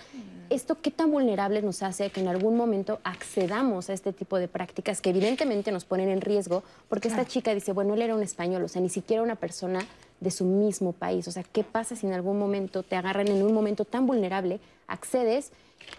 [0.49, 4.47] ¿esto qué tan vulnerables nos hace que en algún momento accedamos a este tipo de
[4.47, 6.63] prácticas que evidentemente nos ponen en riesgo?
[6.87, 9.79] Porque esta chica dice, bueno, él era un español, o sea, ni siquiera una persona
[10.19, 11.27] de su mismo país.
[11.27, 14.59] O sea, ¿qué pasa si en algún momento te agarran en un momento tan vulnerable,
[14.87, 15.51] accedes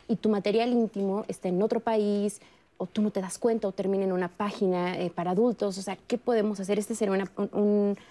[0.08, 2.40] y tu material íntimo está en otro país?
[2.78, 5.76] O tú no te das cuenta o termina en una página eh, para adultos.
[5.78, 6.78] O sea, ¿qué podemos hacer?
[6.78, 7.28] Este sería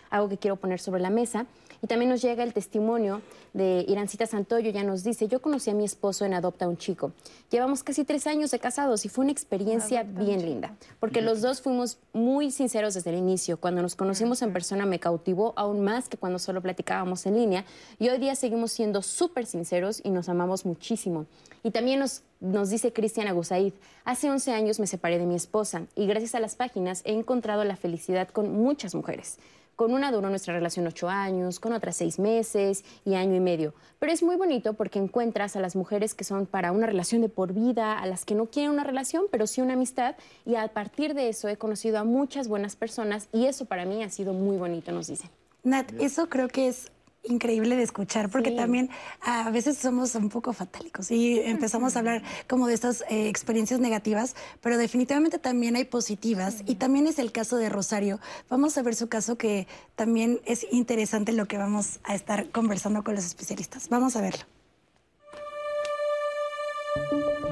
[0.10, 1.48] algo que quiero poner sobre la mesa.
[1.82, 3.22] Y también nos llega el testimonio
[3.54, 7.12] de Irancita Santoyo, ya nos dice, yo conocí a mi esposo en Adopta un Chico.
[7.50, 11.62] Llevamos casi tres años de casados y fue una experiencia bien linda, porque los dos
[11.62, 13.58] fuimos muy sinceros desde el inicio.
[13.60, 17.66] Cuando nos conocimos en persona me cautivó aún más que cuando solo platicábamos en línea
[18.00, 21.26] y hoy día seguimos siendo súper sinceros y nos amamos muchísimo.
[21.64, 23.74] Y también nos, nos dice Cristian Agusaid,
[24.06, 27.64] hace 11 años me separé de mi esposa y gracias a las páginas he encontrado
[27.64, 29.40] la felicidad con muchas mujeres.
[29.76, 33.76] Con una duró nuestra relación ocho años, con otras seis meses y año y medio.
[34.00, 37.30] Pero es muy bonito porque encuentras a las mujeres que son para una relación de
[37.30, 40.16] por vida, a las que no quieren una relación, pero sí una amistad.
[40.48, 44.04] Y a partir de eso he conocido a muchas buenas personas y eso para mí
[44.04, 45.30] ha sido muy bonito, nos dicen.
[45.64, 46.92] Nat, eso creo que es
[47.28, 48.90] increíble de escuchar, porque también
[49.22, 53.80] a veces somos un poco fatálicos y empezamos a hablar como de estas eh, experiencias
[53.80, 58.20] negativas, pero definitivamente también hay positivas y también es el caso de Rosario.
[58.50, 63.04] Vamos a ver su caso que también es interesante lo que vamos a estar conversando
[63.04, 63.90] con los especialistas.
[63.90, 64.44] Vamos a verlo.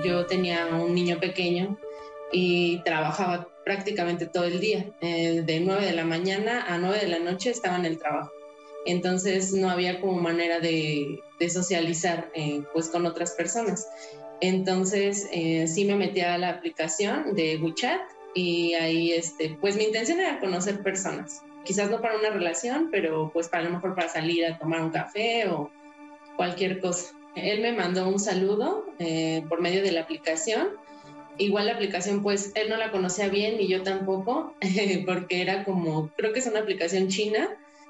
[0.04, 1.78] Yo tenía un niño pequeño
[2.32, 4.86] y trabajaba prácticamente todo el día.
[5.02, 8.32] Eh, de 9 de la mañana a 9 de la noche estaba en el trabajo
[8.86, 13.88] entonces no había como manera de, socializar eh, pues con otras personas.
[14.41, 18.02] Entonces eh, sí me metí a la aplicación de WeChat
[18.34, 23.32] y ahí este, pues mi intención era conocer personas, quizás no para una relación, pero
[23.34, 25.72] pues para a lo mejor para salir a tomar un café o
[26.36, 27.16] cualquier cosa.
[27.36, 30.70] Él me mandó un saludo eh, por medio de la aplicación.
[31.38, 34.53] Igual la aplicación, pues él no la conocía bien y yo tampoco,
[35.06, 37.49] porque era como, creo que es una aplicación china,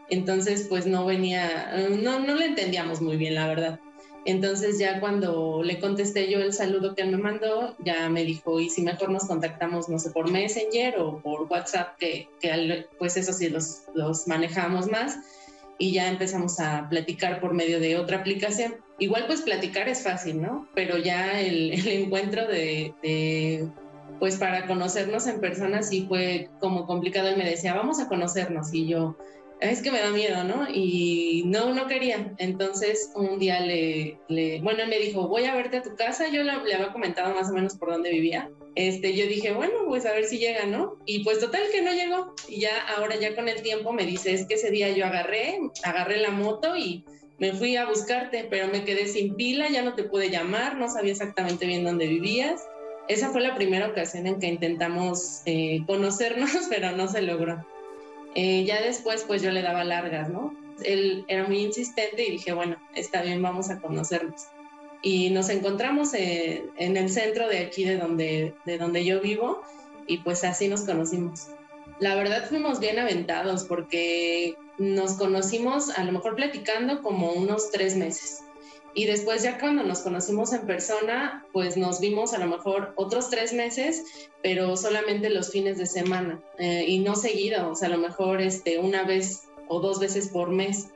[0.10, 3.80] entonces, pues no venía, no, no le entendíamos muy bien, la verdad.
[4.26, 8.60] Entonces ya cuando le contesté yo el saludo que él me mandó, ya me dijo,
[8.60, 13.18] y si mejor nos contactamos, no sé, por Messenger o por WhatsApp, que, que pues
[13.18, 15.20] eso sí los, los manejamos más,
[15.78, 18.78] y ya empezamos a platicar por medio de otra aplicación.
[18.98, 20.68] Igual pues platicar es fácil, ¿no?
[20.74, 23.68] Pero ya el, el encuentro de, de,
[24.20, 27.28] pues para conocernos en persona sí fue como complicado.
[27.28, 29.18] Él me decía, vamos a conocernos, y yo,
[29.62, 30.68] es que me da miedo, ¿no?
[30.70, 32.34] Y no, no quería.
[32.38, 34.18] Entonces un día le,
[34.62, 36.28] bueno, él me dijo, voy a verte a tu casa.
[36.28, 38.50] Yo le, había comentado más o menos por dónde vivía.
[38.76, 40.98] Este, yo dije, bueno, pues a ver si llega, ¿no?
[41.06, 42.34] Y pues total que no llegó.
[42.50, 45.60] Y ya ahora ya con el tiempo me dice, es que ese día yo agarré,
[45.84, 47.06] agarré la moto y
[47.38, 50.90] me fui a buscarte, pero me quedé sin pila, ya no te pude llamar, no
[50.90, 52.62] sabía exactamente bien dónde vivías.
[53.08, 57.66] Esa fue la primera ocasión en que intentamos eh, conocernos, pero no se logró.
[58.36, 60.54] Eh, ya después, pues yo le daba largas, ¿no?
[60.84, 64.48] Él era muy insistente y dije, bueno, está bien, vamos a conocernos.
[65.02, 69.62] Y nos encontramos en, el centro de aquí, de donde, de donde yo vivo,
[70.06, 71.48] y pues así nos conocimos.
[72.00, 77.96] La verdad fuimos bien aventados porque nos conocimos a lo mejor platicando como unos tres
[77.96, 78.45] meses.
[78.98, 83.30] Y después ya cuando nos conocimos en persona, pues nos vimos a lo mejor otros
[83.30, 84.06] tres meses,
[84.42, 88.40] pero solamente los fines de semana eh, y no seguido, o sea, a lo mejor
[88.40, 90.88] este, una vez o dos veces por mes.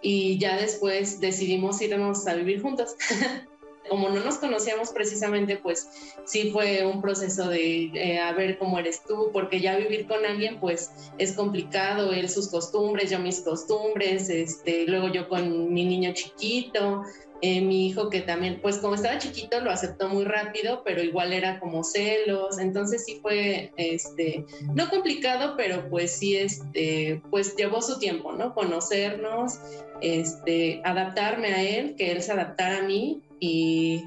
[0.00, 2.94] Y ya después decidimos irnos a vivir juntos.
[3.88, 5.88] Como no nos conocíamos precisamente, pues
[6.24, 10.24] sí fue un proceso de eh, a ver cómo eres tú, porque ya vivir con
[10.24, 15.84] alguien pues es complicado, él sus costumbres, yo mis costumbres, este, luego yo con mi
[15.84, 17.02] niño chiquito,
[17.44, 21.32] Eh, mi hijo que también, pues como estaba chiquito, lo aceptó muy rápido, pero igual
[21.32, 24.46] era como celos, entonces sí fue, este,
[24.76, 28.54] no complicado, pero pues sí, este, pues llevó su tiempo, ¿no?
[28.54, 29.58] Conocernos,
[30.00, 34.04] este, adaptarme a él, que él se adaptara a mí y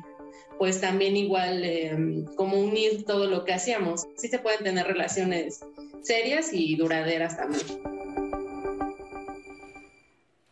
[0.58, 4.08] pues también igual em, como unir todo lo que hacíamos.
[4.16, 5.60] Sí se pueden tener relaciones
[6.04, 8.05] serias y duraderas también.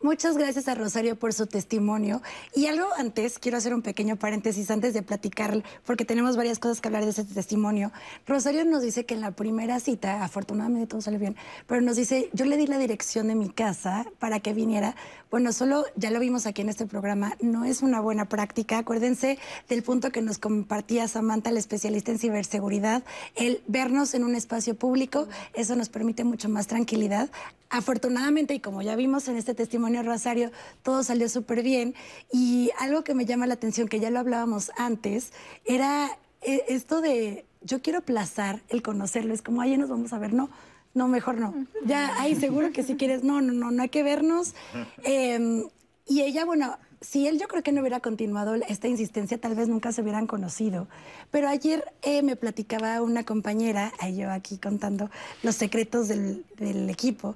[0.04, 2.20] Muchas gracias a Rosario por su testimonio.
[2.54, 6.82] Y algo antes, quiero hacer un pequeño paréntesis antes de platicar, porque tenemos varias cosas
[6.82, 7.90] que hablar de ese testimonio.
[8.26, 11.36] Rosario nos dice que en la primera cita, afortunadamente todo sale bien,
[11.66, 14.94] pero nos dice, yo le di la dirección de mi casa para que viniera.
[15.30, 18.76] Bueno, solo ya lo vimos aquí en este programa, no es una buena práctica.
[18.76, 19.38] Acuérdense
[19.70, 23.04] del punto que nos compartía Samantha, la especialista en ciberseguridad,
[23.36, 27.30] el vernos en un espacio público, eso nos permite mucho más tranquilidad.
[27.70, 30.50] Afortunadamente, y como ya vimos en este testimonio, Rosario,
[30.82, 31.94] todo salió súper bien.
[32.32, 35.32] Y algo que me llama la atención, que ya lo hablábamos antes,
[35.64, 39.34] era eh, esto de yo quiero aplazar el conocerlo.
[39.34, 40.50] Es como, ahí nos vamos a ver, no.
[40.92, 41.66] No, mejor no.
[41.84, 44.54] Ya, ahí seguro que si quieres, no, no, no, no hay que vernos.
[45.02, 45.64] Em,
[46.06, 49.68] y ella, bueno, si él yo creo que no hubiera continuado esta insistencia, tal vez
[49.68, 50.86] nunca se hubieran conocido.
[51.30, 55.10] Pero ayer eh, me platicaba una compañera, ahí yo aquí contando
[55.42, 57.34] los secretos del equipo,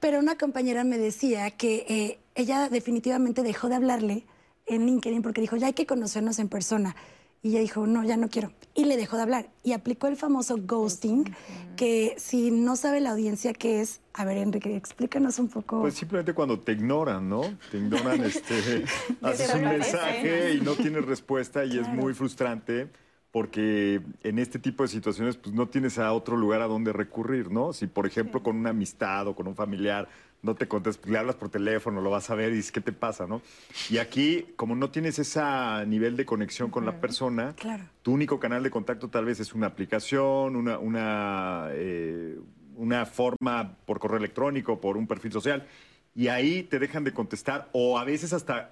[0.00, 4.24] pero una compañera me decía que eh, ella definitivamente dejó de hablarle
[4.66, 6.94] en LinkedIn porque dijo, ya hay que conocernos en persona.
[7.40, 8.52] Y ella dijo, no, ya no quiero.
[8.74, 9.48] Y le dejó de hablar.
[9.62, 11.34] Y aplicó el famoso ghosting,
[11.76, 15.80] que si no sabe la audiencia qué es, a ver, Enrique, explícanos un poco.
[15.80, 17.42] Pues simplemente cuando te ignoran, ¿no?
[17.70, 18.84] Te ignoran, este,
[19.22, 22.88] haces un mensaje y no tienes respuesta y es muy frustrante
[23.30, 27.50] porque en este tipo de situaciones pues no tienes a otro lugar a donde recurrir,
[27.50, 27.72] ¿no?
[27.72, 30.08] Si por ejemplo con una amistad o con un familiar
[30.42, 32.80] no te contestas, pues, le hablas por teléfono, lo vas a ver y dices, ¿qué
[32.80, 33.42] te pasa, no?
[33.90, 35.40] Y aquí, como no tienes ese
[35.86, 37.54] nivel de conexión con la persona,
[38.02, 42.38] tu único canal de contacto tal vez es una aplicación, una, una, eh,
[42.76, 45.66] una forma por correo electrónico, por un perfil social,
[46.14, 48.70] y ahí te dejan de contestar o a veces hasta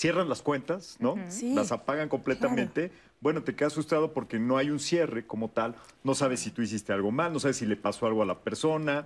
[0.00, 1.14] cierran las cuentas, ¿no?
[1.54, 2.90] Las apagan completamente.
[3.20, 6.62] Bueno, te quedas frustrado porque no hay un cierre como tal, no sabes si tú
[6.62, 9.04] hiciste algo mal, no sabes si le pasó algo a la persona.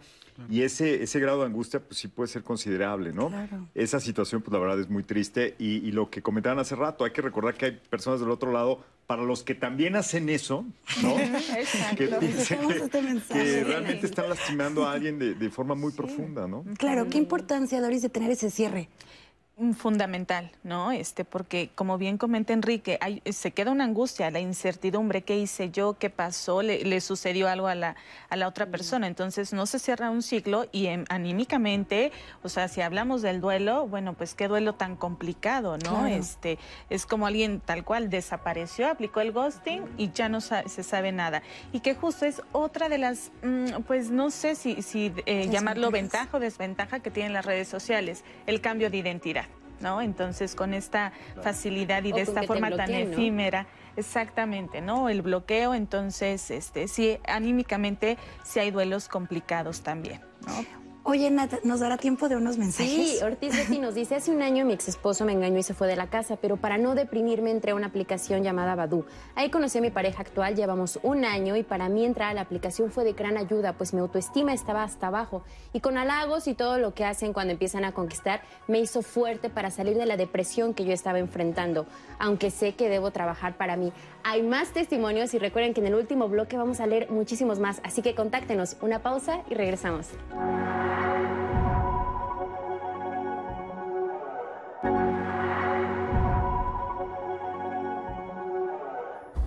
[0.48, 3.28] Y ese, ese grado de angustia pues sí puede ser considerable, ¿no?
[3.74, 5.56] Esa situación pues la verdad es muy triste.
[5.58, 8.84] Y, lo que comentaban hace rato, hay que recordar que hay personas del otro lado
[9.08, 10.64] para los que también hacen eso,
[11.02, 11.16] ¿no?
[11.96, 16.64] que, que, realmente están lastimando a alguien de, de forma muy profunda, ¿no?
[16.78, 18.88] Claro, qué importancia, Doris, de tener ese cierre
[19.74, 20.90] fundamental, ¿no?
[20.90, 25.70] Este, porque como bien comenta Enrique, hay, se queda una angustia, la incertidumbre, ¿qué hice
[25.70, 25.96] yo?
[25.96, 26.60] ¿Qué pasó?
[26.60, 27.94] ¿Le, sucedió algo a la,
[28.28, 29.06] a la otra persona?
[29.06, 32.10] Entonces no se cierra un ciclo y anímicamente,
[32.42, 36.06] o sea, si hablamos del duelo, bueno, pues qué duelo tan complicado, ¿no?
[36.06, 36.58] Este,
[36.90, 41.42] es como alguien tal cual desapareció, aplicó el ghosting y ya no se sabe nada.
[41.72, 45.92] Y que justo es otra de las, mm, pues no sé si, si eh, llamarlo
[45.92, 49.43] ventaja o desventaja que tienen las redes sociales, el cambio de identidad.
[49.84, 50.00] ¿No?
[50.00, 51.12] Entonces, con esta
[51.42, 55.08] facilidad y de esta forma tan efímera, exactamente, ¿no?
[55.08, 60.83] El bloqueo, entonces, este, sí, anímicamente sí hay duelos complicados también, ¿no?
[61.06, 62.88] Oye, Nat, ¿nos dará tiempo de unos mensajes?
[62.88, 65.74] Sí, Ortiz Betty nos dice, hace un año mi ex esposo me engañó y se
[65.74, 69.04] fue de la casa, pero para no deprimirme entré a una aplicación llamada Badu.
[69.34, 72.40] Ahí conocí a mi pareja actual, llevamos un año y para mí entrar a la
[72.40, 75.42] aplicación fue de gran ayuda, pues mi autoestima estaba hasta abajo.
[75.74, 79.50] Y con halagos y todo lo que hacen cuando empiezan a conquistar, me hizo fuerte
[79.50, 81.84] para salir de la depresión que yo estaba enfrentando,
[82.18, 83.92] aunque sé que debo trabajar para mí.
[84.22, 87.82] Hay más testimonios y recuerden que en el último bloque vamos a leer muchísimos más,
[87.84, 88.78] así que contáctenos.
[88.80, 90.08] Una pausa y regresamos.
[90.96, 91.43] thank you.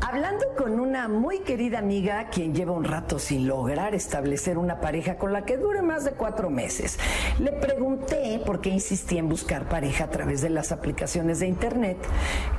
[0.10, 5.18] Hablando con una muy querida amiga, quien lleva un rato sin lograr establecer una pareja
[5.18, 6.98] con la que dure más de cuatro meses,
[7.40, 11.98] le pregunté por qué insistía en buscar pareja a través de las aplicaciones de internet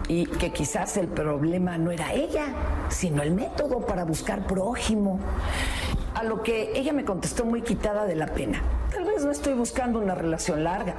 [0.09, 2.49] y que quizás el problema no era ella,
[2.91, 5.19] sino el método para buscar prójimo.
[6.15, 8.61] A lo que ella me contestó muy quitada de la pena.
[8.93, 10.97] Tal vez no estoy buscando una relación larga.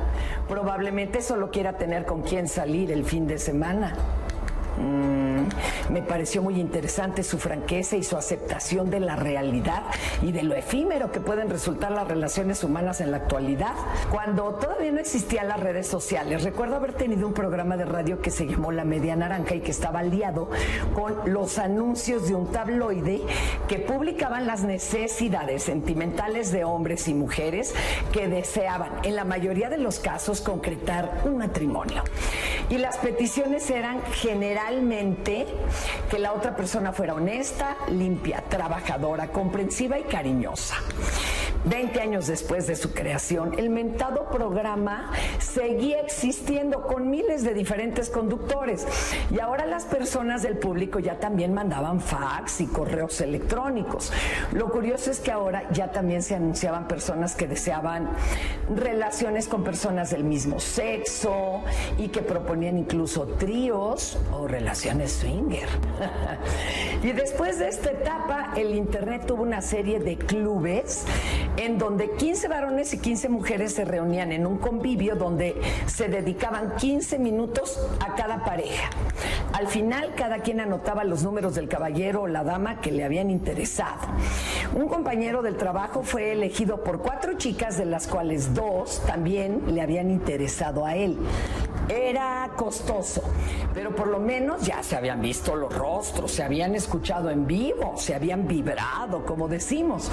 [0.47, 3.93] Probablemente solo quiera tener con quien salir el fin de semana.
[4.79, 9.83] Mm, me pareció muy interesante su franqueza y su aceptación de la realidad
[10.21, 13.73] y de lo efímero que pueden resultar las relaciones humanas en la actualidad.
[14.09, 18.31] Cuando todavía no existían las redes sociales, recuerdo haber tenido un programa de radio que
[18.31, 20.49] se llamó La Media Naranja y que estaba aliado
[20.93, 23.21] con los anuncios de un tabloide
[23.67, 27.73] que publicaban las necesidades sentimentales de hombres y mujeres
[28.13, 32.03] que deseaban, en la mayoría de los casos, concretar un matrimonio.
[32.69, 33.99] Y las peticiones eran
[36.09, 40.75] que la otra persona fuera honesta, limpia, trabajadora, comprensiva y cariñosa.
[41.65, 48.09] Veinte años después de su creación, el mentado programa seguía existiendo con miles de diferentes
[48.09, 48.87] conductores
[49.29, 54.13] y ahora las personas del público ya también mandaban fax y correos electrónicos.
[54.53, 58.09] Lo curioso es que ahora ya también se anunciaban personas que deseaban
[58.73, 61.61] relaciones con personas del mismo sexo
[61.97, 64.58] y que proponían incluso tríos o relaciones
[65.07, 65.67] swinger.
[67.03, 71.05] y después de esta etapa, el Internet tuvo una serie de clubes
[71.59, 76.77] en donde 15 varones y 15 mujeres se reunían en un convivio donde se dedicaban
[76.77, 78.89] 15 minutos a cada pareja.
[79.51, 83.29] Al final, cada quien anotaba los números del caballero o la dama que le habían
[83.29, 84.07] interesado.
[84.73, 89.81] Un compañero del trabajo fue elegido por cuatro chicas, de las cuales dos también le
[89.81, 91.17] habían interesado a él.
[91.89, 93.23] Era costoso,
[93.73, 97.93] pero por lo menos ya se habían visto los rostros, se habían escuchado en vivo,
[97.97, 100.11] se habían vibrado, como decimos.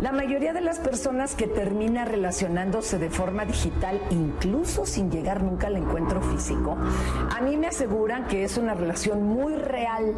[0.00, 5.66] La mayoría de las personas que termina relacionándose de forma digital, incluso sin llegar nunca
[5.66, 6.76] al encuentro físico,
[7.30, 10.14] a mí me aseguran que es una relación muy real,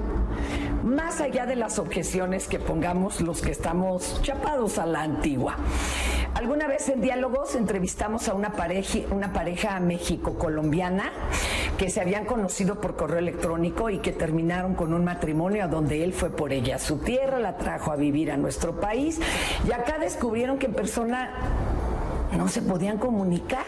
[0.85, 5.57] más allá de las objeciones que pongamos los que estamos chapados a la antigua.
[6.35, 11.13] Alguna vez en diálogos entrevistamos a una pareja, una pareja México-colombiana
[11.77, 16.13] que se habían conocido por correo electrónico y que terminaron con un matrimonio donde él
[16.13, 19.21] fue por ella a su tierra, la trajo a vivir a nuestro país
[19.69, 19.99] y acá
[20.43, 21.31] descubrieron que en persona
[22.37, 23.65] no se podían comunicar.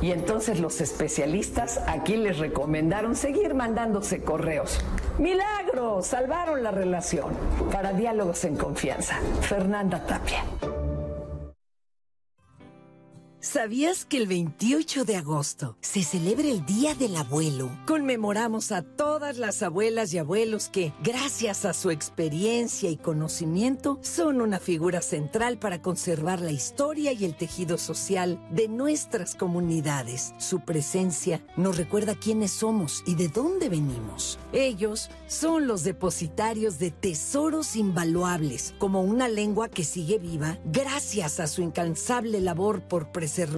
[0.00, 4.80] Y entonces los especialistas aquí les recomendaron seguir mandándose correos.
[5.18, 6.02] ¡Milagro!
[6.02, 7.34] Salvaron la relación.
[7.70, 9.20] Para diálogos en confianza.
[9.42, 10.42] Fernanda Tapia.
[13.42, 17.76] ¿Sabías que el 28 de agosto se celebra el Día del Abuelo?
[17.88, 24.42] Conmemoramos a todas las abuelas y abuelos que, gracias a su experiencia y conocimiento, son
[24.42, 30.34] una figura central para conservar la historia y el tejido social de nuestras comunidades.
[30.38, 34.38] Su presencia nos recuerda quiénes somos y de dónde venimos.
[34.52, 41.46] Ellos son los depositarios de tesoros invaluables, como una lengua que sigue viva gracias a
[41.46, 43.52] su incansable labor por preservar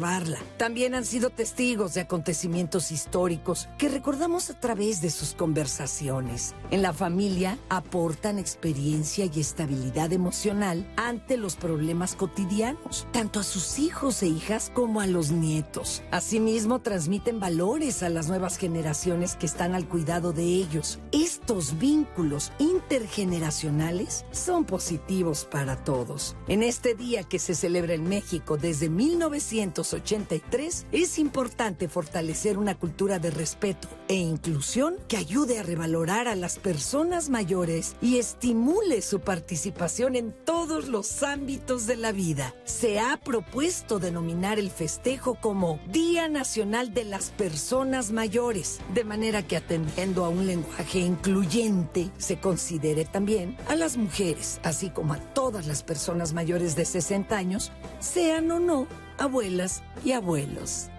[0.57, 6.55] también han sido testigos de acontecimientos históricos que recordamos a través de sus conversaciones.
[6.71, 13.79] En la familia aportan experiencia y estabilidad emocional ante los problemas cotidianos, tanto a sus
[13.79, 16.03] hijos e hijas como a los nietos.
[16.11, 20.99] Asimismo, transmiten valores a las nuevas generaciones que están al cuidado de ellos.
[21.13, 26.37] Estos vínculos intergeneracionales son positivos para todos.
[26.49, 32.75] En este día que se celebra en México desde 1900, 1983, es importante fortalecer una
[32.75, 39.03] cultura de respeto e inclusión que ayude a revalorar a las personas mayores y estimule
[39.03, 42.55] su participación en todos los ámbitos de la vida.
[42.65, 49.47] Se ha propuesto denominar el festejo como Día Nacional de las Personas Mayores, de manera
[49.47, 51.54] que atendiendo a un lenguaje incluyente,
[52.19, 57.37] se considere también a las mujeres, así como a todas las personas mayores de 60
[57.37, 57.71] años,
[58.01, 60.91] sean o no abuelas y abuelos.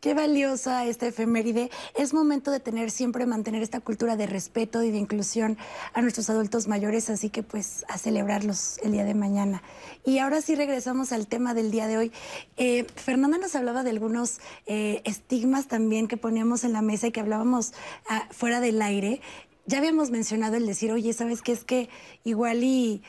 [0.00, 1.70] Qué valiosa esta efeméride.
[1.94, 5.58] Es momento de tener siempre, mantener esta cultura de respeto y de inclusión
[5.92, 9.62] a nuestros adultos mayores, así que pues a celebrarlos el día de mañana.
[10.06, 12.12] Y ahora sí regresamos al tema del día de hoy.
[12.56, 17.12] Eh, Fernanda nos hablaba de algunos eh, estigmas también que poníamos en la mesa y
[17.12, 17.74] que hablábamos
[18.08, 19.20] ah, fuera del aire.
[19.66, 21.52] Ya habíamos mencionado el decir, oye, ¿sabes qué?
[21.52, 21.90] Es que
[22.24, 23.02] igual y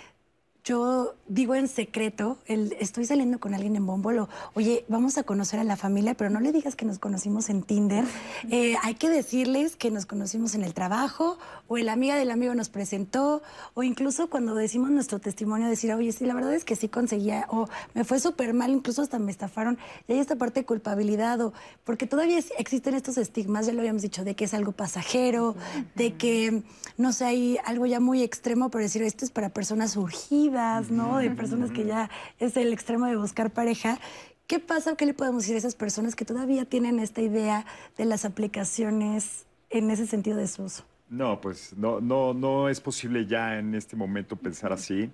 [0.63, 5.59] yo digo en secreto, el, estoy saliendo con alguien en Bombolo, oye, vamos a conocer
[5.59, 8.05] a la familia, pero no le digas que nos conocimos en Tinder.
[8.51, 12.53] Eh, hay que decirles que nos conocimos en el trabajo, o el amiga del amigo
[12.53, 13.41] nos presentó,
[13.73, 17.47] o incluso cuando decimos nuestro testimonio, decir, oye, sí, la verdad es que sí conseguía,
[17.49, 19.79] o me fue súper mal, incluso hasta me estafaron.
[20.07, 21.53] Y hay esta parte de culpabilidad, o
[21.85, 25.55] porque todavía existen estos estigmas, ya lo habíamos dicho, de que es algo pasajero,
[25.95, 26.61] de que,
[26.97, 30.50] no sé, hay algo ya muy extremo, pero decir, esto es para personas urgidas
[30.89, 31.17] ¿no?
[31.17, 32.09] De personas que ya
[32.39, 33.99] es el extremo de buscar pareja.
[34.47, 37.65] ¿Qué pasa o qué le podemos decir a esas personas que todavía tienen esta idea
[37.97, 40.83] de las aplicaciones en ese sentido de su uso.
[41.09, 45.09] No, pues no, no, no es posible ya en este momento pensar así.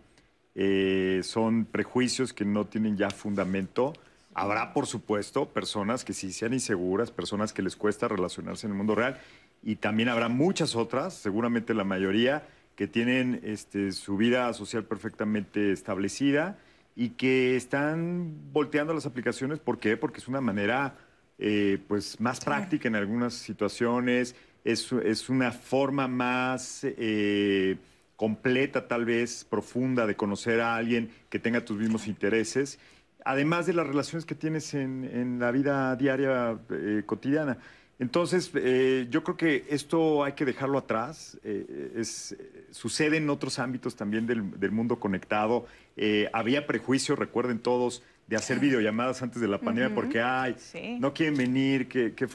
[0.55, 3.93] Eh, son prejuicios que no tienen ya fundamento.
[4.33, 8.77] Habrá, por supuesto, personas que sí sean inseguras, personas que les cuesta relacionarse en el
[8.77, 9.19] mundo real,
[9.63, 12.47] y también habrá muchas otras, seguramente la mayoría,
[12.77, 16.59] que tienen este, su vida social perfectamente establecida
[16.95, 19.59] y que están volteando las aplicaciones.
[19.59, 19.97] ¿Por qué?
[19.97, 20.95] Porque es una manera
[21.39, 27.77] eh, pues, más práctica en algunas situaciones, es, es una forma más eh,
[28.15, 32.77] completa, tal vez profunda, de conocer a alguien que tenga tus mismos intereses,
[33.25, 37.57] además de las relaciones que tienes en, en la vida diaria eh, cotidiana.
[37.99, 41.39] Entonces, eh, yo creo que esto hay que dejarlo atrás.
[41.43, 42.35] Eh, es,
[42.71, 45.65] sucede en otros ámbitos también del, del mundo conectado.
[45.95, 50.97] Eh, había prejuicio, recuerden todos, de hacer videollamadas antes de la pandemia porque, ay, Sí.
[50.99, 52.27] no quieren venir, que, que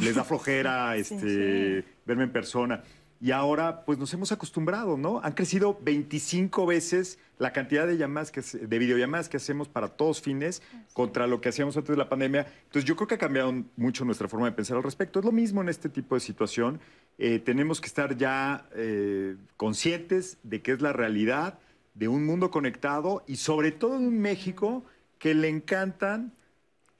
[0.00, 2.82] les da flojera este, verme en persona.
[3.20, 5.20] Y ahora, pues nos hemos acostumbrado, ¿no?
[5.22, 10.22] Han crecido 25 veces la cantidad de llamadas, que, de videollamadas que hacemos para todos
[10.22, 10.62] fines
[10.92, 12.46] contra lo que hacíamos antes de la pandemia.
[12.66, 15.18] Entonces, yo creo que ha cambiado mucho nuestra forma de pensar al respecto.
[15.18, 16.78] Es lo mismo en este tipo de situación.
[17.18, 21.58] Eh, tenemos que estar ya eh, conscientes de que es la realidad
[21.94, 24.84] de un mundo conectado y sobre todo en México
[25.18, 26.32] que le encantan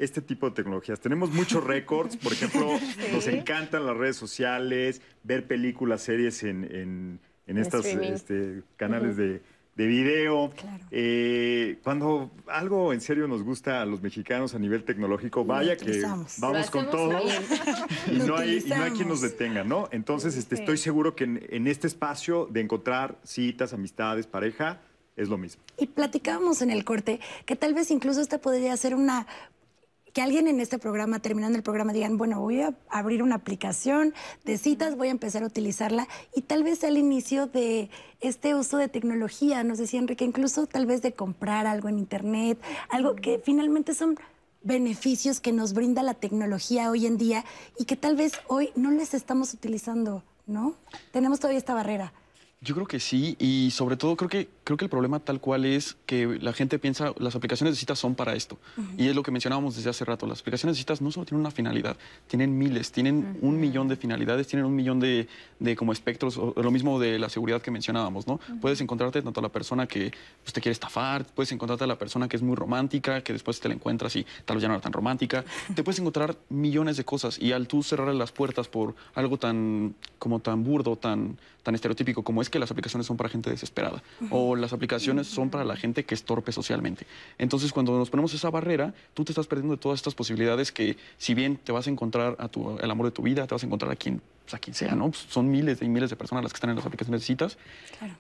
[0.01, 0.99] este tipo de tecnologías.
[0.99, 2.67] Tenemos muchos récords, por ejemplo,
[3.13, 9.41] nos encantan las redes sociales, ver películas, series en, en, estos este, canales de,
[9.75, 10.53] de video.
[10.91, 16.03] Eh, cuando algo en serio nos gusta a los mexicanos a nivel tecnológico, vaya que
[16.03, 17.21] vamos Lo con todo
[18.11, 19.89] y no, hay, y no hay quien nos detenga, ¿no?
[19.93, 24.81] Entonces, este, estoy seguro que en, en este espacio de encontrar citas, amistades, pareja,
[25.17, 25.63] es lo mismo.
[25.79, 29.27] Y platicábamos en el corte que tal vez incluso esta podría ser una
[30.13, 34.15] que alguien en este programa, terminando el programa, digan, bueno, voy a abrir una aplicación
[34.45, 37.91] de citas, voy a empezar a utilizarla y tal vez sea el inicio de
[38.21, 42.61] este uso de tecnología, nos decía Enrique, incluso tal vez de comprar algo en internet,
[42.91, 44.19] algo que finalmente son
[44.63, 47.45] beneficios que nos brinda la tecnología hoy en día
[47.79, 50.77] y que tal vez hoy no les estamos utilizando, ¿no?
[51.11, 52.13] Tenemos todavía esta barrera.
[52.65, 55.65] Yo creo que sí, y sobre todo creo que, creo que el problema tal cual
[55.65, 58.57] es que la gente piensa, las aplicaciones de citas son para esto.
[58.97, 61.41] Y es lo que mencionábamos desde hace rato, las aplicaciones de citas no solo tienen
[61.41, 61.97] una finalidad,
[62.29, 65.27] tienen miles, tienen un millón de finalidades, tienen un millón de,
[65.59, 68.39] de como espectros, o lo mismo de la seguridad que mencionábamos, ¿no?
[68.61, 70.13] Puedes encontrarte tanto a la persona que
[70.45, 73.59] pues, te quiere estafar, puedes encontrarte a la persona que es muy romántica, que después
[73.59, 75.45] te la encuentras y tal vez ya no era tan romántica.
[75.75, 79.97] Te puedes encontrar millones de cosas y al tú cerrar las puertas por algo tan,
[80.21, 84.03] como tan burdo, tan, tan estereotípico como es que las aplicaciones son para gente desesperada
[84.31, 87.07] o las aplicaciones son para la gente que es torpe socialmente.
[87.39, 90.97] Entonces, cuando nos ponemos esa barrera, tú te estás perdiendo de todas estas posibilidades que,
[91.19, 93.63] si bien te vas a encontrar a tu, el amor de tu vida, te vas
[93.65, 95.11] a encontrar a quien, pues, a quien sea, ¿no?
[95.11, 97.59] Pues, son miles y miles de personas las que están en las aplicaciones de citas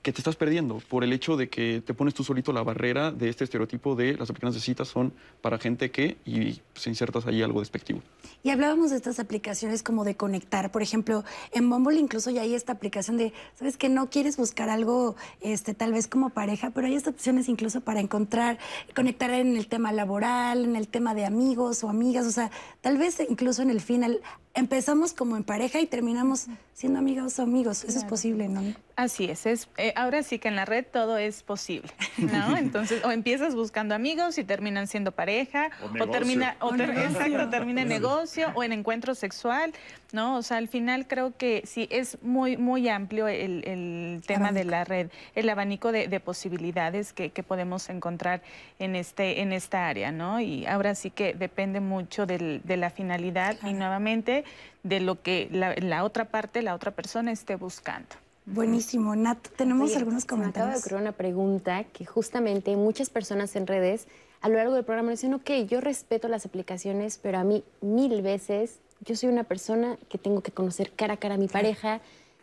[0.02, 3.10] que te estás perdiendo por el hecho de que te pones tú solito la barrera
[3.10, 7.26] de este estereotipo de las aplicaciones de citas son para gente que y pues, insertas
[7.26, 8.00] ahí algo despectivo.
[8.42, 10.70] Y hablábamos de estas aplicaciones como de conectar.
[10.72, 14.68] Por ejemplo, en Bumble incluso ya hay esta aplicación de, ¿sabes que No quieres buscar
[14.68, 18.58] algo, este, tal vez como pareja, pero hay estas opciones incluso para encontrar,
[18.94, 22.26] conectar en el tema laboral, en el tema de amigos o amigas.
[22.26, 22.50] O sea,
[22.80, 24.20] tal vez incluso en el final
[24.54, 27.84] empezamos como en pareja y terminamos siendo amigas o amigos.
[27.84, 28.62] Eso es posible, ¿no?
[28.94, 32.56] Así es, es eh, ahora sí que en la red todo es posible, ¿no?
[32.56, 37.48] Entonces, o empiezas buscando amigos y terminan siendo pareja, O o, termina, o ter- exacto,
[37.48, 39.72] termina en negocio o en encuentro sexual,
[40.12, 40.36] ¿no?
[40.36, 44.64] O sea, al final creo que sí es muy, muy amplio el, el tema de
[44.64, 48.42] la red, el abanico de, de posibilidades que, que podemos encontrar
[48.78, 50.38] en este, en esta área, ¿no?
[50.40, 54.44] Y ahora sí que depende mucho del- de la finalidad y nuevamente
[54.82, 58.08] de lo que la, la otra parte, la otra persona esté buscando.
[58.46, 59.14] Buenísimo.
[59.14, 60.80] Nat, tenemos Oye, algunos se me acaba de comentarios.
[60.80, 64.08] ocurrir una pregunta que justamente muchas personas en redes
[64.40, 68.20] a lo largo del programa dicen, ok, yo respeto las aplicaciones, pero a mí mil
[68.22, 72.00] veces yo soy una persona que tengo que conocer cara a cara a mi pareja,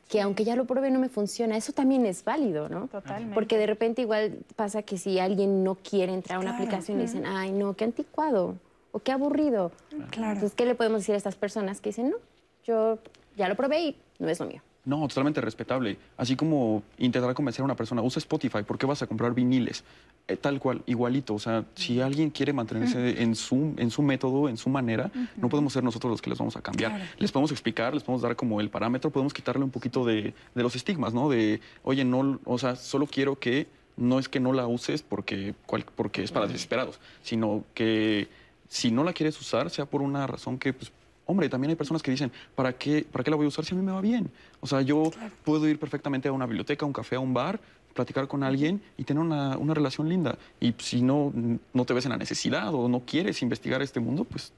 [0.08, 1.58] que aunque ya lo pruebe no me funciona.
[1.58, 2.88] Eso también es válido, ¿no?
[2.88, 3.36] Totalmente.
[3.36, 6.64] Porque de repente igual pasa que si alguien no quiere entrar a una Claro.
[6.64, 8.56] aplicación le dicen, ay, no, qué anticuado
[8.94, 9.72] o qué aburrido.
[10.10, 10.32] Claro.
[10.34, 12.16] Entonces, ¿qué le podemos decir a estas personas que dicen, no,
[12.64, 12.98] yo
[13.38, 14.62] ya lo probé y no es lo mío?
[14.86, 15.98] No, totalmente respetable.
[16.18, 19.84] Así como intentar convencer a una persona, usa Spotify, ¿por qué vas a comprar viniles?
[20.28, 21.34] Eh, tal cual, igualito.
[21.36, 25.50] O sea, si alguien quiere mantenerse en su, en su método, en su manera, no
[25.50, 26.92] podemos ser nosotros los que les vamos a cambiar.
[26.92, 27.06] Claro.
[27.18, 30.64] Les podemos explicar, les podemos dar como el parámetro, podemos quitarle un poquito de, de
[30.64, 31.30] los estigmas, ¿no?
[31.30, 35.54] De, oye, no, o sea, solo quiero que no es que no la uses porque,
[35.66, 38.30] cual- porque es para desesperados, sino que
[38.70, 40.92] si no la quieres usar, sea por una razón que pues,
[41.30, 43.76] hombre, también hay personas que dicen, ¿para qué, ¿para qué la voy a usar si
[43.76, 44.32] a mí me va bien?
[44.62, 45.12] O sea, yo
[45.46, 47.60] puedo ir perfectamente a una biblioteca, a un café, a un bar,
[47.94, 50.40] platicar con alguien y tener una, una relación linda.
[50.60, 51.32] Y si no,
[51.72, 54.52] no te ves en la necesidad o no quieres investigar este mundo, pues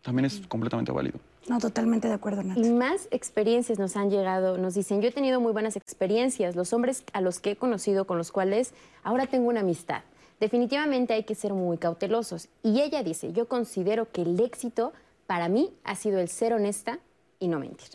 [0.00, 1.18] también es completamente válido.
[1.48, 2.56] No, totalmente de acuerdo, Nat.
[2.56, 6.72] Y más experiencias nos han llegado, nos dicen, yo he tenido muy buenas experiencias, los
[6.72, 8.72] hombres a los que he conocido, con los cuales
[9.02, 10.02] ahora tengo una amistad.
[10.38, 12.48] Definitivamente hay que ser muy cautelosos.
[12.62, 14.94] Y ella dice, yo considero que el éxito
[15.30, 16.98] para mí ha sido el ser honesta
[17.38, 17.90] y no mentir.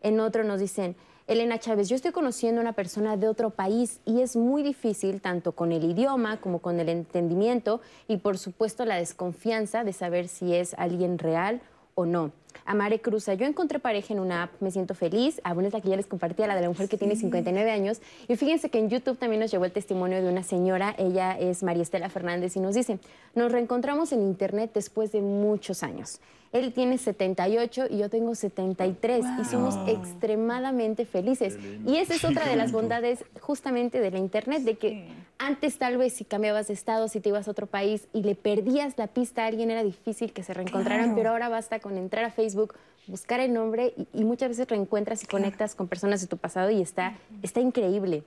[0.00, 0.96] En otro nos dicen,
[1.26, 5.20] Elena Chávez, yo estoy conociendo a una persona de otro país y es muy difícil,
[5.20, 10.26] tanto con el idioma como con el entendimiento y por supuesto la desconfianza de saber
[10.26, 11.60] si es alguien real
[11.94, 12.32] o no.
[12.64, 15.40] Amare Cruza, yo encontré pareja en una app, me siento feliz.
[15.44, 17.70] Ah, bueno, es la que ya les compartía, la de la mujer que tiene 59
[17.70, 18.00] años.
[18.28, 21.62] Y fíjense que en YouTube también nos llegó el testimonio de una señora, ella es
[21.62, 22.98] María Estela Fernández, y nos dice,
[23.34, 26.20] nos reencontramos en Internet después de muchos años.
[26.52, 29.76] Él tiene 78 y yo tengo 73 y somos
[30.24, 31.56] extremadamente felices.
[31.86, 35.08] Y esa es otra de las bondades justamente de la Internet, de que
[35.38, 38.34] antes tal vez si cambiabas de estado, si te ibas a otro país y le
[38.34, 41.16] perdías la pista a alguien, era difícil que se reencontraran, Claro.
[41.16, 42.74] pero ahora basta con entrar a Facebook,
[43.06, 46.70] buscar el nombre y, y muchas veces reencuentras y conectas con personas de tu pasado
[46.70, 48.22] y está, está increíble.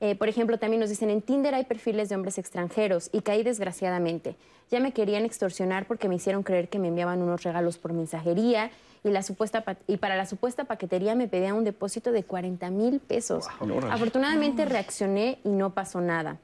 [0.00, 3.42] Eh, por ejemplo, también nos dicen, en Tinder hay perfiles de hombres extranjeros y caí
[3.42, 4.36] desgraciadamente.
[4.70, 8.70] Ya me querían extorsionar porque me hicieron creer que me enviaban unos regalos por mensajería
[9.04, 12.70] y, la supuesta pa- y para la supuesta paquetería me pedían un depósito de 40
[12.70, 13.46] mil pesos.
[13.90, 16.36] Afortunadamente reaccioné y no pasó nada.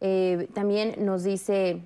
[0.00, 1.80] Eh, también nos dice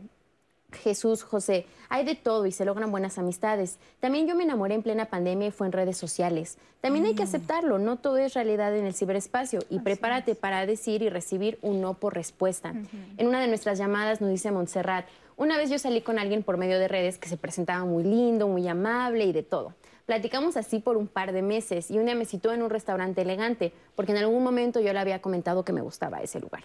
[0.72, 3.78] Jesús José, hay de todo y se logran buenas amistades.
[4.00, 6.58] También yo me enamoré en plena pandemia y fue en redes sociales.
[6.80, 11.02] También hay que aceptarlo, no todo es realidad en el ciberespacio y prepárate para decir
[11.02, 12.74] y recibir un no por respuesta.
[13.18, 15.06] En una de nuestras llamadas nos dice Montserrat,
[15.36, 18.46] una vez yo salí con alguien por medio de redes que se presentaba muy lindo,
[18.46, 19.74] muy amable y de todo.
[20.06, 23.22] Platicamos así por un par de meses y un día me citó en un restaurante
[23.22, 26.64] elegante porque en algún momento yo le había comentado que me gustaba ese lugar.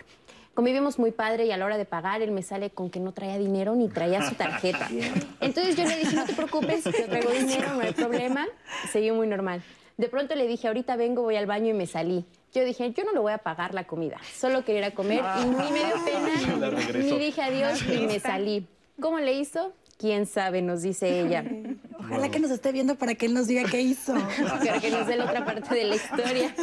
[0.56, 3.12] Convivimos muy padre y a la hora de pagar él me sale con que no
[3.12, 4.88] traía dinero ni traía su tarjeta.
[5.42, 8.48] Entonces yo le dije, no te preocupes, yo traigo dinero, no hay problema.
[8.90, 9.62] Siguió muy normal.
[9.98, 12.26] De pronto le dije, ahorita vengo, voy al baño y me salí.
[12.54, 15.22] Yo dije, yo no le voy a pagar la comida, solo quería ir a comer
[15.42, 18.66] y ni me dio pena, ni dije adiós y me salí.
[19.02, 19.74] ¿Cómo le hizo?
[19.98, 21.46] Quién sabe, nos dice ella.
[22.00, 24.14] Ojalá que nos esté viendo para que él nos diga qué hizo.
[24.60, 26.56] Pero que nos dé la otra parte de la historia.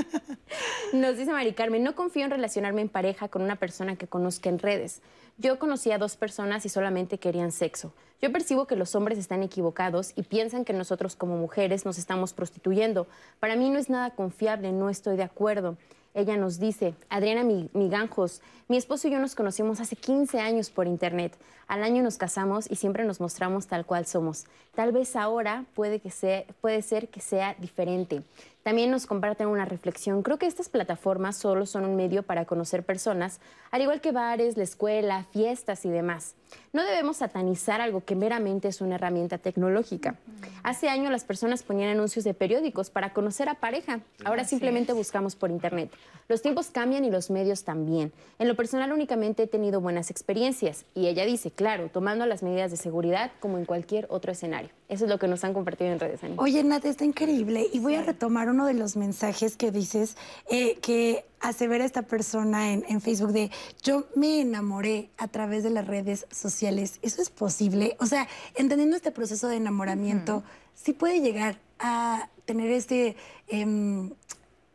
[0.92, 4.50] Nos dice Mari Carmen, no confío en relacionarme en pareja con una persona que conozca
[4.50, 5.00] en redes.
[5.38, 7.94] Yo conocí a dos personas y solamente querían sexo.
[8.20, 12.34] Yo percibo que los hombres están equivocados y piensan que nosotros como mujeres nos estamos
[12.34, 13.08] prostituyendo.
[13.40, 15.76] Para mí no es nada confiable, no estoy de acuerdo.
[16.14, 20.70] Ella nos dice, Adriana Mi- Miganjos, mi esposo y yo nos conocimos hace 15 años
[20.70, 21.36] por internet.
[21.68, 24.44] Al año nos casamos y siempre nos mostramos tal cual somos.
[24.74, 28.22] Tal vez ahora puede, que puede ser que sea diferente.
[28.62, 30.22] También nos comparten una reflexión.
[30.22, 33.40] Creo que estas plataformas solo son un medio para conocer personas,
[33.72, 36.34] al igual que bares, la escuela, fiestas y demás.
[36.72, 40.16] No debemos satanizar algo que meramente es una herramienta tecnológica.
[40.62, 44.00] Hace años las personas ponían anuncios de periódicos para conocer a pareja.
[44.24, 45.90] Ahora simplemente buscamos por internet.
[46.28, 48.12] Los tiempos cambian y los medios también.
[48.38, 52.70] En lo personal únicamente he tenido buenas experiencias y ella dice, claro, tomando las medidas
[52.70, 54.70] de seguridad como en cualquier otro escenario.
[54.92, 56.22] Eso es lo que nos han compartido en redes.
[56.22, 56.34] Ani.
[56.36, 57.66] Oye, Nat, está increíble.
[57.72, 60.18] Y voy a retomar uno de los mensajes que dices
[60.50, 63.50] eh, que hace ver a esta persona en, en Facebook de
[63.82, 66.98] yo me enamoré a través de las redes sociales.
[67.00, 67.96] ¿Eso es posible?
[68.00, 70.42] O sea, entendiendo este proceso de enamoramiento,
[70.74, 73.16] sí puede llegar a tener este...
[73.48, 74.10] em,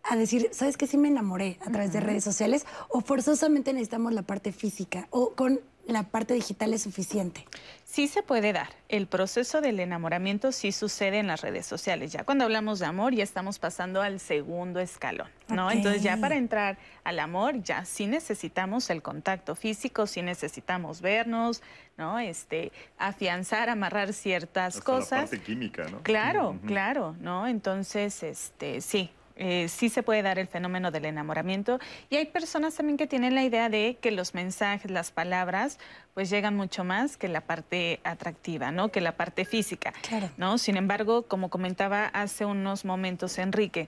[0.10, 0.88] a decir, ¿sabes qué?
[0.88, 5.34] Sí me enamoré a través de redes sociales o forzosamente necesitamos la parte física o
[5.34, 7.46] con la parte digital es suficiente.
[7.86, 8.70] Sí se puede dar.
[8.90, 12.12] El proceso del enamoramiento sí sucede en las redes sociales.
[12.12, 15.72] Ya cuando hablamos de amor ya estamos pasando al segundo escalón, ¿no?
[15.72, 21.62] Entonces ya para entrar al amor ya sí necesitamos el contacto físico, sí necesitamos vernos,
[21.98, 22.20] ¿no?
[22.20, 25.20] Este, afianzar, amarrar ciertas Hasta la cosas.
[25.30, 26.02] parte química, ¿no?
[26.04, 27.48] Claro, claro, ¿no?
[27.48, 31.80] Entonces, este, sí, eh, sí se puede dar el fenómeno del enamoramiento.
[32.10, 35.80] Y hay personas también que tienen la idea de que los mensajes, las palabras,
[36.14, 38.90] pues llegan mucho más que la parte atractiva, ¿no?
[38.90, 40.30] Que la parte física, Claro.
[40.38, 40.58] ¿no?
[40.58, 43.88] Sin embargo, como comentaba hace unos momentos Enrique,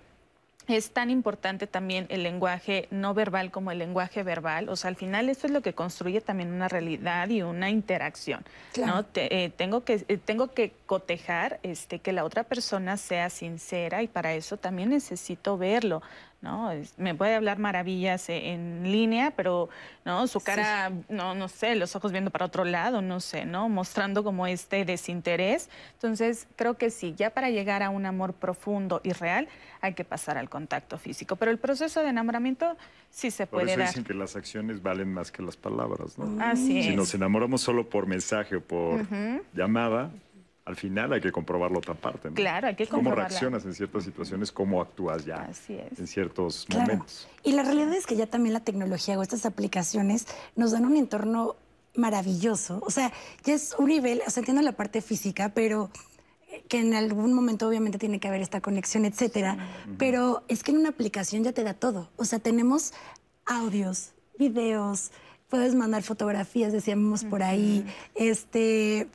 [0.69, 4.69] es tan importante también el lenguaje no verbal como el lenguaje verbal.
[4.69, 8.43] O sea, al final esto es lo que construye también una realidad y una interacción.
[8.77, 9.05] ¿no?
[9.15, 14.07] Eh, tengo, que, eh, tengo que cotejar este, que la otra persona sea sincera y
[14.07, 16.01] para eso también necesito verlo.
[16.41, 16.71] ¿No?
[16.97, 19.69] Me puede hablar maravillas e, en línea, pero
[20.05, 20.25] ¿no?
[20.27, 23.67] Su cara, no, no sé, los ojos viendo para otro lado, no sé, ¿no?
[23.69, 25.69] Mostrando como este desinterés.
[25.93, 29.47] Entonces, creo que sí, ya para llegar a un amor profundo y real,
[29.81, 31.35] hay que pasar al contacto físico.
[31.35, 32.77] Pero el proceso de enamoramiento
[33.09, 33.87] sí se puede por eso dar.
[33.89, 36.41] dicen que las acciones valen más que las palabras, ¿no?
[36.43, 36.95] Así Si es.
[36.95, 39.05] nos enamoramos solo por mensaje o por
[39.53, 40.11] llamada,
[40.69, 42.35] al final hay que comprobar la otra parte, ¿no?
[42.35, 43.27] Claro, hay que ¿Cómo comprobarla.
[43.29, 44.51] reaccionas en ciertas situaciones?
[44.51, 45.99] ¿Cómo actúas ya Así es.
[45.99, 46.83] en ciertos Claro.
[46.93, 47.27] momentos?
[47.43, 50.95] Y la realidad es que ya también la tecnología o estas aplicaciones nos dan un
[50.95, 51.55] entorno
[51.95, 52.83] maravilloso.
[52.85, 53.11] O sea,
[53.43, 55.89] ya es un nivel, o sea, entiendo la parte física, pero
[56.51, 59.57] eh, que en algún momento obviamente tiene que haber esta conexión, etcétera.
[59.97, 62.09] Pero es que en una aplicación ya te da todo.
[62.15, 62.93] O sea, tenemos
[63.47, 65.09] audios, videos,
[65.49, 67.83] puedes mandar fotografías, decíamos por ahí.
[68.13, 69.07] Este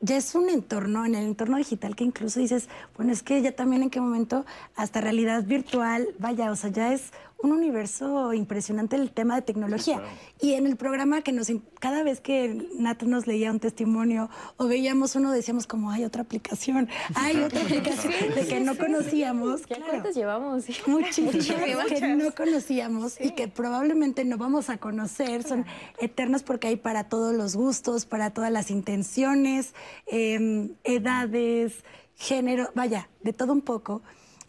[0.00, 3.52] ya es un entorno, en el entorno digital que incluso dices, bueno, es que ya
[3.52, 4.44] también en qué momento
[4.76, 10.02] hasta realidad virtual, vaya, o sea, ya es un universo impresionante el tema de tecnología.
[10.40, 11.48] Y en el programa que nos,
[11.78, 16.22] cada vez que Nat nos leía un testimonio o veíamos uno, decíamos como, hay otra
[16.22, 19.60] aplicación, hay otra aplicación de que no conocíamos.
[19.62, 19.92] ¿Ya Claro.
[19.92, 20.64] cuántas llevamos?
[20.86, 21.46] Muchísimas
[21.88, 25.44] que no conocíamos y que probablemente no vamos a conocer.
[25.44, 25.64] Son
[26.00, 29.74] eternas porque hay para todos los gustos, para todas las intenciones,
[30.06, 31.84] eh, edades,
[32.16, 34.02] género, vaya, de todo un poco.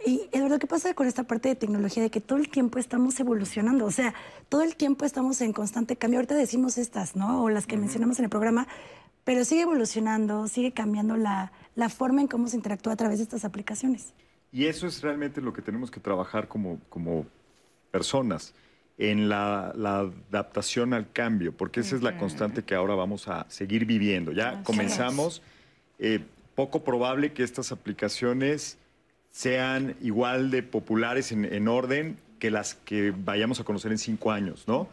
[0.05, 2.79] Y es verdad que pasa con esta parte de tecnología, de que todo el tiempo
[2.79, 4.13] estamos evolucionando, o sea,
[4.47, 6.19] todo el tiempo estamos en constante cambio.
[6.19, 7.43] Ahorita decimos estas, ¿no?
[7.43, 8.67] O las que mencionamos en el programa,
[9.25, 13.23] pero sigue evolucionando, sigue cambiando la, la forma en cómo se interactúa a través de
[13.23, 14.13] estas aplicaciones.
[14.51, 17.25] Y eso es realmente lo que tenemos que trabajar como, como
[17.91, 18.53] personas,
[18.99, 23.45] en la, la adaptación al cambio, porque esa es la constante que ahora vamos a
[23.49, 24.33] seguir viviendo.
[24.33, 25.41] Ya Así comenzamos,
[25.99, 26.19] eh,
[26.53, 28.77] poco probable que estas aplicaciones
[29.31, 34.31] sean igual de populares en, en orden que las que vayamos a conocer en cinco
[34.31, 34.87] años, ¿no?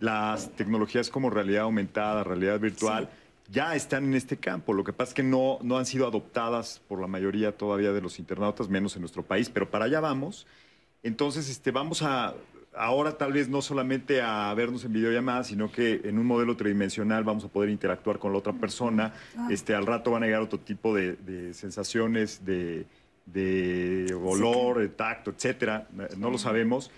[0.00, 3.08] Las tecnologías como realidad aumentada, realidad virtual,
[3.50, 4.72] ya están en este campo.
[4.72, 8.00] Lo que pasa es que no, no han sido adoptadas por la mayoría todavía de
[8.00, 10.46] los internautas, menos en nuestro país, pero para allá vamos.
[11.02, 12.34] Entonces, este, vamos a
[12.78, 17.24] ahora tal vez no solamente a vernos en videollamadas, sino que en un modelo tridimensional
[17.24, 19.14] vamos a poder interactuar con la otra persona.
[19.36, 19.48] Ah.
[19.50, 22.84] Este, al rato van a llegar otro tipo de, de sensaciones, de,
[23.26, 25.88] de olor, de tacto, etcétera.
[26.16, 26.90] No lo sabemos.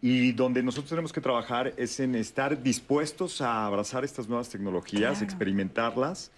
[0.00, 5.18] Y donde nosotros tenemos que trabajar es en estar dispuestos a abrazar estas nuevas tecnologías,
[5.18, 5.24] Claro.
[5.24, 6.30] experimentarlas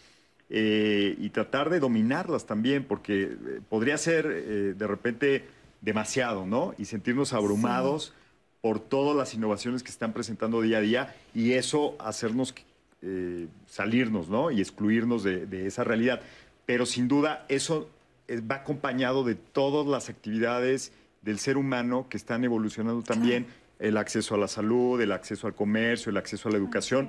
[0.48, 5.44] eh, y tratar de dominarlas también, porque eh, podría ser eh, de repente
[5.82, 6.74] demasiado, ¿no?
[6.78, 8.14] Y sentirnos abrumados
[8.62, 12.54] por todas las innovaciones que están presentando día a día y eso hacernos
[13.02, 14.50] eh, salirnos, ¿no?
[14.50, 16.22] Y excluirnos de, de esa realidad.
[16.64, 17.88] Pero sin duda eso
[18.50, 20.92] va acompañado de todas las actividades
[21.22, 23.46] del ser humano que están evolucionando también,
[23.78, 27.08] el acceso a la salud, el acceso al comercio, el acceso a la educación.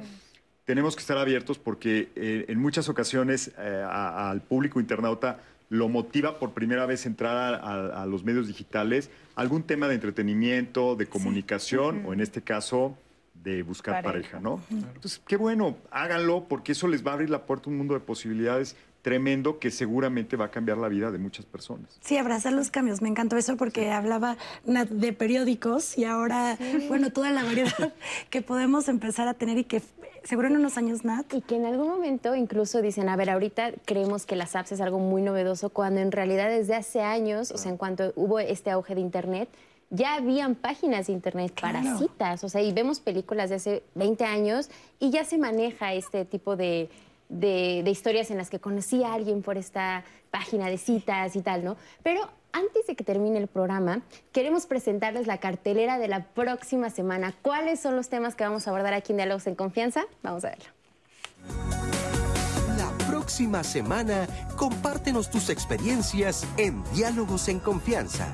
[0.65, 5.39] Tenemos que estar abiertos porque eh, en muchas ocasiones eh, a- al público internauta
[5.69, 9.95] lo motiva por primera vez entrar a, a- a los medios digitales algún tema de
[9.95, 12.97] entretenimiento, de comunicación o en este caso
[13.33, 14.11] de buscar Pareja.
[14.37, 14.61] pareja, ¿no?
[14.69, 17.93] Entonces, qué bueno, háganlo porque eso les va a abrir la puerta a un mundo
[17.93, 21.97] de posibilidades tremendo que seguramente va a cambiar la vida de muchas personas.
[22.01, 23.01] Sí, abrazar los cambios.
[23.01, 26.57] Me encantó eso porque hablaba Nat, de periódicos y ahora,
[26.87, 27.93] bueno, toda la variedad
[28.29, 29.81] que podemos empezar a tener y que
[30.23, 31.33] seguro en unos años, Nat.
[31.33, 34.81] Y que en algún momento incluso dicen, a ver, ahorita creemos que las apps es
[34.81, 38.69] algo muy novedoso, cuando en realidad desde hace años, o sea, en cuanto hubo este
[38.69, 39.49] auge de Internet,
[39.91, 41.97] ya habían páginas de Internet para Claro.
[41.97, 44.69] citas, o sea, y vemos películas de hace 20 años
[44.99, 46.89] y ya se maneja este tipo de,
[47.29, 51.63] de- historias en las que conocí a alguien por esta página de citas y tal,
[51.63, 51.77] ¿no?
[52.03, 54.01] Pero antes de que termine el programa,
[54.31, 57.33] queremos presentarles la cartelera de la próxima semana.
[57.41, 60.05] ¿Cuáles son los temas que vamos a abordar aquí en Diálogos en Confianza?
[60.23, 60.65] Vamos a verlo.
[62.77, 64.27] La próxima semana,
[64.57, 68.27] compártenos tus experiencias en Diálogos en Confianza.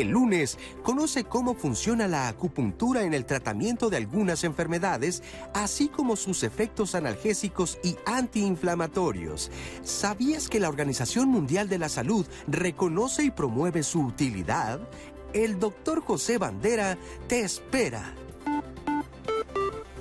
[0.00, 5.22] El lunes, conoce cómo funciona la acupuntura en el tratamiento de algunas enfermedades,
[5.54, 9.50] así como sus efectos analgésicos y antiinflamatorios.
[9.82, 14.80] ¿Sabías que la Organización Mundial de la Salud reconoce y promueve su utilidad?
[15.32, 18.14] El doctor José Bandera te espera.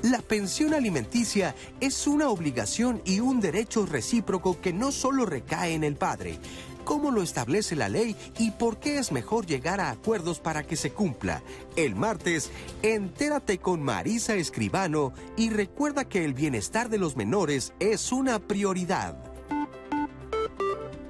[0.02, 5.86] La pensión alimenticia es una obligación y un derecho recíproco que no solo recae en
[5.86, 6.38] el padre.
[6.86, 10.78] Cómo lo establece la ley y por qué es mejor llegar a acuerdos para que
[10.78, 11.42] se cumpla.
[11.76, 12.52] El martes,
[12.82, 19.35] entérate con Marisa Escribano y recuerda que el bienestar de los menores es una prioridad.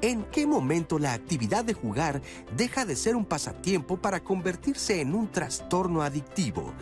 [0.05, 2.21] ¿En qué momento la actividad de jugar
[2.55, 6.73] deja de ser un pasatiempo para convertirse en un trastorno adictivo?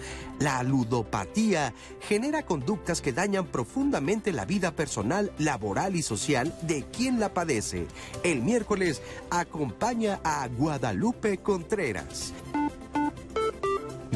[0.41, 7.21] La ludopatía genera conductas que dañan profundamente la vida personal, laboral y social de quien
[7.21, 7.87] la padece.
[8.25, 12.33] El miércoles acompaña a Guadalupe Contreras.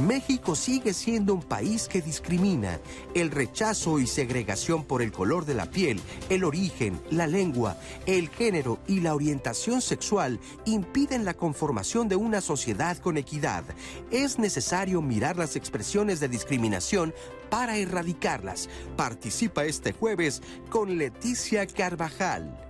[0.06, 2.80] México sigue siendo un país que discrimina.
[3.14, 6.00] El rechazo y segregación por el color de la piel,
[6.30, 12.42] el origen, la lengua, el género y la orientación sexual impiden la conformación de una
[12.42, 13.64] sociedad con equidad.
[14.12, 17.14] Es necesario mirar las expresiones de discriminación
[17.50, 18.70] para erradicarlas.
[18.96, 22.67] Participa este jueves con Leticia Carvajal.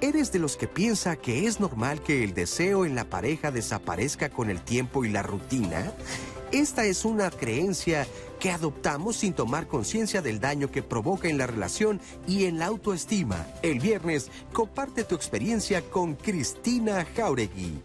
[0.00, 4.30] ¿Eres de los que piensa que es normal que el deseo en la pareja desaparezca
[4.30, 5.92] con el tiempo y la rutina?
[6.52, 8.06] Esta es una creencia
[8.38, 12.66] que adoptamos sin tomar conciencia del daño que provoca en la relación y en la
[12.66, 13.44] autoestima.
[13.62, 17.82] El viernes, comparte tu experiencia con Cristina Jauregui.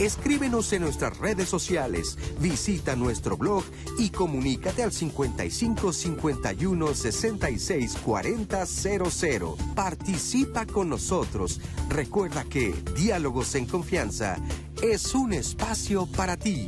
[0.00, 3.64] Escríbenos en nuestras redes sociales, visita nuestro blog
[3.98, 9.56] y comunícate al 55 51 66 40 00.
[9.74, 11.60] Participa con nosotros.
[11.90, 14.38] Recuerda que Diálogos en Confianza
[14.82, 16.66] es un espacio para ti.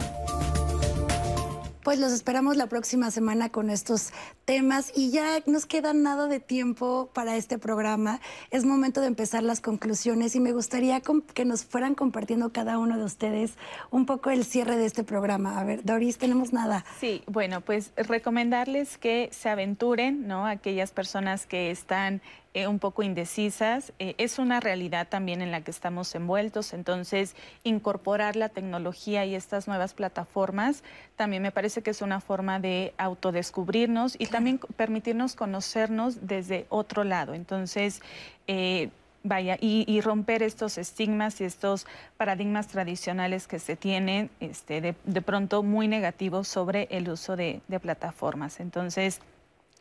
[1.82, 4.12] Pues los esperamos la próxima semana con estos
[4.44, 8.20] temas y ya nos queda nada de tiempo para este programa.
[8.52, 11.02] Es momento de empezar las conclusiones y me gustaría
[11.34, 13.54] que nos fueran compartiendo cada uno de ustedes
[13.90, 15.59] un poco el cierre de este programa.
[15.59, 16.84] A ver, Doris, tenemos nada.
[17.00, 20.46] Sí, bueno, pues recomendarles que se aventuren, ¿no?
[20.46, 22.22] Aquellas personas que están
[22.54, 23.94] eh, un poco indecisas.
[23.98, 27.34] Eh, es una realidad también en la que estamos envueltos, entonces
[27.64, 30.84] incorporar la tecnología y estas nuevas plataformas
[31.16, 37.04] también me parece que es una forma de autodescubrirnos y también permitirnos conocernos desde otro
[37.04, 37.32] lado.
[37.32, 38.02] Entonces,
[38.46, 38.90] eh,
[39.22, 41.86] vaya, y, romper estos estigmas y estos
[42.18, 47.80] paradigmas tradicionales que se tienen este, de, pronto muy negativos sobre el uso de, de
[47.80, 48.60] plataformas.
[48.60, 49.20] Entonces,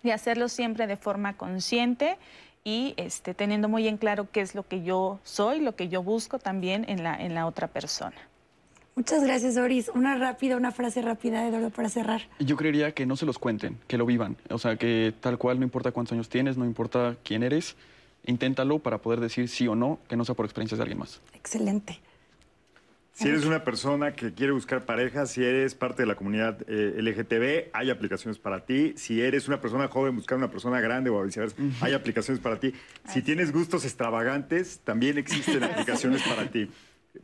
[0.03, 2.17] de hacerlo siempre de forma consciente
[2.63, 6.03] y este, teniendo muy en claro qué es lo que yo soy, lo que yo
[6.03, 8.15] busco también en la, en la otra persona.
[8.95, 9.89] Muchas gracias, Doris.
[9.95, 12.23] Una rápida, una frase rápida, Eduardo, para cerrar.
[12.39, 14.35] Yo creería que no se los cuenten, que lo vivan.
[14.49, 17.77] O sea, que tal cual, no importa cuántos años tienes, no importa quién eres,
[18.25, 21.21] inténtalo para poder decir sí o no, que no sea por experiencias de alguien más.
[21.33, 21.99] Excelente.
[23.21, 26.99] Si eres una persona que quiere buscar pareja, si eres parte de la comunidad eh,
[26.99, 28.95] LGTB, hay aplicaciones para ti.
[28.97, 32.73] Si eres una persona joven buscando una persona grande o viceversa, hay aplicaciones para ti.
[33.07, 36.71] Si tienes gustos extravagantes, también existen aplicaciones para ti.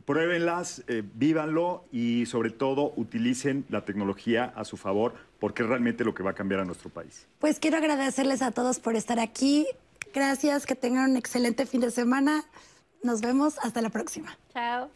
[0.04, 6.04] Pruébenlas, eh, vívanlo y sobre todo utilicen la tecnología a su favor porque es realmente
[6.04, 7.26] lo que va a cambiar a nuestro país.
[7.40, 9.66] Pues quiero agradecerles a todos por estar aquí.
[10.14, 12.44] Gracias, que tengan un excelente fin de semana.
[13.02, 14.38] Nos vemos hasta la próxima.
[14.52, 14.90] Chao.